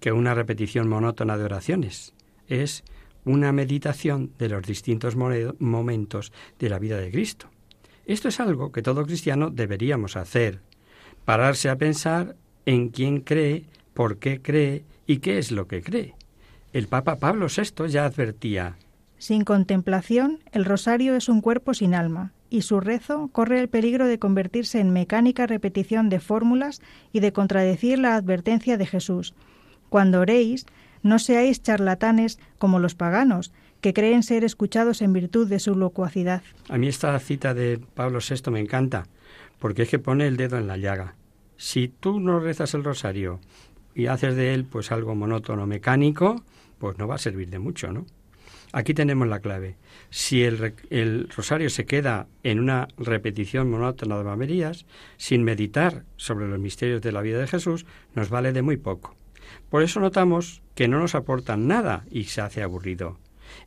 que 0.00 0.12
una 0.12 0.34
repetición 0.34 0.88
monótona 0.88 1.36
de 1.36 1.44
oraciones. 1.44 2.14
Es 2.48 2.82
una 3.24 3.52
meditación 3.52 4.32
de 4.38 4.48
los 4.48 4.62
distintos 4.62 5.16
momentos 5.16 6.32
de 6.58 6.68
la 6.68 6.78
vida 6.78 6.98
de 6.98 7.10
Cristo. 7.10 7.48
Esto 8.04 8.28
es 8.28 8.40
algo 8.40 8.72
que 8.72 8.82
todo 8.82 9.04
cristiano 9.04 9.50
deberíamos 9.50 10.16
hacer, 10.16 10.60
pararse 11.24 11.68
a 11.68 11.76
pensar 11.76 12.36
en 12.66 12.88
quién 12.88 13.20
cree, 13.20 13.66
por 13.94 14.18
qué 14.18 14.40
cree 14.42 14.84
y 15.06 15.18
qué 15.18 15.38
es 15.38 15.52
lo 15.52 15.68
que 15.68 15.82
cree. 15.82 16.14
El 16.72 16.88
Papa 16.88 17.16
Pablo 17.16 17.48
VI 17.54 17.88
ya 17.88 18.06
advertía 18.06 18.76
Sin 19.18 19.44
contemplación, 19.44 20.38
el 20.52 20.64
rosario 20.64 21.14
es 21.16 21.28
un 21.28 21.42
cuerpo 21.42 21.74
sin 21.74 21.94
alma, 21.94 22.32
y 22.48 22.62
su 22.62 22.80
rezo 22.80 23.28
corre 23.28 23.60
el 23.60 23.68
peligro 23.68 24.06
de 24.06 24.18
convertirse 24.18 24.80
en 24.80 24.90
mecánica 24.90 25.46
repetición 25.46 26.08
de 26.08 26.18
fórmulas 26.18 26.80
y 27.12 27.20
de 27.20 27.34
contradecir 27.34 27.98
la 27.98 28.14
advertencia 28.14 28.78
de 28.78 28.86
Jesús. 28.86 29.34
Cuando 29.90 30.20
oréis, 30.20 30.64
no 31.02 31.18
seáis 31.18 31.62
charlatanes 31.62 32.38
como 32.56 32.78
los 32.78 32.94
paganos, 32.94 33.52
que 33.82 33.92
creen 33.92 34.22
ser 34.22 34.42
escuchados 34.42 35.02
en 35.02 35.12
virtud 35.12 35.48
de 35.48 35.58
su 35.58 35.74
locuacidad. 35.74 36.42
A 36.70 36.78
mí 36.78 36.88
esta 36.88 37.18
cita 37.18 37.52
de 37.52 37.80
Pablo 37.94 38.20
VI 38.26 38.50
me 38.50 38.60
encanta, 38.60 39.08
porque 39.58 39.82
es 39.82 39.90
que 39.90 39.98
pone 39.98 40.26
el 40.26 40.38
dedo 40.38 40.56
en 40.56 40.68
la 40.68 40.78
llaga. 40.78 41.16
Si 41.58 41.88
tú 41.88 42.18
no 42.18 42.40
rezas 42.40 42.72
el 42.72 42.82
rosario 42.82 43.40
y 43.94 44.06
haces 44.06 44.36
de 44.36 44.54
él 44.54 44.64
pues 44.64 44.90
algo 44.90 45.14
monótono, 45.14 45.66
mecánico, 45.66 46.42
pues 46.82 46.98
no 46.98 47.06
va 47.06 47.14
a 47.14 47.18
servir 47.18 47.48
de 47.48 47.60
mucho, 47.60 47.92
¿no? 47.92 48.06
Aquí 48.72 48.92
tenemos 48.92 49.28
la 49.28 49.38
clave. 49.38 49.76
Si 50.10 50.42
el, 50.42 50.74
el 50.90 51.28
rosario 51.28 51.70
se 51.70 51.86
queda 51.86 52.26
en 52.42 52.58
una 52.58 52.88
repetición 52.96 53.70
monótona 53.70 54.18
de 54.18 54.24
mamerías, 54.24 54.84
sin 55.16 55.44
meditar 55.44 56.02
sobre 56.16 56.48
los 56.48 56.58
misterios 56.58 57.00
de 57.00 57.12
la 57.12 57.22
vida 57.22 57.38
de 57.38 57.46
Jesús, 57.46 57.86
nos 58.16 58.30
vale 58.30 58.52
de 58.52 58.62
muy 58.62 58.78
poco. 58.78 59.14
Por 59.70 59.84
eso 59.84 60.00
notamos 60.00 60.60
que 60.74 60.88
no 60.88 60.98
nos 60.98 61.14
aportan 61.14 61.68
nada 61.68 62.04
y 62.10 62.24
se 62.24 62.40
hace 62.40 62.64
aburrido. 62.64 63.20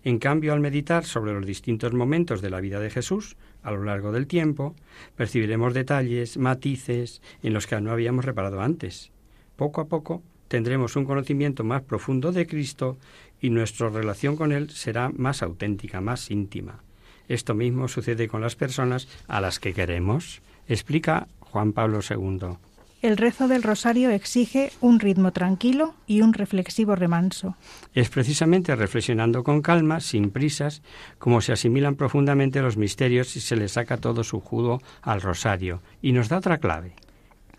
En 0.03 0.19
cambio, 0.19 0.51
al 0.51 0.59
meditar 0.59 1.05
sobre 1.05 1.31
los 1.31 1.45
distintos 1.45 1.93
momentos 1.93 2.41
de 2.41 2.49
la 2.49 2.59
vida 2.59 2.81
de 2.81 2.89
Jesús 2.89 3.37
a 3.63 3.71
lo 3.71 3.85
largo 3.85 4.11
del 4.11 4.27
tiempo, 4.27 4.75
percibiremos 5.15 5.73
detalles, 5.73 6.37
matices 6.37 7.21
en 7.43 7.53
los 7.53 7.65
que 7.65 7.79
no 7.79 7.93
habíamos 7.93 8.25
reparado 8.25 8.59
antes. 8.59 9.13
Poco 9.55 9.79
a 9.79 9.87
poco 9.87 10.21
tendremos 10.47 10.95
un 10.95 11.05
conocimiento 11.05 11.63
más 11.63 11.81
profundo 11.81 12.31
de 12.31 12.47
Cristo 12.47 12.97
y 13.41 13.49
nuestra 13.49 13.89
relación 13.89 14.35
con 14.35 14.51
Él 14.51 14.69
será 14.69 15.09
más 15.09 15.41
auténtica, 15.43 16.01
más 16.01 16.31
íntima. 16.31 16.79
Esto 17.27 17.55
mismo 17.55 17.87
sucede 17.87 18.27
con 18.27 18.41
las 18.41 18.55
personas 18.55 19.07
a 19.27 19.41
las 19.41 19.59
que 19.59 19.73
queremos, 19.73 20.41
explica 20.67 21.27
Juan 21.39 21.73
Pablo 21.73 21.99
II. 22.07 22.57
El 23.01 23.17
rezo 23.17 23.47
del 23.47 23.61
rosario 23.61 24.09
exige 24.09 24.71
un 24.81 24.99
ritmo 24.99 25.31
tranquilo 25.31 25.93
y 26.07 26.21
un 26.21 26.33
reflexivo 26.33 26.95
remanso. 26.95 27.55
Es 27.93 28.09
precisamente 28.09 28.75
reflexionando 28.75 29.43
con 29.43 29.61
calma, 29.61 29.99
sin 29.99 30.31
prisas, 30.31 30.81
como 31.19 31.41
se 31.41 31.53
asimilan 31.53 31.95
profundamente 31.95 32.63
los 32.63 32.77
misterios 32.77 33.35
y 33.35 33.41
se 33.41 33.57
le 33.57 33.67
saca 33.67 33.97
todo 33.97 34.23
su 34.23 34.39
jugo 34.39 34.81
al 35.03 35.21
rosario. 35.21 35.81
Y 36.01 36.13
nos 36.13 36.29
da 36.29 36.39
otra 36.39 36.57
clave. 36.57 36.93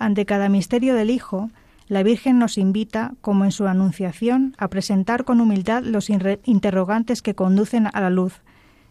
Ante 0.00 0.26
cada 0.26 0.48
misterio 0.48 0.94
del 0.96 1.10
Hijo, 1.10 1.50
la 1.88 2.02
Virgen 2.02 2.38
nos 2.38 2.58
invita, 2.58 3.14
como 3.20 3.44
en 3.44 3.52
su 3.52 3.66
anunciación, 3.66 4.54
a 4.58 4.68
presentar 4.68 5.24
con 5.24 5.40
humildad 5.40 5.82
los 5.84 6.10
interrogantes 6.10 7.22
que 7.22 7.34
conducen 7.34 7.88
a 7.92 8.00
la 8.00 8.10
luz, 8.10 8.40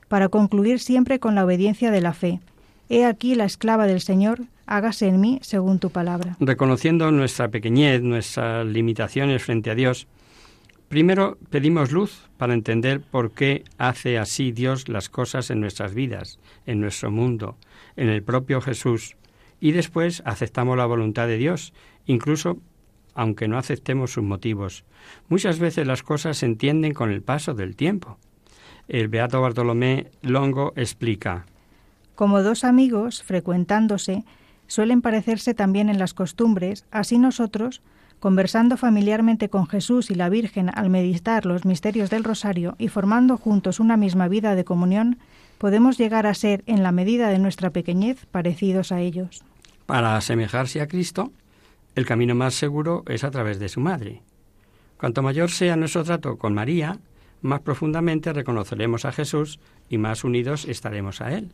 para 0.07 0.29
concluir 0.29 0.79
siempre 0.79 1.19
con 1.19 1.35
la 1.35 1.43
obediencia 1.43 1.91
de 1.91 2.01
la 2.01 2.13
fe. 2.13 2.39
He 2.89 3.05
aquí 3.05 3.35
la 3.35 3.45
esclava 3.45 3.87
del 3.87 4.01
Señor, 4.01 4.43
hágase 4.65 5.07
en 5.07 5.19
mí 5.19 5.39
según 5.41 5.79
tu 5.79 5.89
palabra. 5.89 6.37
Reconociendo 6.39 7.11
nuestra 7.11 7.49
pequeñez, 7.49 8.01
nuestras 8.01 8.65
limitaciones 8.65 9.43
frente 9.43 9.71
a 9.71 9.75
Dios, 9.75 10.07
Primero 10.87 11.39
pedimos 11.49 11.91
luz 11.91 12.29
para 12.37 12.53
entender 12.53 13.01
por 13.01 13.31
qué 13.31 13.63
hace 13.77 14.19
así 14.19 14.51
Dios 14.51 14.87
las 14.87 15.09
cosas 15.09 15.49
en 15.49 15.59
nuestras 15.59 15.95
vidas, 15.95 16.39
en 16.67 16.79
nuestro 16.79 17.09
mundo, 17.09 17.57
en 17.95 18.09
el 18.09 18.21
propio 18.21 18.61
Jesús. 18.61 19.15
Y 19.59 19.71
después 19.71 20.21
aceptamos 20.25 20.77
la 20.77 20.85
voluntad 20.85 21.27
de 21.27 21.37
Dios, 21.37 21.73
incluso 22.05 22.59
aunque 23.16 23.47
no 23.47 23.57
aceptemos 23.57 24.11
sus 24.11 24.24
motivos. 24.24 24.84
Muchas 25.30 25.57
veces 25.57 25.88
las 25.88 26.03
cosas 26.03 26.38
se 26.38 26.45
entienden 26.45 26.93
con 26.93 27.09
el 27.09 27.24
paso 27.24 27.53
del 27.53 27.76
tiempo. 27.76 28.18
El 28.88 29.07
Beato 29.07 29.41
Bartolomé 29.41 30.11
Longo 30.22 30.74
explica. 30.76 31.45
Como 32.13 32.43
dos 32.43 32.63
amigos, 32.63 33.24
frecuentándose, 33.24 34.24
suelen 34.68 35.01
parecerse 35.01 35.53
también 35.53 35.89
en 35.89 35.97
las 35.97 36.13
costumbres, 36.13 36.86
así 36.91 37.18
nosotros, 37.18 37.82
conversando 38.20 38.78
familiarmente 38.78 39.49
con 39.49 39.68
Jesús 39.68 40.11
y 40.11 40.16
la 40.16 40.30
Virgen 40.30 40.70
al 40.74 40.89
meditar 40.89 41.45
los 41.45 41.66
misterios 41.66 42.09
del 42.09 42.24
rosario 42.24 42.76
y 42.78 42.88
formando 42.88 43.38
juntos 43.38 43.80
una 43.80 43.97
misma 43.97 44.28
vida 44.28 44.55
de 44.55 44.66
comunión, 44.66 45.18
podemos 45.57 45.97
llegar 45.97 46.28
a 46.28 46.34
ser, 46.34 46.63
en 46.66 46.84
la 46.84 46.91
medida 46.91 47.30
de 47.30 47.39
nuestra 47.39 47.70
pequeñez, 47.70 48.26
parecidos 48.28 48.91
a 48.91 49.01
ellos. 49.01 49.43
Para 49.86 50.16
asemejarse 50.16 50.82
a 50.82 50.88
Cristo, 50.88 51.32
el 51.95 52.05
camino 52.05 52.35
más 52.35 52.53
seguro 52.53 53.03
es 53.07 53.23
a 53.23 53.31
través 53.31 53.59
de 53.59 53.69
su 53.69 53.79
madre. 53.79 54.21
Cuanto 54.97 55.21
mayor 55.21 55.49
sea 55.49 55.75
nuestro 55.75 56.03
trato 56.03 56.37
con 56.37 56.53
María, 56.53 56.99
más 57.41 57.61
profundamente 57.61 58.33
reconoceremos 58.33 59.05
a 59.05 59.11
Jesús 59.11 59.59
y 59.89 59.97
más 59.97 60.23
unidos 60.23 60.65
estaremos 60.65 61.21
a 61.21 61.33
Él. 61.33 61.51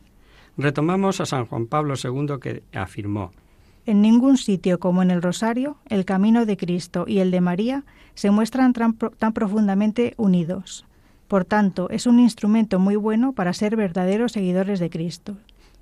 Retomamos 0.56 1.20
a 1.20 1.26
San 1.26 1.46
Juan 1.46 1.66
Pablo 1.66 1.94
II 2.02 2.38
que 2.40 2.62
afirmó, 2.72 3.32
En 3.86 4.02
ningún 4.02 4.36
sitio 4.36 4.78
como 4.78 5.02
en 5.02 5.10
el 5.10 5.22
Rosario, 5.22 5.76
el 5.88 6.04
camino 6.04 6.44
de 6.46 6.56
Cristo 6.56 7.04
y 7.06 7.18
el 7.18 7.30
de 7.30 7.40
María 7.40 7.84
se 8.14 8.30
muestran 8.30 8.72
tan, 8.72 9.32
profundamente 9.32 10.14
unidos. 10.16 10.86
Por 11.26 11.44
tanto, 11.44 11.88
es 11.90 12.06
un 12.06 12.20
instrumento 12.20 12.78
muy 12.78 12.96
bueno 12.96 13.32
para 13.32 13.52
ser 13.52 13.76
verdaderos 13.76 14.32
seguidores 14.32 14.80
de 14.80 14.90
Cristo. 14.90 15.36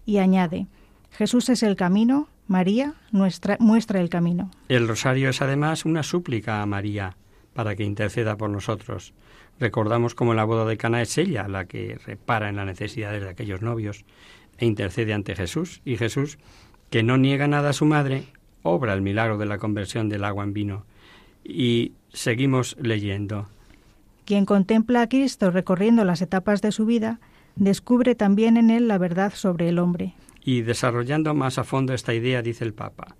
Y 0.06 0.18
añade, 0.18 0.66
Jesús 1.12 1.48
es 1.48 1.62
el 1.62 1.76
camino, 1.76 2.28
María 2.46 2.94
nuestra, 3.12 3.56
muestra 3.60 4.00
el 4.00 4.08
camino. 4.08 4.50
El 4.68 4.88
rosario 4.88 5.30
es 5.30 5.42
además 5.42 5.84
una 5.84 6.02
súplica 6.02 6.62
a 6.62 6.66
María 6.66 7.16
para 7.54 7.76
que 7.76 7.84
interceda 7.84 8.36
por 8.36 8.50
nosotros. 8.50 9.12
Recordamos 9.58 10.14
como 10.14 10.34
la 10.34 10.44
boda 10.44 10.64
de 10.64 10.76
Cana 10.76 11.02
es 11.02 11.18
ella 11.18 11.46
la 11.46 11.66
que 11.66 11.98
repara 12.06 12.48
en 12.48 12.56
las 12.56 12.66
necesidades 12.66 13.22
de 13.22 13.28
aquellos 13.28 13.60
novios 13.60 14.04
e 14.58 14.66
intercede 14.66 15.12
ante 15.12 15.36
Jesús. 15.36 15.82
Y 15.84 15.96
Jesús, 15.96 16.38
que 16.90 17.02
no 17.02 17.18
niega 17.18 17.46
nada 17.46 17.70
a 17.70 17.74
su 17.74 17.84
madre, 17.84 18.24
obra 18.62 18.94
el 18.94 19.02
milagro 19.02 19.38
de 19.38 19.46
la 19.46 19.58
conversión 19.58 20.08
del 20.08 20.24
agua 20.24 20.44
en 20.44 20.54
vino. 20.54 20.86
Y 21.44 21.92
seguimos 22.12 22.76
leyendo. 22.80 23.48
Quien 24.24 24.46
contempla 24.46 25.02
a 25.02 25.08
Cristo 25.08 25.50
recorriendo 25.50 26.04
las 26.04 26.22
etapas 26.22 26.62
de 26.62 26.72
su 26.72 26.86
vida, 26.86 27.20
descubre 27.56 28.14
también 28.14 28.56
en 28.56 28.70
él 28.70 28.88
la 28.88 28.98
verdad 28.98 29.32
sobre 29.34 29.68
el 29.68 29.78
hombre. 29.78 30.14
Y 30.42 30.62
desarrollando 30.62 31.34
más 31.34 31.58
a 31.58 31.64
fondo 31.64 31.92
esta 31.92 32.14
idea, 32.14 32.42
dice 32.42 32.64
el 32.64 32.72
Papa. 32.72 33.16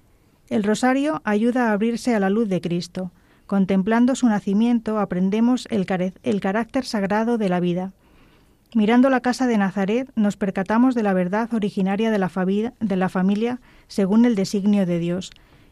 El 0.48 0.64
rosario 0.64 1.20
ayuda 1.24 1.68
a 1.68 1.72
abrirse 1.72 2.14
a 2.14 2.20
la 2.20 2.30
luz 2.30 2.48
de 2.48 2.60
Cristo. 2.60 3.12
Contemplando 3.46 4.14
su 4.14 4.28
nacimiento 4.28 4.98
aprendemos 4.98 5.68
el, 5.70 5.86
carácter 6.40 6.84
sagrado 6.84 7.38
de 7.38 7.48
la 7.48 7.60
vida. 7.60 7.92
Mirando 8.74 9.10
la 9.10 9.20
casa 9.20 9.46
de 9.46 9.58
Nazaret 9.58 10.10
nos 10.14 10.36
percatamos 10.36 10.94
de 10.94 11.02
la 11.02 11.12
verdad 11.12 11.52
originaria 11.52 12.10
de 12.10 12.18
la 12.96 13.08
familia 13.08 13.60
según 13.88 14.24
el 14.24 14.36
designio 14.36 14.86
de 14.86 14.98
Dios. 14.98 15.30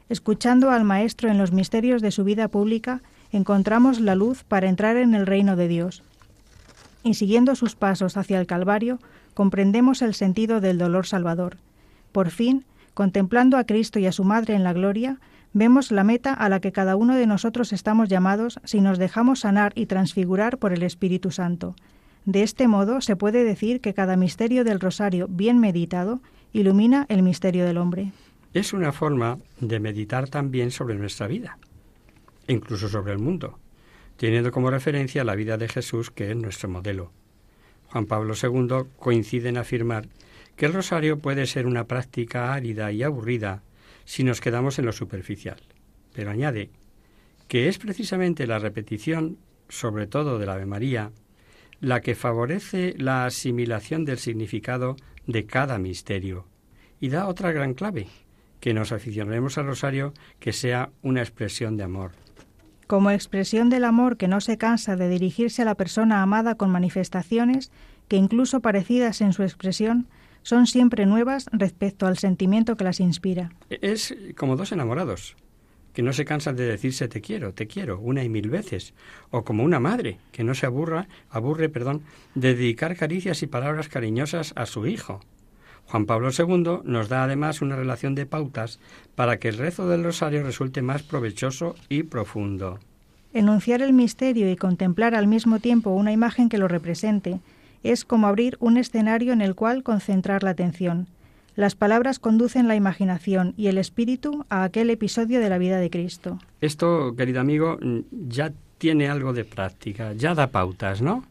Escuchando 0.08 0.70
al 0.70 0.84
Maestro 0.84 1.28
en 1.30 1.38
los 1.38 1.52
misterios 1.52 2.02
de 2.02 2.10
su 2.10 2.24
vida 2.24 2.48
pública, 2.48 3.02
encontramos 3.30 4.00
la 4.00 4.14
luz 4.14 4.42
para 4.42 4.68
entrar 4.68 4.96
en 4.96 5.14
el 5.14 5.26
reino 5.26 5.54
de 5.54 5.68
Dios. 5.68 6.02
Y 7.08 7.14
siguiendo 7.14 7.56
sus 7.56 7.74
pasos 7.74 8.18
hacia 8.18 8.38
el 8.38 8.46
Calvario, 8.46 8.98
comprendemos 9.32 10.02
el 10.02 10.12
sentido 10.12 10.60
del 10.60 10.76
dolor 10.76 11.06
salvador. 11.06 11.56
Por 12.12 12.28
fin, 12.28 12.66
contemplando 12.92 13.56
a 13.56 13.64
Cristo 13.64 13.98
y 13.98 14.04
a 14.04 14.12
su 14.12 14.24
Madre 14.24 14.54
en 14.54 14.62
la 14.62 14.74
gloria, 14.74 15.20
vemos 15.54 15.90
la 15.90 16.04
meta 16.04 16.34
a 16.34 16.50
la 16.50 16.60
que 16.60 16.70
cada 16.70 16.96
uno 16.96 17.14
de 17.14 17.26
nosotros 17.26 17.72
estamos 17.72 18.10
llamados 18.10 18.60
si 18.64 18.82
nos 18.82 18.98
dejamos 18.98 19.40
sanar 19.40 19.72
y 19.74 19.86
transfigurar 19.86 20.58
por 20.58 20.74
el 20.74 20.82
Espíritu 20.82 21.30
Santo. 21.30 21.74
De 22.26 22.42
este 22.42 22.68
modo 22.68 23.00
se 23.00 23.16
puede 23.16 23.42
decir 23.42 23.80
que 23.80 23.94
cada 23.94 24.18
misterio 24.18 24.62
del 24.62 24.78
rosario 24.78 25.28
bien 25.30 25.60
meditado 25.60 26.20
ilumina 26.52 27.06
el 27.08 27.22
misterio 27.22 27.64
del 27.64 27.78
hombre. 27.78 28.12
Es 28.52 28.74
una 28.74 28.92
forma 28.92 29.38
de 29.60 29.80
meditar 29.80 30.28
también 30.28 30.70
sobre 30.70 30.96
nuestra 30.96 31.26
vida, 31.26 31.56
incluso 32.48 32.86
sobre 32.86 33.12
el 33.14 33.18
mundo, 33.18 33.58
teniendo 34.18 34.52
como 34.52 34.70
referencia 34.70 35.24
la 35.24 35.34
vida 35.34 35.56
de 35.56 35.68
Jesús, 35.68 36.10
que 36.10 36.30
es 36.30 36.36
nuestro 36.36 36.68
modelo. 36.68 37.12
Juan 37.86 38.04
Pablo 38.04 38.34
II 38.40 38.90
coincide 38.98 39.48
en 39.48 39.56
afirmar 39.56 40.08
que 40.56 40.66
el 40.66 40.74
rosario 40.74 41.18
puede 41.18 41.46
ser 41.46 41.66
una 41.66 41.84
práctica 41.84 42.52
árida 42.52 42.92
y 42.92 43.02
aburrida 43.02 43.62
si 44.04 44.24
nos 44.24 44.42
quedamos 44.42 44.78
en 44.78 44.84
lo 44.84 44.92
superficial, 44.92 45.60
pero 46.12 46.30
añade 46.30 46.70
que 47.48 47.68
es 47.68 47.78
precisamente 47.78 48.46
la 48.46 48.58
repetición, 48.58 49.38
sobre 49.70 50.06
todo 50.06 50.38
de 50.38 50.46
la 50.46 50.52
Ave 50.52 50.66
María, 50.66 51.12
la 51.80 52.02
que 52.02 52.14
favorece 52.14 52.94
la 52.98 53.24
asimilación 53.24 54.04
del 54.04 54.18
significado 54.18 54.96
de 55.26 55.46
cada 55.46 55.78
misterio 55.78 56.46
y 57.00 57.08
da 57.08 57.26
otra 57.26 57.52
gran 57.52 57.74
clave, 57.74 58.08
que 58.60 58.74
nos 58.74 58.92
aficionaremos 58.92 59.56
al 59.56 59.66
rosario 59.66 60.12
que 60.40 60.52
sea 60.52 60.90
una 61.02 61.22
expresión 61.22 61.76
de 61.76 61.84
amor. 61.84 62.12
Como 62.88 63.10
expresión 63.10 63.68
del 63.68 63.84
amor 63.84 64.16
que 64.16 64.28
no 64.28 64.40
se 64.40 64.56
cansa 64.56 64.96
de 64.96 65.10
dirigirse 65.10 65.60
a 65.60 65.66
la 65.66 65.74
persona 65.74 66.22
amada 66.22 66.54
con 66.54 66.70
manifestaciones 66.70 67.70
que 68.08 68.16
incluso 68.16 68.60
parecidas 68.60 69.20
en 69.20 69.34
su 69.34 69.42
expresión, 69.42 70.06
son 70.42 70.66
siempre 70.66 71.04
nuevas 71.04 71.50
respecto 71.52 72.06
al 72.06 72.16
sentimiento 72.16 72.78
que 72.78 72.84
las 72.84 73.00
inspira. 73.00 73.52
Es 73.68 74.16
como 74.38 74.56
dos 74.56 74.72
enamorados, 74.72 75.36
que 75.92 76.02
no 76.02 76.14
se 76.14 76.24
cansan 76.24 76.56
de 76.56 76.64
decirse 76.64 77.08
te 77.08 77.20
quiero, 77.20 77.52
te 77.52 77.66
quiero, 77.66 78.00
una 78.00 78.24
y 78.24 78.30
mil 78.30 78.48
veces, 78.48 78.94
o 79.30 79.44
como 79.44 79.64
una 79.64 79.80
madre, 79.80 80.16
que 80.32 80.42
no 80.42 80.54
se 80.54 80.64
aburra, 80.64 81.08
aburre, 81.28 81.68
perdón, 81.68 82.00
de 82.34 82.54
dedicar 82.54 82.96
caricias 82.96 83.42
y 83.42 83.48
palabras 83.48 83.88
cariñosas 83.88 84.54
a 84.56 84.64
su 84.64 84.86
hijo. 84.86 85.20
Juan 85.90 86.04
Pablo 86.04 86.28
II 86.36 86.80
nos 86.84 87.08
da 87.08 87.24
además 87.24 87.62
una 87.62 87.74
relación 87.74 88.14
de 88.14 88.26
pautas 88.26 88.78
para 89.14 89.38
que 89.38 89.48
el 89.48 89.56
rezo 89.56 89.88
del 89.88 90.04
rosario 90.04 90.42
resulte 90.42 90.82
más 90.82 91.02
provechoso 91.02 91.74
y 91.88 92.02
profundo. 92.02 92.78
Enunciar 93.32 93.80
el 93.80 93.92
misterio 93.94 94.50
y 94.50 94.56
contemplar 94.56 95.14
al 95.14 95.26
mismo 95.26 95.60
tiempo 95.60 95.90
una 95.90 96.12
imagen 96.12 96.48
que 96.48 96.58
lo 96.58 96.68
represente 96.68 97.40
es 97.82 98.04
como 98.04 98.26
abrir 98.26 98.56
un 98.60 98.76
escenario 98.76 99.32
en 99.32 99.40
el 99.40 99.54
cual 99.54 99.82
concentrar 99.82 100.42
la 100.42 100.50
atención. 100.50 101.06
Las 101.56 101.74
palabras 101.74 102.18
conducen 102.18 102.68
la 102.68 102.76
imaginación 102.76 103.54
y 103.56 103.68
el 103.68 103.78
espíritu 103.78 104.44
a 104.48 104.64
aquel 104.64 104.90
episodio 104.90 105.40
de 105.40 105.48
la 105.48 105.58
vida 105.58 105.78
de 105.78 105.90
Cristo. 105.90 106.38
Esto, 106.60 107.14
querido 107.16 107.40
amigo, 107.40 107.78
ya 108.10 108.52
tiene 108.78 109.08
algo 109.08 109.32
de 109.32 109.44
práctica, 109.44 110.12
ya 110.12 110.34
da 110.34 110.48
pautas, 110.48 111.02
¿no? 111.02 111.24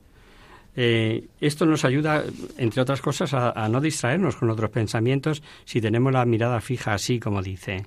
Eh, 0.80 1.28
esto 1.42 1.66
nos 1.66 1.84
ayuda, 1.84 2.24
entre 2.58 2.82
otras 2.82 3.02
cosas, 3.02 3.34
a, 3.34 3.50
a 3.50 3.68
no 3.68 3.82
distraernos 3.82 4.36
con 4.36 4.52
otros 4.52 4.70
pensamientos 4.70 5.42
si 5.66 5.82
tenemos 5.82 6.14
la 6.14 6.24
mirada 6.26 6.62
fija 6.62 6.94
así 6.94 7.20
como 7.20 7.42
dice. 7.42 7.86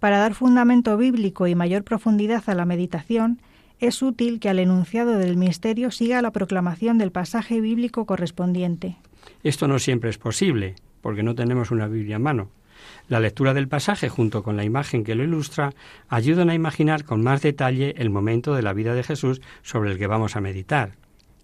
Para 0.00 0.18
dar 0.18 0.34
fundamento 0.34 0.96
bíblico 0.96 1.46
y 1.46 1.54
mayor 1.54 1.84
profundidad 1.84 2.42
a 2.48 2.54
la 2.54 2.66
meditación, 2.66 3.40
es 3.78 4.02
útil 4.02 4.40
que 4.40 4.48
al 4.48 4.58
enunciado 4.58 5.16
del 5.16 5.36
misterio 5.36 5.90
siga 5.90 6.20
la 6.22 6.32
proclamación 6.32 6.98
del 6.98 7.12
pasaje 7.12 7.60
bíblico 7.60 8.04
correspondiente. 8.04 8.96
Esto 9.44 9.68
no 9.68 9.78
siempre 9.78 10.10
es 10.10 10.18
posible, 10.18 10.74
porque 11.02 11.22
no 11.22 11.34
tenemos 11.34 11.70
una 11.70 11.86
Biblia 11.86 12.16
en 12.16 12.22
mano. 12.22 12.50
La 13.08 13.20
lectura 13.20 13.54
del 13.54 13.68
pasaje 13.68 14.08
junto 14.08 14.42
con 14.42 14.56
la 14.56 14.64
imagen 14.64 15.04
que 15.04 15.14
lo 15.14 15.22
ilustra 15.22 15.72
ayudan 16.08 16.50
a 16.50 16.54
imaginar 16.54 17.04
con 17.04 17.22
más 17.22 17.42
detalle 17.42 17.94
el 17.98 18.10
momento 18.10 18.54
de 18.54 18.62
la 18.62 18.72
vida 18.72 18.94
de 18.94 19.04
Jesús 19.04 19.40
sobre 19.62 19.92
el 19.92 19.98
que 19.98 20.08
vamos 20.08 20.34
a 20.34 20.40
meditar. 20.40 20.92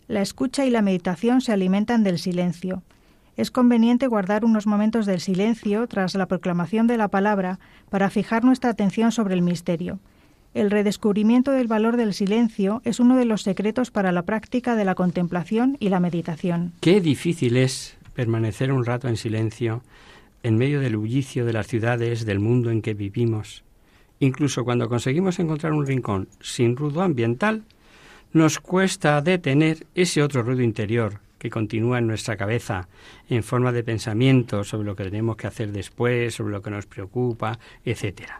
La 0.08 0.22
escucha 0.22 0.66
y 0.66 0.70
la 0.70 0.82
meditación 0.82 1.40
se 1.40 1.52
alimentan 1.52 2.04
del 2.04 2.18
silencio. 2.18 2.82
Es 3.36 3.50
conveniente 3.50 4.06
guardar 4.06 4.44
unos 4.44 4.66
momentos 4.66 5.06
del 5.06 5.20
silencio 5.20 5.86
tras 5.86 6.14
la 6.14 6.26
proclamación 6.26 6.86
de 6.86 6.98
la 6.98 7.08
palabra 7.08 7.58
para 7.88 8.10
fijar 8.10 8.44
nuestra 8.44 8.70
atención 8.70 9.10
sobre 9.10 9.34
el 9.34 9.42
misterio. 9.42 10.00
El 10.54 10.70
redescubrimiento 10.70 11.50
del 11.52 11.66
valor 11.66 11.96
del 11.96 12.12
silencio 12.12 12.82
es 12.84 13.00
uno 13.00 13.16
de 13.16 13.24
los 13.24 13.42
secretos 13.42 13.90
para 13.90 14.12
la 14.12 14.22
práctica 14.22 14.76
de 14.76 14.84
la 14.84 14.94
contemplación 14.94 15.78
y 15.80 15.88
la 15.88 15.98
meditación. 15.98 16.72
Qué 16.80 17.00
difícil 17.00 17.56
es 17.56 17.96
permanecer 18.12 18.70
un 18.70 18.84
rato 18.84 19.08
en 19.08 19.16
silencio 19.16 19.82
en 20.42 20.56
medio 20.56 20.80
del 20.80 20.96
bullicio 20.96 21.46
de 21.46 21.54
las 21.54 21.68
ciudades, 21.68 22.26
del 22.26 22.40
mundo 22.40 22.70
en 22.70 22.82
que 22.82 22.94
vivimos. 22.94 23.64
Incluso 24.18 24.64
cuando 24.64 24.88
conseguimos 24.88 25.38
encontrar 25.38 25.72
un 25.72 25.86
rincón 25.86 26.28
sin 26.40 26.76
ruido 26.76 27.00
ambiental, 27.00 27.62
nos 28.32 28.58
cuesta 28.58 29.20
detener 29.20 29.86
ese 29.94 30.22
otro 30.22 30.42
ruido 30.42 30.62
interior 30.62 31.20
que 31.38 31.50
continúa 31.50 31.98
en 31.98 32.06
nuestra 32.06 32.36
cabeza 32.36 32.88
en 33.28 33.42
forma 33.42 33.72
de 33.72 33.82
pensamiento 33.82 34.62
sobre 34.62 34.86
lo 34.86 34.94
que 34.96 35.04
tenemos 35.04 35.36
que 35.36 35.48
hacer 35.48 35.72
después, 35.72 36.34
sobre 36.34 36.52
lo 36.52 36.62
que 36.62 36.70
nos 36.70 36.86
preocupa, 36.86 37.58
etc. 37.84 38.30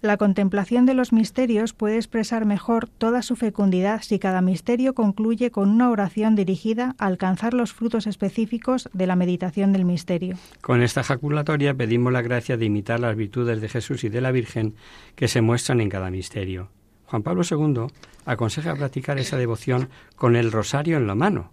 La 0.00 0.16
contemplación 0.16 0.86
de 0.86 0.94
los 0.94 1.12
misterios 1.12 1.72
puede 1.72 1.96
expresar 1.96 2.44
mejor 2.44 2.88
toda 2.88 3.22
su 3.22 3.34
fecundidad 3.34 4.02
si 4.02 4.20
cada 4.20 4.40
misterio 4.40 4.94
concluye 4.94 5.50
con 5.50 5.70
una 5.70 5.90
oración 5.90 6.36
dirigida 6.36 6.94
a 6.98 7.06
alcanzar 7.06 7.52
los 7.52 7.72
frutos 7.72 8.06
específicos 8.06 8.88
de 8.92 9.08
la 9.08 9.16
meditación 9.16 9.72
del 9.72 9.84
misterio. 9.84 10.36
Con 10.60 10.82
esta 10.82 11.00
ejaculatoria 11.00 11.74
pedimos 11.74 12.12
la 12.12 12.22
gracia 12.22 12.56
de 12.56 12.66
imitar 12.66 13.00
las 13.00 13.16
virtudes 13.16 13.60
de 13.60 13.68
Jesús 13.68 14.04
y 14.04 14.08
de 14.08 14.20
la 14.20 14.30
Virgen 14.30 14.74
que 15.16 15.26
se 15.26 15.40
muestran 15.40 15.80
en 15.80 15.88
cada 15.88 16.10
misterio. 16.10 16.68
Juan 17.10 17.22
Pablo 17.22 17.42
II 17.48 17.86
aconseja 18.26 18.74
practicar 18.74 19.18
esa 19.18 19.38
devoción 19.38 19.88
con 20.16 20.36
el 20.36 20.52
rosario 20.52 20.98
en 20.98 21.06
la 21.06 21.14
mano, 21.14 21.50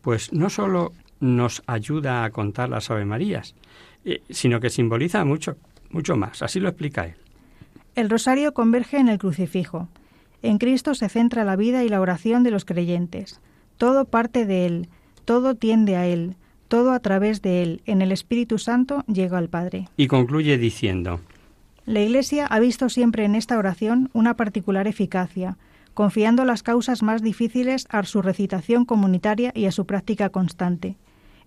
pues 0.00 0.32
no 0.32 0.48
solo 0.48 0.92
nos 1.18 1.62
ayuda 1.66 2.24
a 2.24 2.30
contar 2.30 2.68
las 2.68 2.90
Ave 2.90 3.04
Marías, 3.04 3.54
eh, 4.04 4.22
sino 4.30 4.60
que 4.60 4.70
simboliza 4.70 5.24
mucho, 5.24 5.56
mucho 5.90 6.16
más. 6.16 6.42
Así 6.42 6.60
lo 6.60 6.68
explica 6.68 7.06
él. 7.06 7.14
El 7.94 8.10
rosario 8.10 8.54
converge 8.54 8.98
en 8.98 9.08
el 9.08 9.18
crucifijo. 9.18 9.88
En 10.40 10.58
Cristo 10.58 10.94
se 10.94 11.08
centra 11.08 11.44
la 11.44 11.56
vida 11.56 11.84
y 11.84 11.88
la 11.88 12.00
oración 12.00 12.42
de 12.42 12.50
los 12.50 12.64
creyentes. 12.64 13.40
Todo 13.76 14.04
parte 14.04 14.46
de 14.46 14.66
Él, 14.66 14.88
todo 15.24 15.54
tiende 15.54 15.96
a 15.96 16.06
Él, 16.06 16.36
todo 16.68 16.92
a 16.92 17.00
través 17.00 17.42
de 17.42 17.62
Él, 17.62 17.82
en 17.86 18.02
el 18.02 18.12
Espíritu 18.12 18.58
Santo 18.58 19.04
llega 19.06 19.38
al 19.38 19.48
Padre. 19.48 19.88
Y 19.96 20.06
concluye 20.06 20.58
diciendo, 20.58 21.20
La 21.84 22.00
Iglesia 22.00 22.46
ha 22.46 22.60
visto 22.60 22.88
siempre 22.88 23.24
en 23.24 23.34
esta 23.34 23.58
oración 23.58 24.08
una 24.12 24.34
particular 24.34 24.86
eficacia, 24.86 25.58
confiando 25.94 26.44
las 26.44 26.62
causas 26.62 27.02
más 27.02 27.22
difíciles 27.22 27.86
a 27.90 28.04
su 28.04 28.22
recitación 28.22 28.84
comunitaria 28.84 29.50
y 29.54 29.66
a 29.66 29.72
su 29.72 29.84
práctica 29.84 30.28
constante. 30.28 30.96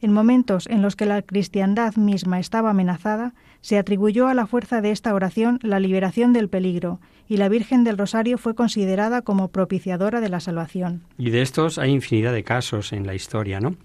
En 0.01 0.11
momentos 0.11 0.67
en 0.67 0.81
los 0.81 0.97
que 0.97 1.05
la 1.05 1.21
cristiandad 1.21 1.95
misma 1.95 2.39
estaba 2.39 2.71
amenazada, 2.71 3.33
se 3.61 3.77
atribuyó 3.77 4.27
a 4.27 4.33
la 4.33 4.45
fuerza 4.45 4.81
de 4.81 4.91
esta 4.91 5.13
oración 5.13 5.57
la 5.63 5.79
liberación 5.79 6.33
del 6.33 6.49
peligro, 6.49 6.99
y 7.29 7.37
la 7.37 7.47
Virgen 7.47 7.85
del 7.85 7.97
Rosario 7.97 8.37
fue 8.37 8.55
considerada 8.55 9.21
como 9.21 9.47
propiciadora 9.47 10.19
de 10.19 10.29
la 10.29 10.41
salvación. 10.41 11.03
Y 11.17 11.29
de 11.29 11.41
estos 11.41 11.79
hay 11.79 11.91
infinidad 11.91 12.33
de 12.33 12.43
casos 12.43 12.91
en 12.91 13.07
la 13.07 13.15
historia, 13.15 13.61
¿no? 13.61 13.77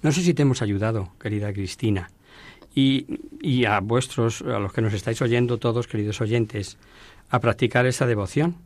No 0.00 0.12
sé 0.12 0.22
si 0.22 0.32
te 0.32 0.42
hemos 0.42 0.62
ayudado, 0.62 1.10
querida 1.20 1.52
Cristina, 1.52 2.08
y, 2.74 3.64
a 3.66 3.80
vuestros, 3.80 4.42
a 4.42 4.58
los 4.58 4.72
que 4.72 4.82
nos 4.82 4.92
estáis 4.92 5.22
oyendo 5.22 5.58
todos, 5.58 5.86
queridos 5.86 6.20
oyentes, 6.20 6.76
a 7.30 7.40
practicar 7.40 7.86
esta 7.86 8.06
devoción. 8.06 8.56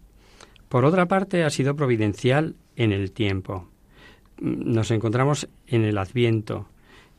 Por 0.68 0.84
otra 0.84 1.06
parte, 1.06 1.44
ha 1.44 1.50
sido 1.50 1.76
providencial 1.76 2.54
en 2.76 2.92
el 2.92 3.12
tiempo. 3.12 3.68
Nos 4.40 4.90
encontramos 4.90 5.48
en 5.66 5.84
el 5.84 5.98
Adviento 5.98 6.68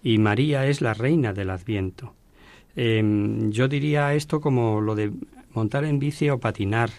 y 0.02 0.18
María 0.18 0.66
es 0.66 0.82
la 0.82 0.94
reina 0.94 1.34
del 1.34 1.50
Adviento. 1.50 2.16
Em, 2.76 3.52
yo 3.52 3.68
diría 3.68 4.14
esto 4.14 4.40
como 4.40 4.82
lo 4.82 4.96
de 4.96 5.12
montar 5.54 5.84
en 5.84 6.00
bici 6.00 6.30
o 6.30 6.40
patinar. 6.40 6.90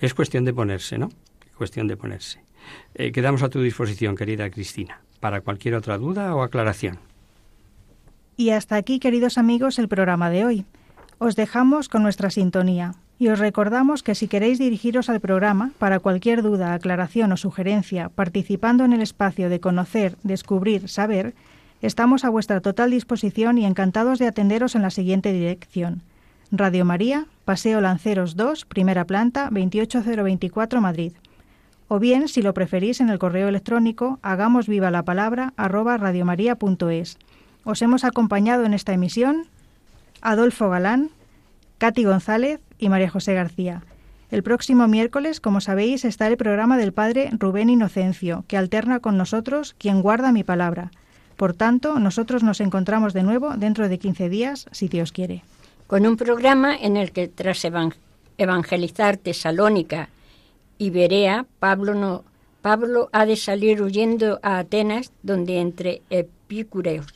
Es 0.00 0.14
cuestión 0.14 0.44
de 0.44 0.52
ponerse, 0.52 0.98
¿no? 0.98 1.10
Cuestión 1.56 1.86
de 1.86 1.96
ponerse. 1.96 2.42
Eh, 2.94 3.12
quedamos 3.12 3.42
a 3.42 3.48
tu 3.48 3.62
disposición, 3.62 4.16
querida 4.16 4.50
Cristina, 4.50 5.00
para 5.20 5.40
cualquier 5.40 5.74
otra 5.74 5.98
duda 5.98 6.34
o 6.34 6.42
aclaración. 6.42 6.98
Y 8.36 8.50
hasta 8.50 8.76
aquí, 8.76 8.98
queridos 8.98 9.38
amigos, 9.38 9.78
el 9.78 9.88
programa 9.88 10.30
de 10.30 10.44
hoy. 10.44 10.64
Os 11.18 11.36
dejamos 11.36 11.88
con 11.88 12.02
nuestra 12.02 12.30
sintonía 12.30 12.94
y 13.18 13.28
os 13.28 13.38
recordamos 13.38 14.02
que 14.02 14.14
si 14.14 14.26
queréis 14.26 14.58
dirigiros 14.58 15.08
al 15.08 15.20
programa 15.20 15.70
para 15.78 16.00
cualquier 16.00 16.42
duda, 16.42 16.74
aclaración 16.74 17.30
o 17.32 17.36
sugerencia, 17.36 18.08
participando 18.08 18.84
en 18.84 18.92
el 18.92 19.02
espacio 19.02 19.48
de 19.48 19.60
conocer, 19.60 20.16
descubrir, 20.22 20.88
saber, 20.88 21.34
Estamos 21.84 22.24
a 22.24 22.30
vuestra 22.30 22.62
total 22.62 22.90
disposición 22.92 23.58
y 23.58 23.66
encantados 23.66 24.18
de 24.18 24.26
atenderos 24.26 24.74
en 24.74 24.80
la 24.80 24.88
siguiente 24.88 25.34
dirección. 25.34 26.00
Radio 26.50 26.86
María, 26.86 27.26
Paseo 27.44 27.82
Lanceros 27.82 28.36
2, 28.36 28.64
primera 28.64 29.04
planta, 29.04 29.50
28024 29.50 30.80
Madrid. 30.80 31.12
O 31.88 31.98
bien, 31.98 32.28
si 32.28 32.40
lo 32.40 32.54
preferís, 32.54 33.02
en 33.02 33.10
el 33.10 33.18
correo 33.18 33.48
electrónico 33.48 34.18
hagamos 34.22 34.66
viva 34.66 34.90
la 34.90 35.04
palabra 35.04 35.52
arroba 35.58 35.98
radiomaria.es. 35.98 37.18
Os 37.64 37.80
hemos 37.80 38.04
acompañado 38.04 38.64
en 38.64 38.74
esta 38.74 38.92
emisión 38.92 39.46
Adolfo 40.20 40.68
Galán, 40.68 41.10
Katy 41.78 42.04
González 42.04 42.60
y 42.78 42.90
María 42.90 43.08
José 43.08 43.34
García. 43.34 43.82
El 44.30 44.42
próximo 44.42 44.86
miércoles, 44.86 45.40
como 45.40 45.60
sabéis, 45.60 46.04
está 46.04 46.26
el 46.26 46.36
programa 46.36 46.76
del 46.76 46.92
Padre 46.92 47.30
Rubén 47.32 47.70
Inocencio, 47.70 48.44
que 48.48 48.56
alterna 48.56 49.00
con 49.00 49.16
nosotros 49.16 49.74
quien 49.78 50.02
guarda 50.02 50.32
mi 50.32 50.44
palabra. 50.44 50.90
Por 51.36 51.54
tanto, 51.54 51.98
nosotros 51.98 52.42
nos 52.42 52.60
encontramos 52.60 53.12
de 53.12 53.22
nuevo 53.22 53.56
dentro 53.56 53.88
de 53.88 53.98
15 53.98 54.28
días, 54.28 54.66
si 54.70 54.88
Dios 54.88 55.12
quiere. 55.12 55.42
Con 55.86 56.06
un 56.06 56.16
programa 56.16 56.76
en 56.76 56.96
el 56.96 57.12
que 57.12 57.28
tras 57.28 57.64
evangelizar 58.36 59.16
Tesalónica 59.16 60.08
y 60.78 60.90
Berea, 60.90 61.46
Pablo, 61.60 61.94
no, 61.94 62.24
Pablo 62.60 63.08
ha 63.12 63.24
de 63.24 63.36
salir 63.36 63.82
huyendo 63.82 64.38
a 64.42 64.58
Atenas, 64.58 65.12
donde 65.22 65.60
entre 65.60 66.02
epicúreos 66.10 67.13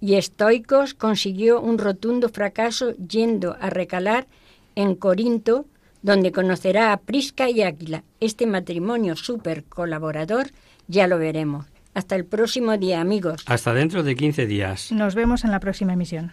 y 0.00 0.14
estoicos 0.14 0.94
consiguió 0.94 1.60
un 1.60 1.78
rotundo 1.78 2.28
fracaso 2.28 2.94
yendo 2.96 3.56
a 3.60 3.70
recalar 3.70 4.26
en 4.74 4.94
Corinto, 4.94 5.66
donde 6.02 6.32
conocerá 6.32 6.92
a 6.92 6.98
Prisca 6.98 7.50
y 7.50 7.62
Áquila. 7.62 8.04
Este 8.20 8.46
matrimonio 8.46 9.16
súper 9.16 9.64
colaborador 9.64 10.48
ya 10.86 11.06
lo 11.06 11.18
veremos. 11.18 11.66
Hasta 11.94 12.14
el 12.14 12.26
próximo 12.26 12.76
día, 12.76 13.00
amigos. 13.00 13.42
Hasta 13.46 13.72
dentro 13.72 14.02
de 14.02 14.14
15 14.14 14.46
días. 14.46 14.92
Nos 14.92 15.14
vemos 15.14 15.44
en 15.44 15.50
la 15.50 15.60
próxima 15.60 15.94
emisión. 15.94 16.32